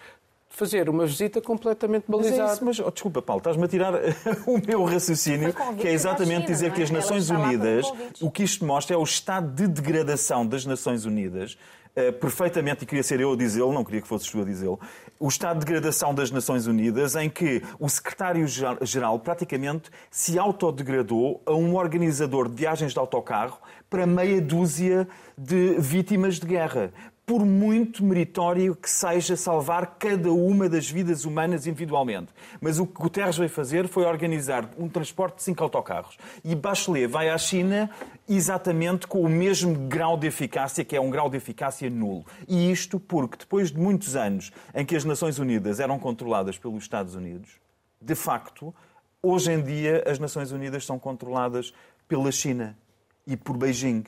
fazer 0.59 0.89
uma 0.89 1.07
visita 1.07 1.41
completamente 1.41 2.05
Mas 2.09 2.19
é 2.19 2.23
balizada. 2.23 2.53
isso, 2.53 2.65
mas 2.65 2.81
oh, 2.81 2.91
desculpa, 2.91 3.23
Paulo, 3.23 3.39
estás-me 3.39 3.65
a 3.65 3.69
tirar 3.69 3.95
o 4.45 4.59
meu 4.67 4.85
raciocínio, 4.85 5.55
que 5.79 5.87
é 5.87 5.93
exatamente 5.93 6.47
China, 6.47 6.47
dizer 6.47 6.69
não 6.69 6.75
que 6.75 6.81
é? 6.81 6.85
as 6.85 6.91
Nações 6.91 7.31
Unidas, 7.31 7.87
o 8.21 8.31
que 8.31 8.43
isto 8.43 8.65
mostra 8.65 8.97
é 8.97 8.99
o 8.99 9.05
estado 9.05 9.55
de 9.55 9.69
degradação 9.69 10.45
das 10.45 10.67
Nações 10.67 11.05
Unidas, 11.05 11.57
eh, 11.95 12.11
perfeitamente, 12.11 12.83
e 12.83 12.87
queria 12.87 13.05
ser 13.05 13.21
eu 13.21 13.33
a 13.33 13.37
dizê-lo, 13.37 13.73
não 13.73 13.85
queria 13.85 14.03
que 14.03 14.09
fosses 14.09 14.29
tu 14.29 14.41
a 14.41 14.45
dizê-lo, 14.45 14.81
o 15.21 15.29
estado 15.29 15.61
de 15.61 15.67
degradação 15.67 16.13
das 16.13 16.31
Nações 16.31 16.67
Unidas 16.67 17.15
em 17.15 17.31
que 17.31 17.63
o 17.79 17.89
secretário-geral 17.89 19.19
praticamente 19.21 19.91
se 20.11 20.39
autodegradou 20.39 21.41
a 21.47 21.53
um 21.55 21.77
organizador 21.77 22.49
de 22.49 22.57
viagens 22.57 22.93
de 22.93 22.99
autocarro 22.99 23.59
para 23.89 24.07
meia 24.07 24.41
dúzia 24.41 25.09
de 25.37 25.77
vítimas 25.79 26.39
de 26.39 26.47
guerra 26.47 26.93
por 27.29 27.45
muito 27.45 28.03
meritório 28.03 28.75
que 28.75 28.89
seja 28.89 29.37
salvar 29.37 29.99
cada 29.99 30.33
uma 30.33 30.67
das 30.67 30.91
vidas 30.91 31.27
humanas 31.27 31.67
individualmente. 31.67 32.33
Mas 32.59 32.79
o 32.79 32.87
que 32.87 32.95
Guterres 32.95 33.37
veio 33.37 33.51
fazer 33.51 33.87
foi 33.87 34.07
organizar 34.07 34.71
um 34.79 34.89
transporte 34.89 35.37
de 35.37 35.43
cinco 35.43 35.63
autocarros. 35.63 36.17
E 36.43 36.55
Bachelet 36.55 37.07
vai 37.07 37.29
à 37.29 37.37
China 37.37 37.91
exatamente 38.27 39.07
com 39.07 39.21
o 39.21 39.29
mesmo 39.29 39.75
grau 39.89 40.17
de 40.17 40.27
eficácia, 40.27 40.83
que 40.83 40.97
é 40.97 41.01
um 41.01 41.11
grau 41.11 41.29
de 41.29 41.37
eficácia 41.37 41.91
nulo. 41.91 42.25
E 42.49 42.73
isto 42.73 42.99
porque, 42.99 43.37
depois 43.37 43.71
de 43.71 43.79
muitos 43.79 44.17
anos 44.17 44.51
em 44.75 44.87
que 44.87 44.97
as 44.97 45.05
Nações 45.05 45.39
Unidas 45.39 45.81
eram 45.81 45.99
controladas 45.99 46.57
pelos 46.57 46.83
Estados 46.83 47.15
Unidos, 47.15 47.61
de 48.01 48.15
facto, 48.15 48.75
hoje 49.23 49.53
em 49.53 49.63
dia 49.63 50.03
as 50.07 50.19
Nações 50.19 50.51
Unidas 50.51 50.87
são 50.87 50.99
controladas 50.99 51.75
pela 52.09 52.33
China 52.33 52.75
e 53.27 53.37
por 53.37 53.55
Beijing 53.59 54.05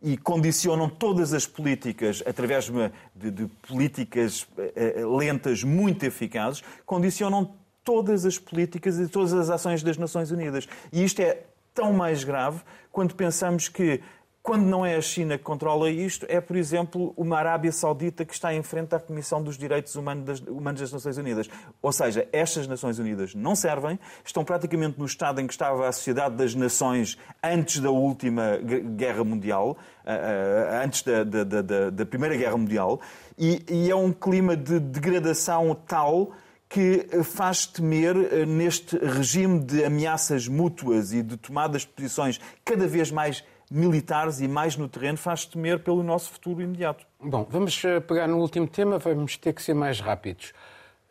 e 0.00 0.16
condicionam 0.16 0.88
todas 0.88 1.32
as 1.32 1.46
políticas, 1.46 2.22
através 2.24 2.70
de, 3.14 3.30
de 3.30 3.46
políticas 3.66 4.46
eh, 4.56 4.94
eh, 4.96 5.04
lentas 5.04 5.64
muito 5.64 6.04
eficazes, 6.04 6.62
condicionam 6.86 7.54
todas 7.82 8.24
as 8.24 8.38
políticas 8.38 8.98
e 8.98 9.08
todas 9.08 9.32
as 9.32 9.50
ações 9.50 9.82
das 9.82 9.96
Nações 9.96 10.30
Unidas. 10.30 10.68
E 10.92 11.02
isto 11.02 11.20
é 11.20 11.42
tão 11.74 11.92
mais 11.92 12.22
grave 12.22 12.60
quando 12.92 13.14
pensamos 13.14 13.68
que, 13.68 14.00
quando 14.48 14.64
não 14.64 14.84
é 14.86 14.96
a 14.96 15.00
China 15.02 15.36
que 15.36 15.44
controla 15.44 15.90
isto, 15.90 16.24
é, 16.26 16.40
por 16.40 16.56
exemplo, 16.56 17.12
uma 17.18 17.36
Arábia 17.36 17.70
Saudita 17.70 18.24
que 18.24 18.32
está 18.32 18.54
em 18.54 18.62
frente 18.62 18.94
à 18.94 18.98
Comissão 18.98 19.42
dos 19.42 19.58
Direitos 19.58 19.94
Humanos 19.94 20.24
das, 20.24 20.40
Humanos 20.40 20.80
das 20.80 20.90
Nações 20.90 21.18
Unidas. 21.18 21.50
Ou 21.82 21.92
seja, 21.92 22.26
estas 22.32 22.66
Nações 22.66 22.98
Unidas 22.98 23.34
não 23.34 23.54
servem, 23.54 23.98
estão 24.24 24.42
praticamente 24.46 24.98
no 24.98 25.04
estado 25.04 25.38
em 25.42 25.46
que 25.46 25.52
estava 25.52 25.86
a 25.86 25.92
Sociedade 25.92 26.34
das 26.36 26.54
Nações 26.54 27.18
antes 27.44 27.78
da 27.78 27.90
última 27.90 28.56
gue- 28.56 28.80
Guerra 28.80 29.22
Mundial, 29.22 29.76
ah, 30.06 30.12
ah, 30.14 30.82
antes 30.82 31.02
da, 31.02 31.24
da- 31.24 31.44
da- 31.44 31.90
da- 31.90 32.06
Primeira 32.06 32.34
Guerra 32.34 32.56
Mundial, 32.56 33.02
e, 33.38 33.62
e 33.68 33.90
é 33.90 33.94
um 33.94 34.10
clima 34.14 34.56
de 34.56 34.80
degradação 34.80 35.76
tal 35.86 36.32
que 36.70 37.06
eh, 37.12 37.22
faz 37.22 37.66
temer 37.66 38.16
eh, 38.16 38.46
neste 38.46 38.96
regime 38.96 39.60
de 39.62 39.84
ameaças 39.84 40.48
mútuas 40.48 41.12
e 41.12 41.22
de 41.22 41.36
tomadas 41.36 41.82
de 41.82 41.88
posições 41.88 42.40
cada 42.64 42.86
vez 42.86 43.10
mais 43.10 43.44
militares 43.70 44.40
e 44.40 44.48
mais 44.48 44.76
no 44.76 44.88
terreno, 44.88 45.18
faz 45.18 45.44
temer 45.44 45.78
pelo 45.80 46.02
nosso 46.02 46.30
futuro 46.30 46.62
imediato. 46.62 47.06
Bom, 47.20 47.46
vamos 47.48 47.82
eh, 47.84 48.00
pegar 48.00 48.26
no 48.26 48.38
último 48.38 48.66
tema, 48.66 48.98
vamos 48.98 49.36
ter 49.36 49.52
que 49.52 49.62
ser 49.62 49.74
mais 49.74 50.00
rápidos. 50.00 50.52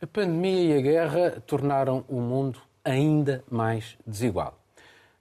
A 0.01 0.07
pandemia 0.07 0.75
e 0.75 0.77
a 0.77 0.81
guerra 0.81 1.43
tornaram 1.45 2.05
o 2.07 2.21
mundo 2.21 2.59
ainda 2.83 3.43
mais 3.49 3.97
desigual. 4.05 4.57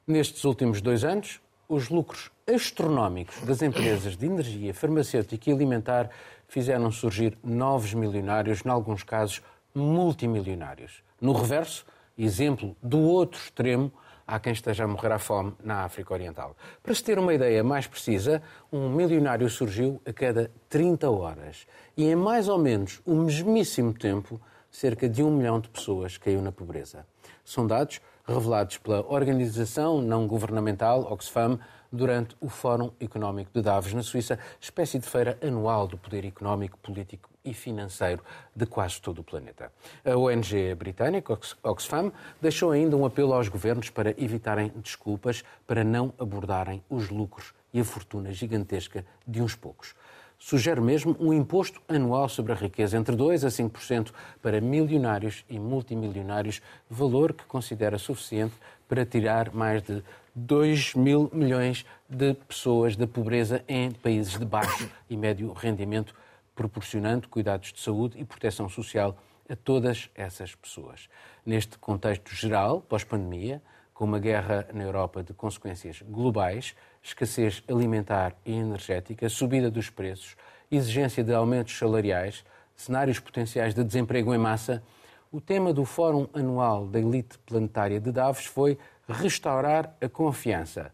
Nestes 0.07 0.45
últimos 0.45 0.81
dois 0.81 1.03
anos, 1.03 1.41
os 1.69 1.89
lucros 1.89 2.31
astronómicos 2.47 3.41
das 3.41 3.61
empresas 3.61 4.17
de 4.17 4.27
energia, 4.27 4.73
farmacêutica 4.73 5.51
e 5.51 5.53
alimentar 5.53 6.11
fizeram 6.47 6.91
surgir 6.93 7.37
novos 7.43 7.93
milionários, 7.93 8.65
em 8.65 8.69
alguns 8.69 9.03
casos 9.03 9.43
multimilionários. 9.75 11.03
No 11.21 11.33
reverso, 11.33 11.85
exemplo 12.17 12.77
do 12.83 13.01
outro 13.01 13.41
extremo, 13.41 13.93
há 14.27 14.41
quem 14.41 14.53
esteja 14.53 14.85
a 14.85 14.89
morrer 14.89 15.13
à 15.13 15.19
fome 15.19 15.55
na 15.63 15.85
África 15.85 16.13
Oriental. 16.13 16.57
Para 16.83 16.95
se 16.95 17.05
ter 17.05 17.19
uma 17.19 17.33
ideia 17.33 17.63
mais 17.63 17.87
precisa, 17.87 18.43
um 18.73 18.89
milionário 18.89 19.49
surgiu 19.49 20.01
a 20.05 20.13
cada 20.13 20.51
30 20.69 21.11
horas 21.11 21.67
e 21.97 22.05
em 22.05 22.17
mais 22.17 22.49
ou 22.49 22.59
menos 22.59 23.01
o 23.07 23.15
mesmíssimo 23.15 23.95
tempo, 23.95 24.41
cerca 24.71 25.09
de 25.09 25.23
um 25.23 25.31
milhão 25.31 25.61
de 25.61 25.69
pessoas 25.69 26.19
caiu 26.19 26.43
na 26.43 26.51
pobreza. 26.51 27.07
São 27.45 27.67
dados 27.67 28.01
revelados 28.27 28.79
pela 28.79 29.07
organização 29.07 30.03
não 30.03 30.27
governamental 30.27 31.13
Oxfam 31.13 31.59
durante 31.93 32.37
o 32.41 32.49
Fórum 32.49 32.91
Económico 33.01 33.51
de 33.55 33.63
Davos, 33.63 33.95
na 33.95 34.03
Suíça, 34.03 34.39
espécie 34.61 34.99
de 34.99 35.07
feira 35.07 35.39
anual 35.41 35.87
do 35.87 35.97
poder 35.97 36.25
económico, 36.25 36.77
político 36.79 37.31
e 37.47 37.55
financeiro 37.55 38.23
de 38.55 38.67
quase 38.67 39.01
todo 39.01 39.21
o 39.21 39.25
planeta. 39.25 39.73
A 40.05 40.17
ONG 40.17 40.75
britânica 40.75 41.33
Ox- 41.33 41.57
Oxfam 41.63 42.13
deixou 42.43 42.73
ainda 42.73 42.97
um 42.97 43.07
apelo 43.07 43.33
aos 43.33 43.49
governos 43.49 43.89
para 43.89 44.11
evitarem 44.23 44.73
desculpas 44.77 45.43
para 45.67 45.83
não 45.85 46.13
abordarem 46.19 46.83
os 46.91 47.09
lucros 47.09 47.55
e 47.73 47.81
a 47.81 47.85
fortuna 47.85 48.33
gigantesca 48.33 49.05
de 49.27 49.41
uns 49.41 49.55
poucos. 49.55 49.95
Sugere 50.39 50.81
mesmo 50.83 51.17
um 51.19 51.33
imposto 51.33 51.81
anual 51.89 52.29
sobre 52.29 52.53
a 52.53 52.57
riqueza 52.57 52.99
entre 52.99 53.17
2% 53.17 53.45
a 53.45 53.49
5% 53.49 54.13
para 54.43 54.61
milionários 54.61 55.45
e 55.49 55.59
multimilionários, 55.59 56.61
valor 56.91 57.33
que 57.33 57.45
considera 57.45 57.97
suficiente 57.99 58.55
para 58.87 59.07
tirar 59.07 59.55
mais 59.55 59.83
de 59.83 60.03
2 60.35 60.95
mil 60.95 61.31
milhões 61.33 61.87
de 62.09 62.35
pessoas 62.35 62.95
da 62.97 63.07
pobreza 63.07 63.65
em 63.67 63.91
países 63.91 64.39
de 64.39 64.45
baixo 64.45 64.91
e 65.09 65.17
médio 65.17 65.53
rendimento, 65.55 66.15
proporcionando 66.57 67.29
cuidados 67.29 67.73
de 67.73 67.81
saúde 67.81 68.19
e 68.19 68.25
proteção 68.25 68.69
social 68.69 69.17
a 69.49 69.55
todas 69.55 70.11
essas 70.15 70.55
pessoas. 70.55 71.09
Neste 71.45 71.79
contexto 71.79 72.35
geral, 72.35 72.81
pós-pandemia, 72.81 73.63
com 73.95 74.05
uma 74.05 74.19
guerra 74.19 74.67
na 74.75 74.83
Europa 74.83 75.23
de 75.23 75.33
consequências 75.33 76.03
globais, 76.03 76.75
escassez 77.03 77.63
alimentar 77.69 78.35
e 78.45 78.53
energética, 78.53 79.29
subida 79.29 79.71
dos 79.71 79.89
preços, 79.89 80.35
exigência 80.71 81.23
de 81.23 81.33
aumentos 81.33 81.79
salariais, 81.79 82.45
cenários 82.75 83.21
potenciais 83.21 83.75
de 83.75 83.85
desemprego 83.85 84.35
em 84.35 84.39
massa, 84.39 84.83
o 85.31 85.41
tema 85.41 85.73
do 85.73 85.85
Fórum 85.85 86.27
Anual 86.35 86.87
da 86.87 86.99
Elite 86.99 87.39
Planetária 87.39 88.01
de 88.01 88.11
Davos 88.11 88.47
foi 88.47 88.79
restaurar 89.09 89.97
a 90.01 90.09
confiança, 90.09 90.93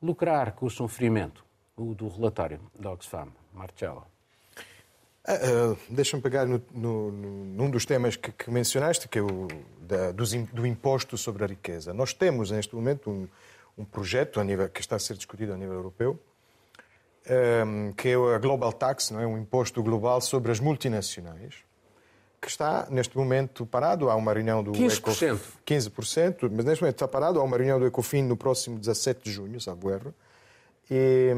lucrar 0.00 0.52
com 0.52 0.66
o 0.66 0.70
sofrimento, 0.70 1.44
o 1.76 1.94
do 1.94 2.08
relatório 2.08 2.60
da 2.78 2.90
Oxfam. 2.92 3.28
Marcelo. 3.52 4.13
Ah, 5.26 5.32
ah, 5.72 5.76
Deixa-me 5.88 6.22
pegar 6.22 6.46
no, 6.46 6.60
no- 6.72 7.10
num 7.10 7.70
dos 7.70 7.86
temas 7.86 8.14
que, 8.16 8.30
que 8.30 8.50
mencionaste, 8.50 9.08
que 9.08 9.18
é 9.18 9.22
o 9.22 9.48
da- 9.80 10.12
dos 10.12 10.32
do 10.34 10.66
imposto 10.66 11.16
sobre 11.16 11.44
a 11.44 11.46
riqueza. 11.46 11.94
Nós 11.94 12.12
temos, 12.12 12.50
neste 12.50 12.74
momento, 12.74 13.10
um, 13.10 13.26
um 13.78 13.84
projeto 13.84 14.38
a 14.40 14.44
nível, 14.44 14.68
que 14.68 14.80
está 14.80 14.96
a 14.96 14.98
ser 14.98 15.14
discutido 15.16 15.52
a 15.54 15.56
nível 15.56 15.74
europeu, 15.74 16.18
ehm, 17.26 17.92
que 17.92 18.08
é 18.08 18.14
a 18.14 18.38
Global 18.38 18.72
Tax, 18.72 19.10
não 19.10 19.20
é? 19.20 19.26
um 19.26 19.38
imposto 19.38 19.82
global 19.82 20.20
sobre 20.20 20.52
as 20.52 20.60
multinacionais, 20.60 21.54
que 22.40 22.48
está, 22.48 22.86
neste 22.90 23.16
momento, 23.16 23.64
parado. 23.64 24.10
Há 24.10 24.14
uma 24.16 24.32
reunião 24.32 24.62
do... 24.62 24.72
15%. 24.72 25.38
15%, 25.66 26.50
mas 26.52 26.64
neste 26.66 26.82
momento 26.82 26.96
está 26.96 27.08
parado. 27.08 27.40
Há 27.40 27.42
uma 27.42 27.56
reunião 27.56 27.80
do 27.80 27.86
Ecofin 27.86 28.22
no 28.22 28.36
próximo 28.36 28.78
17 28.78 29.22
de 29.24 29.32
junho, 29.32 29.58
salvo 29.60 29.90
erro, 29.90 30.14
e, 30.90 31.32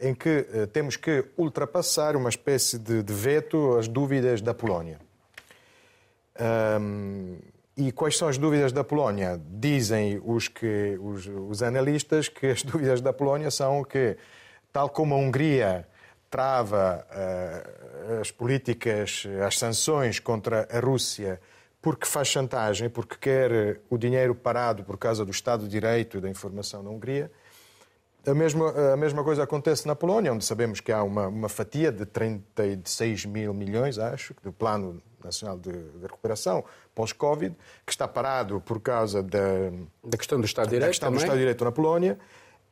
em 0.00 0.14
que 0.14 0.46
eh, 0.52 0.66
temos 0.66 0.96
que 0.96 1.24
ultrapassar 1.36 2.16
uma 2.16 2.28
espécie 2.28 2.78
de, 2.78 3.02
de 3.02 3.12
veto 3.12 3.76
às 3.76 3.86
dúvidas 3.86 4.40
da 4.40 4.54
Polónia. 4.54 4.98
Um, 6.80 7.38
e 7.76 7.92
quais 7.92 8.16
são 8.16 8.28
as 8.28 8.38
dúvidas 8.38 8.72
da 8.72 8.82
Polónia? 8.82 9.40
Dizem 9.46 10.20
os, 10.24 10.48
que, 10.48 10.98
os, 11.00 11.26
os, 11.26 11.62
analistas 11.62 12.28
que 12.28 12.46
as 12.46 12.62
dúvidas 12.64 13.00
da 13.00 13.12
Polónia 13.12 13.50
são 13.50 13.84
que, 13.84 14.16
tal 14.72 14.88
como 14.88 15.14
a 15.14 15.18
Hungria 15.18 15.86
trava 16.30 17.06
uh, 17.10 18.20
as 18.20 18.30
políticas, 18.30 19.24
as 19.46 19.58
sanções 19.58 20.18
contra 20.18 20.66
a 20.70 20.80
Rússia 20.80 21.40
porque 21.86 22.04
faz 22.04 22.26
chantagem, 22.26 22.90
porque 22.90 23.14
quer 23.16 23.80
o 23.88 23.96
dinheiro 23.96 24.34
parado 24.34 24.82
por 24.82 24.98
causa 24.98 25.24
do 25.24 25.30
Estado 25.30 25.62
de 25.62 25.68
Direito 25.68 26.18
e 26.18 26.20
da 26.20 26.28
informação 26.28 26.82
na 26.82 26.90
Hungria, 26.90 27.30
a 28.26 28.34
mesma, 28.34 28.92
a 28.92 28.96
mesma 28.96 29.22
coisa 29.22 29.44
acontece 29.44 29.86
na 29.86 29.94
Polónia, 29.94 30.32
onde 30.32 30.44
sabemos 30.44 30.80
que 30.80 30.90
há 30.90 31.02
uma, 31.02 31.28
uma 31.28 31.48
fatia 31.48 31.92
de 31.92 32.04
36 32.04 33.24
mil 33.24 33.54
milhões, 33.54 33.98
acho, 33.98 34.34
do 34.42 34.52
Plano 34.52 35.00
Nacional 35.22 35.58
de, 35.58 35.70
de 35.70 36.02
Recuperação 36.02 36.64
pós-Covid, 36.94 37.54
que 37.84 37.92
está 37.92 38.08
parado 38.08 38.60
por 38.60 38.80
causa 38.80 39.22
da, 39.22 39.70
da 40.02 40.16
questão 40.16 40.40
do 40.40 40.46
Estado 40.46 40.66
de 40.66 40.70
Direito, 40.70 40.90
questão 40.90 41.10
do 41.10 41.18
Estado 41.18 41.34
de 41.34 41.38
Direito 41.38 41.64
na 41.64 41.72
Polónia. 41.72 42.18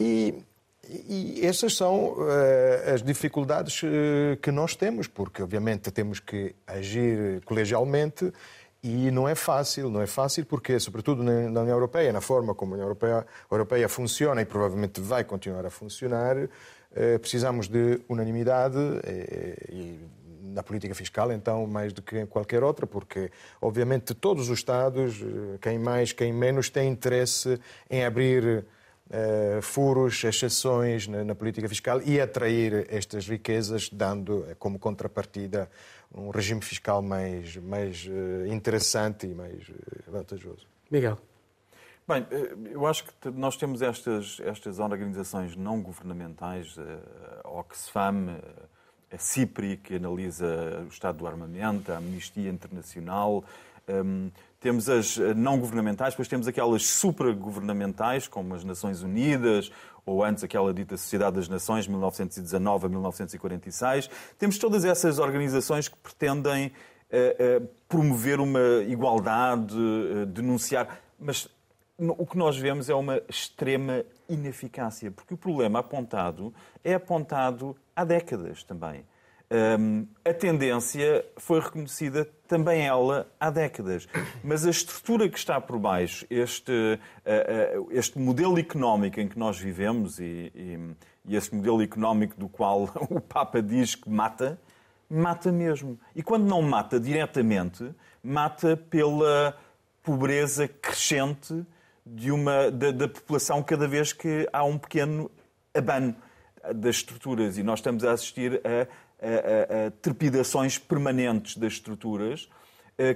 E, 0.00 0.42
e 0.88 1.40
essas 1.44 1.76
são 1.76 2.14
uh, 2.14 2.92
as 2.92 3.02
dificuldades 3.02 3.82
uh, 3.82 4.36
que 4.40 4.50
nós 4.50 4.74
temos, 4.74 5.06
porque 5.06 5.42
obviamente 5.42 5.90
temos 5.90 6.20
que 6.20 6.54
agir 6.66 7.42
colegialmente 7.44 8.32
e 8.84 9.10
não 9.10 9.26
é 9.26 9.34
fácil, 9.34 9.88
não 9.88 10.02
é 10.02 10.06
fácil 10.06 10.44
porque, 10.44 10.78
sobretudo 10.78 11.22
na 11.22 11.62
União 11.62 11.74
Europeia, 11.74 12.12
na 12.12 12.20
forma 12.20 12.54
como 12.54 12.72
a 12.72 12.74
União 12.74 12.84
Europeia, 12.84 13.26
Europeia 13.50 13.88
funciona 13.88 14.42
e 14.42 14.44
provavelmente 14.44 15.00
vai 15.00 15.24
continuar 15.24 15.64
a 15.64 15.70
funcionar, 15.70 16.36
eh, 16.94 17.16
precisamos 17.16 17.66
de 17.66 18.02
unanimidade 18.10 18.76
eh, 19.04 19.56
e 19.70 20.00
na 20.52 20.62
política 20.62 20.94
fiscal, 20.94 21.32
então, 21.32 21.66
mais 21.66 21.94
do 21.94 22.02
que 22.02 22.18
em 22.18 22.26
qualquer 22.26 22.62
outra, 22.62 22.86
porque, 22.86 23.30
obviamente, 23.58 24.12
todos 24.12 24.50
os 24.50 24.58
Estados, 24.58 25.18
eh, 25.22 25.58
quem 25.62 25.78
mais, 25.78 26.12
quem 26.12 26.30
menos, 26.30 26.68
têm 26.68 26.90
interesse 26.90 27.58
em 27.88 28.04
abrir 28.04 28.66
furos, 29.60 30.24
exceções 30.24 31.06
na, 31.06 31.34
política 31.34 31.68
fiscal 31.68 32.00
e 32.02 32.18
atrair 32.18 32.86
estas 32.88 33.28
riquezas, 33.28 33.90
dando 33.92 34.46
como 34.58 34.78
contrapartida 34.78 35.68
um 36.14 36.30
regime 36.30 36.62
fiscal 36.62 37.02
mais, 37.02 37.56
mais 37.56 38.08
eh, 38.08 38.48
interessante 38.48 39.26
e 39.26 39.34
mais 39.34 39.68
eh, 39.68 40.10
vantajoso. 40.10 40.66
Miguel. 40.90 41.18
Bem, 42.06 42.26
eh, 42.30 42.54
eu 42.70 42.86
acho 42.86 43.04
que 43.04 43.30
nós 43.30 43.56
temos 43.56 43.82
estas, 43.82 44.38
estas 44.44 44.78
organizações 44.78 45.56
não 45.56 45.82
governamentais, 45.82 46.76
a 47.42 47.48
Oxfam, 47.48 48.38
a 49.10 49.18
CIPRI, 49.18 49.76
que 49.76 49.96
analisa 49.96 50.82
o 50.84 50.88
estado 50.88 51.18
do 51.18 51.26
armamento, 51.26 51.92
a 51.92 51.96
Amnistia 51.96 52.48
Internacional, 52.48 53.44
um, 53.88 54.30
temos 54.60 54.88
as 54.88 55.18
não 55.36 55.58
governamentais, 55.58 56.14
depois 56.14 56.26
temos 56.26 56.48
aquelas 56.48 56.86
supragovernamentais, 56.86 58.26
como 58.26 58.54
as 58.54 58.64
Nações 58.64 59.02
Unidas, 59.02 59.70
ou 60.06 60.22
antes 60.24 60.44
aquela 60.44 60.72
dita 60.72 60.96
Sociedade 60.96 61.36
das 61.36 61.48
Nações, 61.48 61.86
1919 61.86 62.86
a 62.86 62.88
1946. 62.88 64.10
Temos 64.38 64.58
todas 64.58 64.84
essas 64.84 65.18
organizações 65.18 65.88
que 65.88 65.96
pretendem 65.96 66.68
uh, 66.68 67.62
uh, 67.62 67.68
promover 67.88 68.40
uma 68.40 68.82
igualdade, 68.86 69.76
uh, 69.76 70.26
denunciar, 70.26 71.00
mas 71.18 71.48
o 71.98 72.26
que 72.26 72.36
nós 72.36 72.56
vemos 72.56 72.90
é 72.90 72.94
uma 72.94 73.22
extrema 73.28 74.04
ineficácia, 74.28 75.10
porque 75.10 75.34
o 75.34 75.36
problema 75.36 75.78
apontado 75.78 76.52
é 76.82 76.94
apontado 76.94 77.76
há 77.94 78.04
décadas 78.04 78.64
também. 78.64 79.04
Um, 79.54 80.08
a 80.24 80.34
tendência 80.34 81.24
foi 81.36 81.60
reconhecida 81.60 82.28
também 82.48 82.84
ela 82.84 83.30
há 83.38 83.50
décadas. 83.50 84.08
Mas 84.42 84.66
a 84.66 84.70
estrutura 84.70 85.28
que 85.28 85.38
está 85.38 85.60
por 85.60 85.78
baixo, 85.78 86.26
este, 86.28 86.72
uh, 86.72 87.80
uh, 87.80 87.88
este 87.92 88.18
modelo 88.18 88.58
económico 88.58 89.20
em 89.20 89.28
que 89.28 89.38
nós 89.38 89.56
vivemos 89.56 90.18
e, 90.18 90.50
e, 90.52 90.78
e 91.24 91.36
este 91.36 91.54
modelo 91.54 91.80
económico 91.82 92.34
do 92.36 92.48
qual 92.48 92.90
o 93.08 93.20
Papa 93.20 93.62
diz 93.62 93.94
que 93.94 94.10
mata, 94.10 94.58
mata 95.08 95.52
mesmo. 95.52 96.00
E 96.16 96.22
quando 96.22 96.46
não 96.46 96.60
mata 96.60 96.98
diretamente, 96.98 97.94
mata 98.24 98.76
pela 98.76 99.56
pobreza 100.02 100.66
crescente 100.66 101.64
de 102.04 102.32
uma, 102.32 102.72
da, 102.72 102.90
da 102.90 103.06
população 103.06 103.62
cada 103.62 103.86
vez 103.86 104.12
que 104.12 104.48
há 104.52 104.64
um 104.64 104.76
pequeno 104.76 105.30
abano 105.72 106.16
das 106.74 106.96
estruturas. 106.96 107.56
E 107.56 107.62
nós 107.62 107.78
estamos 107.78 108.04
a 108.04 108.10
assistir 108.10 108.60
a 108.64 108.86
a, 109.24 109.86
a, 109.86 109.90
trepidações 110.02 110.78
permanentes 110.78 111.56
das 111.56 111.74
estruturas 111.74 112.48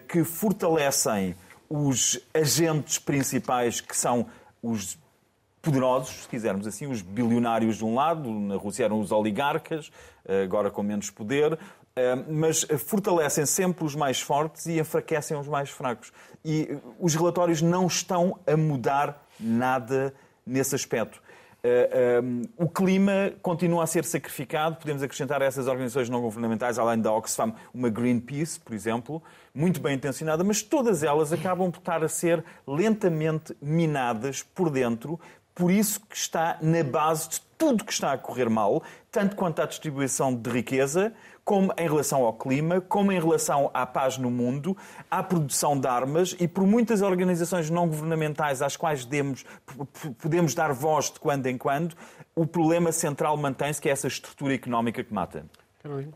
que 0.09 0.24
fortalecem 0.24 1.36
os 1.68 2.18
agentes 2.34 2.98
principais 2.98 3.80
que 3.80 3.96
são 3.96 4.26
os 4.61 4.98
poderosos, 5.62 6.22
se 6.22 6.28
quisermos 6.28 6.66
assim, 6.66 6.86
os 6.86 7.00
bilionários 7.00 7.76
de 7.76 7.84
um 7.84 7.94
lado, 7.94 8.28
na 8.28 8.56
Rússia 8.56 8.84
eram 8.84 8.98
os 8.98 9.12
oligarcas, 9.12 9.92
agora 10.42 10.68
com 10.68 10.82
menos 10.82 11.11
poder, 11.11 11.56
mas 12.28 12.66
fortalecem 12.86 13.44
sempre 13.46 13.84
os 13.84 13.94
mais 13.94 14.20
fortes 14.20 14.66
e 14.66 14.78
enfraquecem 14.78 15.36
os 15.36 15.48
mais 15.48 15.70
fracos. 15.70 16.12
E 16.44 16.78
os 16.98 17.14
relatórios 17.14 17.61
não 17.61 17.86
estão 17.86 18.38
a 18.46 18.56
mudar 18.56 19.24
nada 19.38 20.14
nesse 20.46 20.74
aspecto. 20.74 21.20
Uh, 21.68 22.22
um, 22.22 22.42
o 22.56 22.68
clima 22.68 23.32
continua 23.42 23.84
a 23.84 23.86
ser 23.86 24.04
sacrificado. 24.04 24.76
Podemos 24.76 25.02
acrescentar 25.02 25.42
a 25.42 25.44
essas 25.44 25.66
organizações 25.66 26.08
não 26.08 26.20
governamentais, 26.20 26.78
além 26.78 27.00
da 27.00 27.12
Oxfam, 27.12 27.54
uma 27.74 27.88
Greenpeace, 27.88 28.58
por 28.60 28.74
exemplo, 28.74 29.22
muito 29.54 29.80
bem 29.80 29.94
intencionada, 29.96 30.42
mas 30.42 30.62
todas 30.62 31.02
elas 31.02 31.32
acabam 31.32 31.70
por 31.70 31.78
estar 31.78 32.02
a 32.02 32.08
ser 32.08 32.44
lentamente 32.66 33.56
minadas 33.60 34.42
por 34.42 34.70
dentro. 34.70 35.20
Por 35.54 35.70
isso 35.70 36.00
que 36.08 36.16
está 36.16 36.56
na 36.62 36.84
base 36.84 37.30
de 37.30 37.40
tudo 37.58 37.84
que 37.84 37.92
está 37.92 38.12
a 38.12 38.18
correr 38.18 38.48
mal, 38.48 38.82
tanto 39.10 39.34
quanto 39.34 39.60
à 39.60 39.66
distribuição 39.66 40.32
de 40.32 40.48
riqueza, 40.48 41.12
como 41.49 41.72
em 41.78 41.88
relação 41.88 42.26
ao 42.26 42.34
clima, 42.34 42.78
como 42.78 43.11
em 43.11 43.18
relação 43.18 43.70
à 43.72 43.86
paz 43.86 44.18
no 44.18 44.30
mundo, 44.30 44.76
à 45.11 45.22
produção 45.22 45.80
de 45.80 45.88
armas 45.88 46.36
e 46.38 46.46
por 46.46 46.66
muitas 46.66 47.01
organizações 47.01 47.70
não 47.70 47.88
governamentais 47.88 48.61
às 48.61 48.76
quais 48.76 49.07
demos, 49.07 49.46
podemos 50.18 50.55
dar 50.55 50.74
voz 50.74 51.11
de 51.11 51.18
quando 51.18 51.46
em 51.46 51.57
quando, 51.57 51.96
o 52.36 52.46
problema 52.46 52.92
central 52.92 53.34
mantém-se, 53.38 53.80
que 53.80 53.88
é 53.88 53.92
essa 53.92 54.07
estrutura 54.07 54.53
económica 54.53 55.03
que 55.03 55.14
mata. 55.14 55.46
Carolina. 55.82 56.12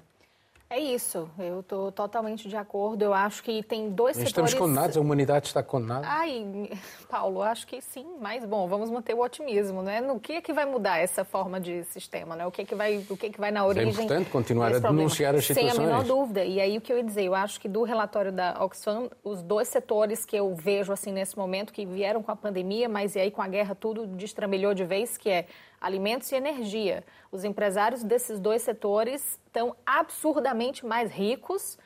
É 0.72 0.80
isso, 0.80 1.28
eu 1.38 1.60
estou 1.60 1.92
totalmente 1.92 2.48
de 2.48 2.56
acordo. 2.56 3.02
Eu 3.02 3.12
acho 3.12 3.42
que 3.42 3.62
tem 3.62 3.90
dois 3.90 4.16
setores... 4.16 4.30
Estamos 4.30 4.54
condenados, 4.54 4.96
a 4.96 5.00
humanidade 5.02 5.48
está 5.48 5.62
condenada? 5.62 6.06
Ai, 6.08 6.70
Paulo, 7.10 7.42
acho 7.42 7.66
que 7.66 7.82
sim, 7.82 8.06
mas 8.18 8.42
bom, 8.42 8.66
vamos 8.66 8.88
manter 8.88 9.14
o 9.14 9.20
otimismo, 9.20 9.82
né? 9.82 10.00
No 10.00 10.18
que 10.18 10.32
é 10.32 10.40
que 10.40 10.50
vai 10.50 10.64
mudar 10.64 10.96
essa 10.96 11.26
forma 11.26 11.60
de 11.60 11.84
sistema, 11.84 12.34
né? 12.34 12.46
O 12.46 12.50
que 12.50 12.62
é 12.62 12.64
que 12.64 12.74
vai, 12.74 13.04
o 13.10 13.16
que 13.18 13.26
é 13.26 13.28
que 13.28 13.38
vai 13.38 13.50
na 13.50 13.66
origem? 13.66 13.86
É 13.86 13.92
importante 13.92 14.30
continuar 14.30 14.74
a 14.74 14.78
denunciar 14.78 15.34
as 15.34 15.44
situações. 15.44 15.74
Sem 15.74 15.84
a 15.84 15.86
menor 15.86 16.04
dúvida. 16.04 16.42
E 16.42 16.58
aí 16.58 16.78
o 16.78 16.80
que 16.80 16.90
eu 16.90 16.96
ia 16.96 17.04
dizer, 17.04 17.24
eu 17.24 17.34
acho 17.34 17.60
que 17.60 17.68
do 17.68 17.82
relatório 17.82 18.32
da 18.32 18.64
Oxfam, 18.64 19.10
os 19.22 19.42
dois 19.42 19.68
setores 19.68 20.24
que 20.24 20.34
eu 20.34 20.54
vejo 20.54 20.90
assim 20.90 21.12
nesse 21.12 21.36
momento 21.36 21.70
que 21.70 21.84
vieram 21.84 22.22
com 22.22 22.32
a 22.32 22.36
pandemia, 22.36 22.88
mas 22.88 23.14
e 23.14 23.20
aí 23.20 23.30
com 23.30 23.42
a 23.42 23.46
guerra 23.46 23.74
tudo 23.74 24.06
destramelhou 24.06 24.72
de 24.72 24.86
vez, 24.86 25.18
que 25.18 25.28
é 25.28 25.44
alimentos 25.82 26.30
e 26.30 26.36
energia. 26.36 27.04
Os 27.32 27.42
empresários 27.42 28.04
desses 28.04 28.38
dois 28.38 28.62
setores 28.62 29.38
estão 29.46 29.74
absurdamente 29.84 30.86
mais 30.86 31.10
ricos 31.10 31.76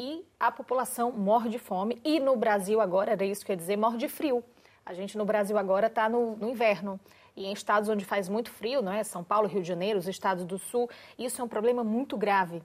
e 0.00 0.24
a 0.40 0.50
população 0.50 1.12
morre 1.12 1.50
de 1.50 1.58
fome. 1.58 2.00
E 2.02 2.18
no 2.18 2.34
Brasil 2.34 2.80
agora, 2.80 3.12
era 3.12 3.24
isso 3.24 3.44
que 3.44 3.52
eu 3.52 3.54
ia 3.54 3.58
dizer, 3.58 3.76
morre 3.76 3.98
de 3.98 4.08
frio. 4.08 4.42
A 4.84 4.94
gente 4.94 5.16
no 5.18 5.24
Brasil 5.24 5.58
agora 5.58 5.86
está 5.86 6.08
no, 6.08 6.34
no, 6.36 6.48
inverno. 6.48 6.98
E 7.36 7.46
em 7.46 7.52
estados 7.52 7.88
onde 7.88 8.04
faz 8.04 8.28
muito 8.28 8.50
frio, 8.50 8.80
não 8.80 8.92
é? 8.92 9.04
São 9.04 9.22
Paulo, 9.22 9.46
Rio 9.46 9.62
de 9.62 9.68
Janeiro, 9.68 9.98
os 9.98 10.08
estados 10.08 10.44
do 10.44 10.58
Sul, 10.58 10.88
isso 11.18 11.40
é 11.40 11.44
um 11.44 11.48
problema 11.48 11.84
muito 11.84 12.16
grave. 12.16 12.62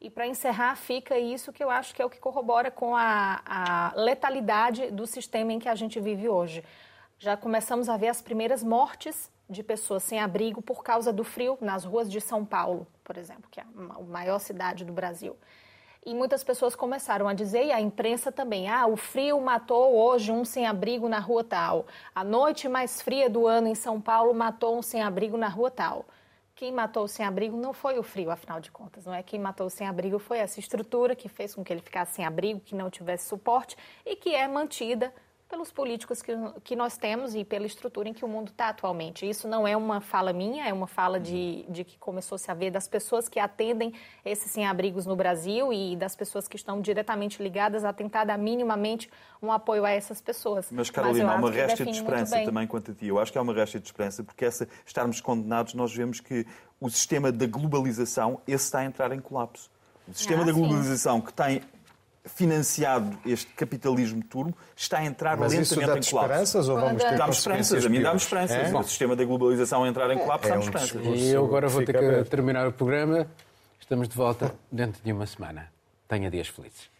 E 0.00 0.08
para 0.08 0.26
encerrar, 0.26 0.74
fica 0.76 1.18
isso 1.18 1.52
que 1.52 1.62
eu 1.62 1.68
acho 1.68 1.94
que 1.94 2.00
é 2.00 2.04
o 2.04 2.10
que 2.10 2.18
corrobora 2.18 2.70
com 2.70 2.96
a, 2.96 3.42
a 3.44 3.92
letalidade 3.94 4.90
do 4.90 5.06
sistema 5.06 5.52
em 5.52 5.58
que 5.58 5.68
a 5.68 5.74
gente 5.74 6.00
vive 6.00 6.28
hoje. 6.28 6.64
Já 7.22 7.36
começamos 7.36 7.90
a 7.90 7.98
ver 7.98 8.08
as 8.08 8.22
primeiras 8.22 8.64
mortes 8.64 9.30
de 9.46 9.62
pessoas 9.62 10.02
sem 10.02 10.18
abrigo 10.18 10.62
por 10.62 10.82
causa 10.82 11.12
do 11.12 11.22
frio 11.22 11.58
nas 11.60 11.84
ruas 11.84 12.10
de 12.10 12.18
São 12.18 12.46
Paulo, 12.46 12.86
por 13.04 13.18
exemplo, 13.18 13.44
que 13.50 13.60
é 13.60 13.62
a 13.62 14.00
maior 14.00 14.38
cidade 14.38 14.86
do 14.86 14.92
Brasil. 14.94 15.36
E 16.02 16.14
muitas 16.14 16.42
pessoas 16.42 16.74
começaram 16.74 17.28
a 17.28 17.34
dizer, 17.34 17.66
e 17.66 17.72
a 17.72 17.78
imprensa 17.78 18.32
também, 18.32 18.70
ah, 18.70 18.86
o 18.86 18.96
frio 18.96 19.38
matou 19.38 19.94
hoje 19.94 20.32
um 20.32 20.46
sem-abrigo 20.46 21.10
na 21.10 21.18
rua 21.18 21.44
tal. 21.44 21.86
A 22.14 22.24
noite 22.24 22.70
mais 22.70 23.02
fria 23.02 23.28
do 23.28 23.46
ano 23.46 23.68
em 23.68 23.74
São 23.74 24.00
Paulo 24.00 24.32
matou 24.32 24.78
um 24.78 24.80
sem-abrigo 24.80 25.36
na 25.36 25.48
rua 25.48 25.70
tal. 25.70 26.06
Quem 26.54 26.72
matou 26.72 27.04
o 27.04 27.08
sem-abrigo 27.08 27.54
não 27.54 27.74
foi 27.74 27.98
o 27.98 28.02
frio, 28.02 28.30
afinal 28.30 28.60
de 28.60 28.70
contas, 28.70 29.04
não 29.04 29.12
é? 29.12 29.22
Quem 29.22 29.38
matou 29.38 29.66
o 29.66 29.70
sem-abrigo 29.70 30.18
foi 30.18 30.38
essa 30.38 30.58
estrutura 30.58 31.14
que 31.14 31.28
fez 31.28 31.54
com 31.54 31.62
que 31.62 31.70
ele 31.70 31.82
ficasse 31.82 32.14
sem 32.14 32.24
abrigo, 32.24 32.60
que 32.60 32.74
não 32.74 32.88
tivesse 32.88 33.28
suporte 33.28 33.76
e 34.06 34.16
que 34.16 34.34
é 34.34 34.48
mantida 34.48 35.12
pelos 35.50 35.72
políticos 35.72 36.22
que, 36.22 36.32
que 36.62 36.76
nós 36.76 36.96
temos 36.96 37.34
e 37.34 37.44
pela 37.44 37.66
estrutura 37.66 38.08
em 38.08 38.14
que 38.14 38.24
o 38.24 38.28
mundo 38.28 38.50
está 38.50 38.68
atualmente. 38.68 39.28
Isso 39.28 39.48
não 39.48 39.66
é 39.66 39.76
uma 39.76 40.00
fala 40.00 40.32
minha, 40.32 40.64
é 40.64 40.72
uma 40.72 40.86
fala 40.86 41.18
de, 41.18 41.64
de 41.68 41.82
que 41.82 41.98
começou-se 41.98 42.48
a 42.48 42.54
ver 42.54 42.70
das 42.70 42.86
pessoas 42.86 43.28
que 43.28 43.40
atendem 43.40 43.92
esses 44.24 44.50
sem-abrigos 44.52 45.06
no 45.06 45.16
Brasil 45.16 45.72
e 45.72 45.96
das 45.96 46.14
pessoas 46.14 46.46
que 46.46 46.54
estão 46.54 46.80
diretamente 46.80 47.42
ligadas 47.42 47.84
a 47.84 47.92
tentar 47.92 48.24
dar 48.24 48.38
minimamente 48.38 49.10
um 49.42 49.50
apoio 49.50 49.84
a 49.84 49.90
essas 49.90 50.20
pessoas. 50.20 50.68
Mas, 50.70 50.88
Carolina, 50.88 51.26
Mas 51.26 51.34
há 51.34 51.38
uma 51.38 51.50
resta 51.50 51.84
de 51.84 51.90
esperança 51.90 52.44
também 52.44 52.66
quanto 52.66 52.92
a 52.92 52.94
ti. 52.94 53.06
Eu 53.06 53.18
acho 53.18 53.32
que 53.32 53.38
há 53.38 53.42
uma 53.42 53.52
resta 53.52 53.80
de 53.80 53.86
esperança, 53.86 54.22
porque 54.22 54.44
essa, 54.44 54.68
estarmos 54.86 55.20
condenados, 55.20 55.74
nós 55.74 55.92
vemos 55.92 56.20
que 56.20 56.46
o 56.80 56.88
sistema 56.88 57.32
da 57.32 57.46
globalização, 57.46 58.40
esse 58.46 58.64
está 58.64 58.78
a 58.78 58.84
entrar 58.84 59.12
em 59.12 59.20
colapso. 59.20 59.68
O 60.06 60.14
sistema 60.14 60.42
ah, 60.42 60.46
da 60.46 60.52
globalização 60.52 61.16
sim. 61.16 61.26
que 61.26 61.32
tem 61.32 61.62
financiado 62.26 63.16
este 63.24 63.46
capitalismo 63.54 64.22
turbo 64.22 64.56
está 64.76 64.98
a 64.98 65.04
entrar 65.04 65.36
Mas 65.36 65.52
lentamente 65.52 65.74
em 65.74 65.84
colapso. 65.84 66.16
esperanças 66.16 66.68
ou 66.68 66.76
vamos 66.78 67.02
ter 67.02 67.16
Dá-me 67.16 67.32
esperanças, 67.32 67.84
a 67.84 67.88
mim 67.88 68.02
dá-me 68.02 68.16
esperanças. 68.16 68.56
É? 68.56 68.76
O 68.76 68.82
sistema 68.82 69.16
da 69.16 69.24
globalização 69.24 69.84
a 69.84 69.88
entrar 69.88 70.10
em 70.10 70.18
colapso 70.18 70.46
é, 70.46 70.50
dá-me 70.50 70.62
um 70.62 70.64
esperanças. 70.64 71.02
E 71.04 71.28
eu 71.28 71.44
agora 71.44 71.68
vou 71.68 71.84
ter 71.84 71.98
que 71.98 72.30
terminar 72.30 72.66
o 72.66 72.72
programa. 72.72 73.26
Estamos 73.80 74.08
de 74.08 74.14
volta 74.14 74.54
dentro 74.70 75.02
de 75.02 75.12
uma 75.12 75.26
semana. 75.26 75.72
Tenha 76.06 76.30
dias 76.30 76.48
felizes. 76.48 76.90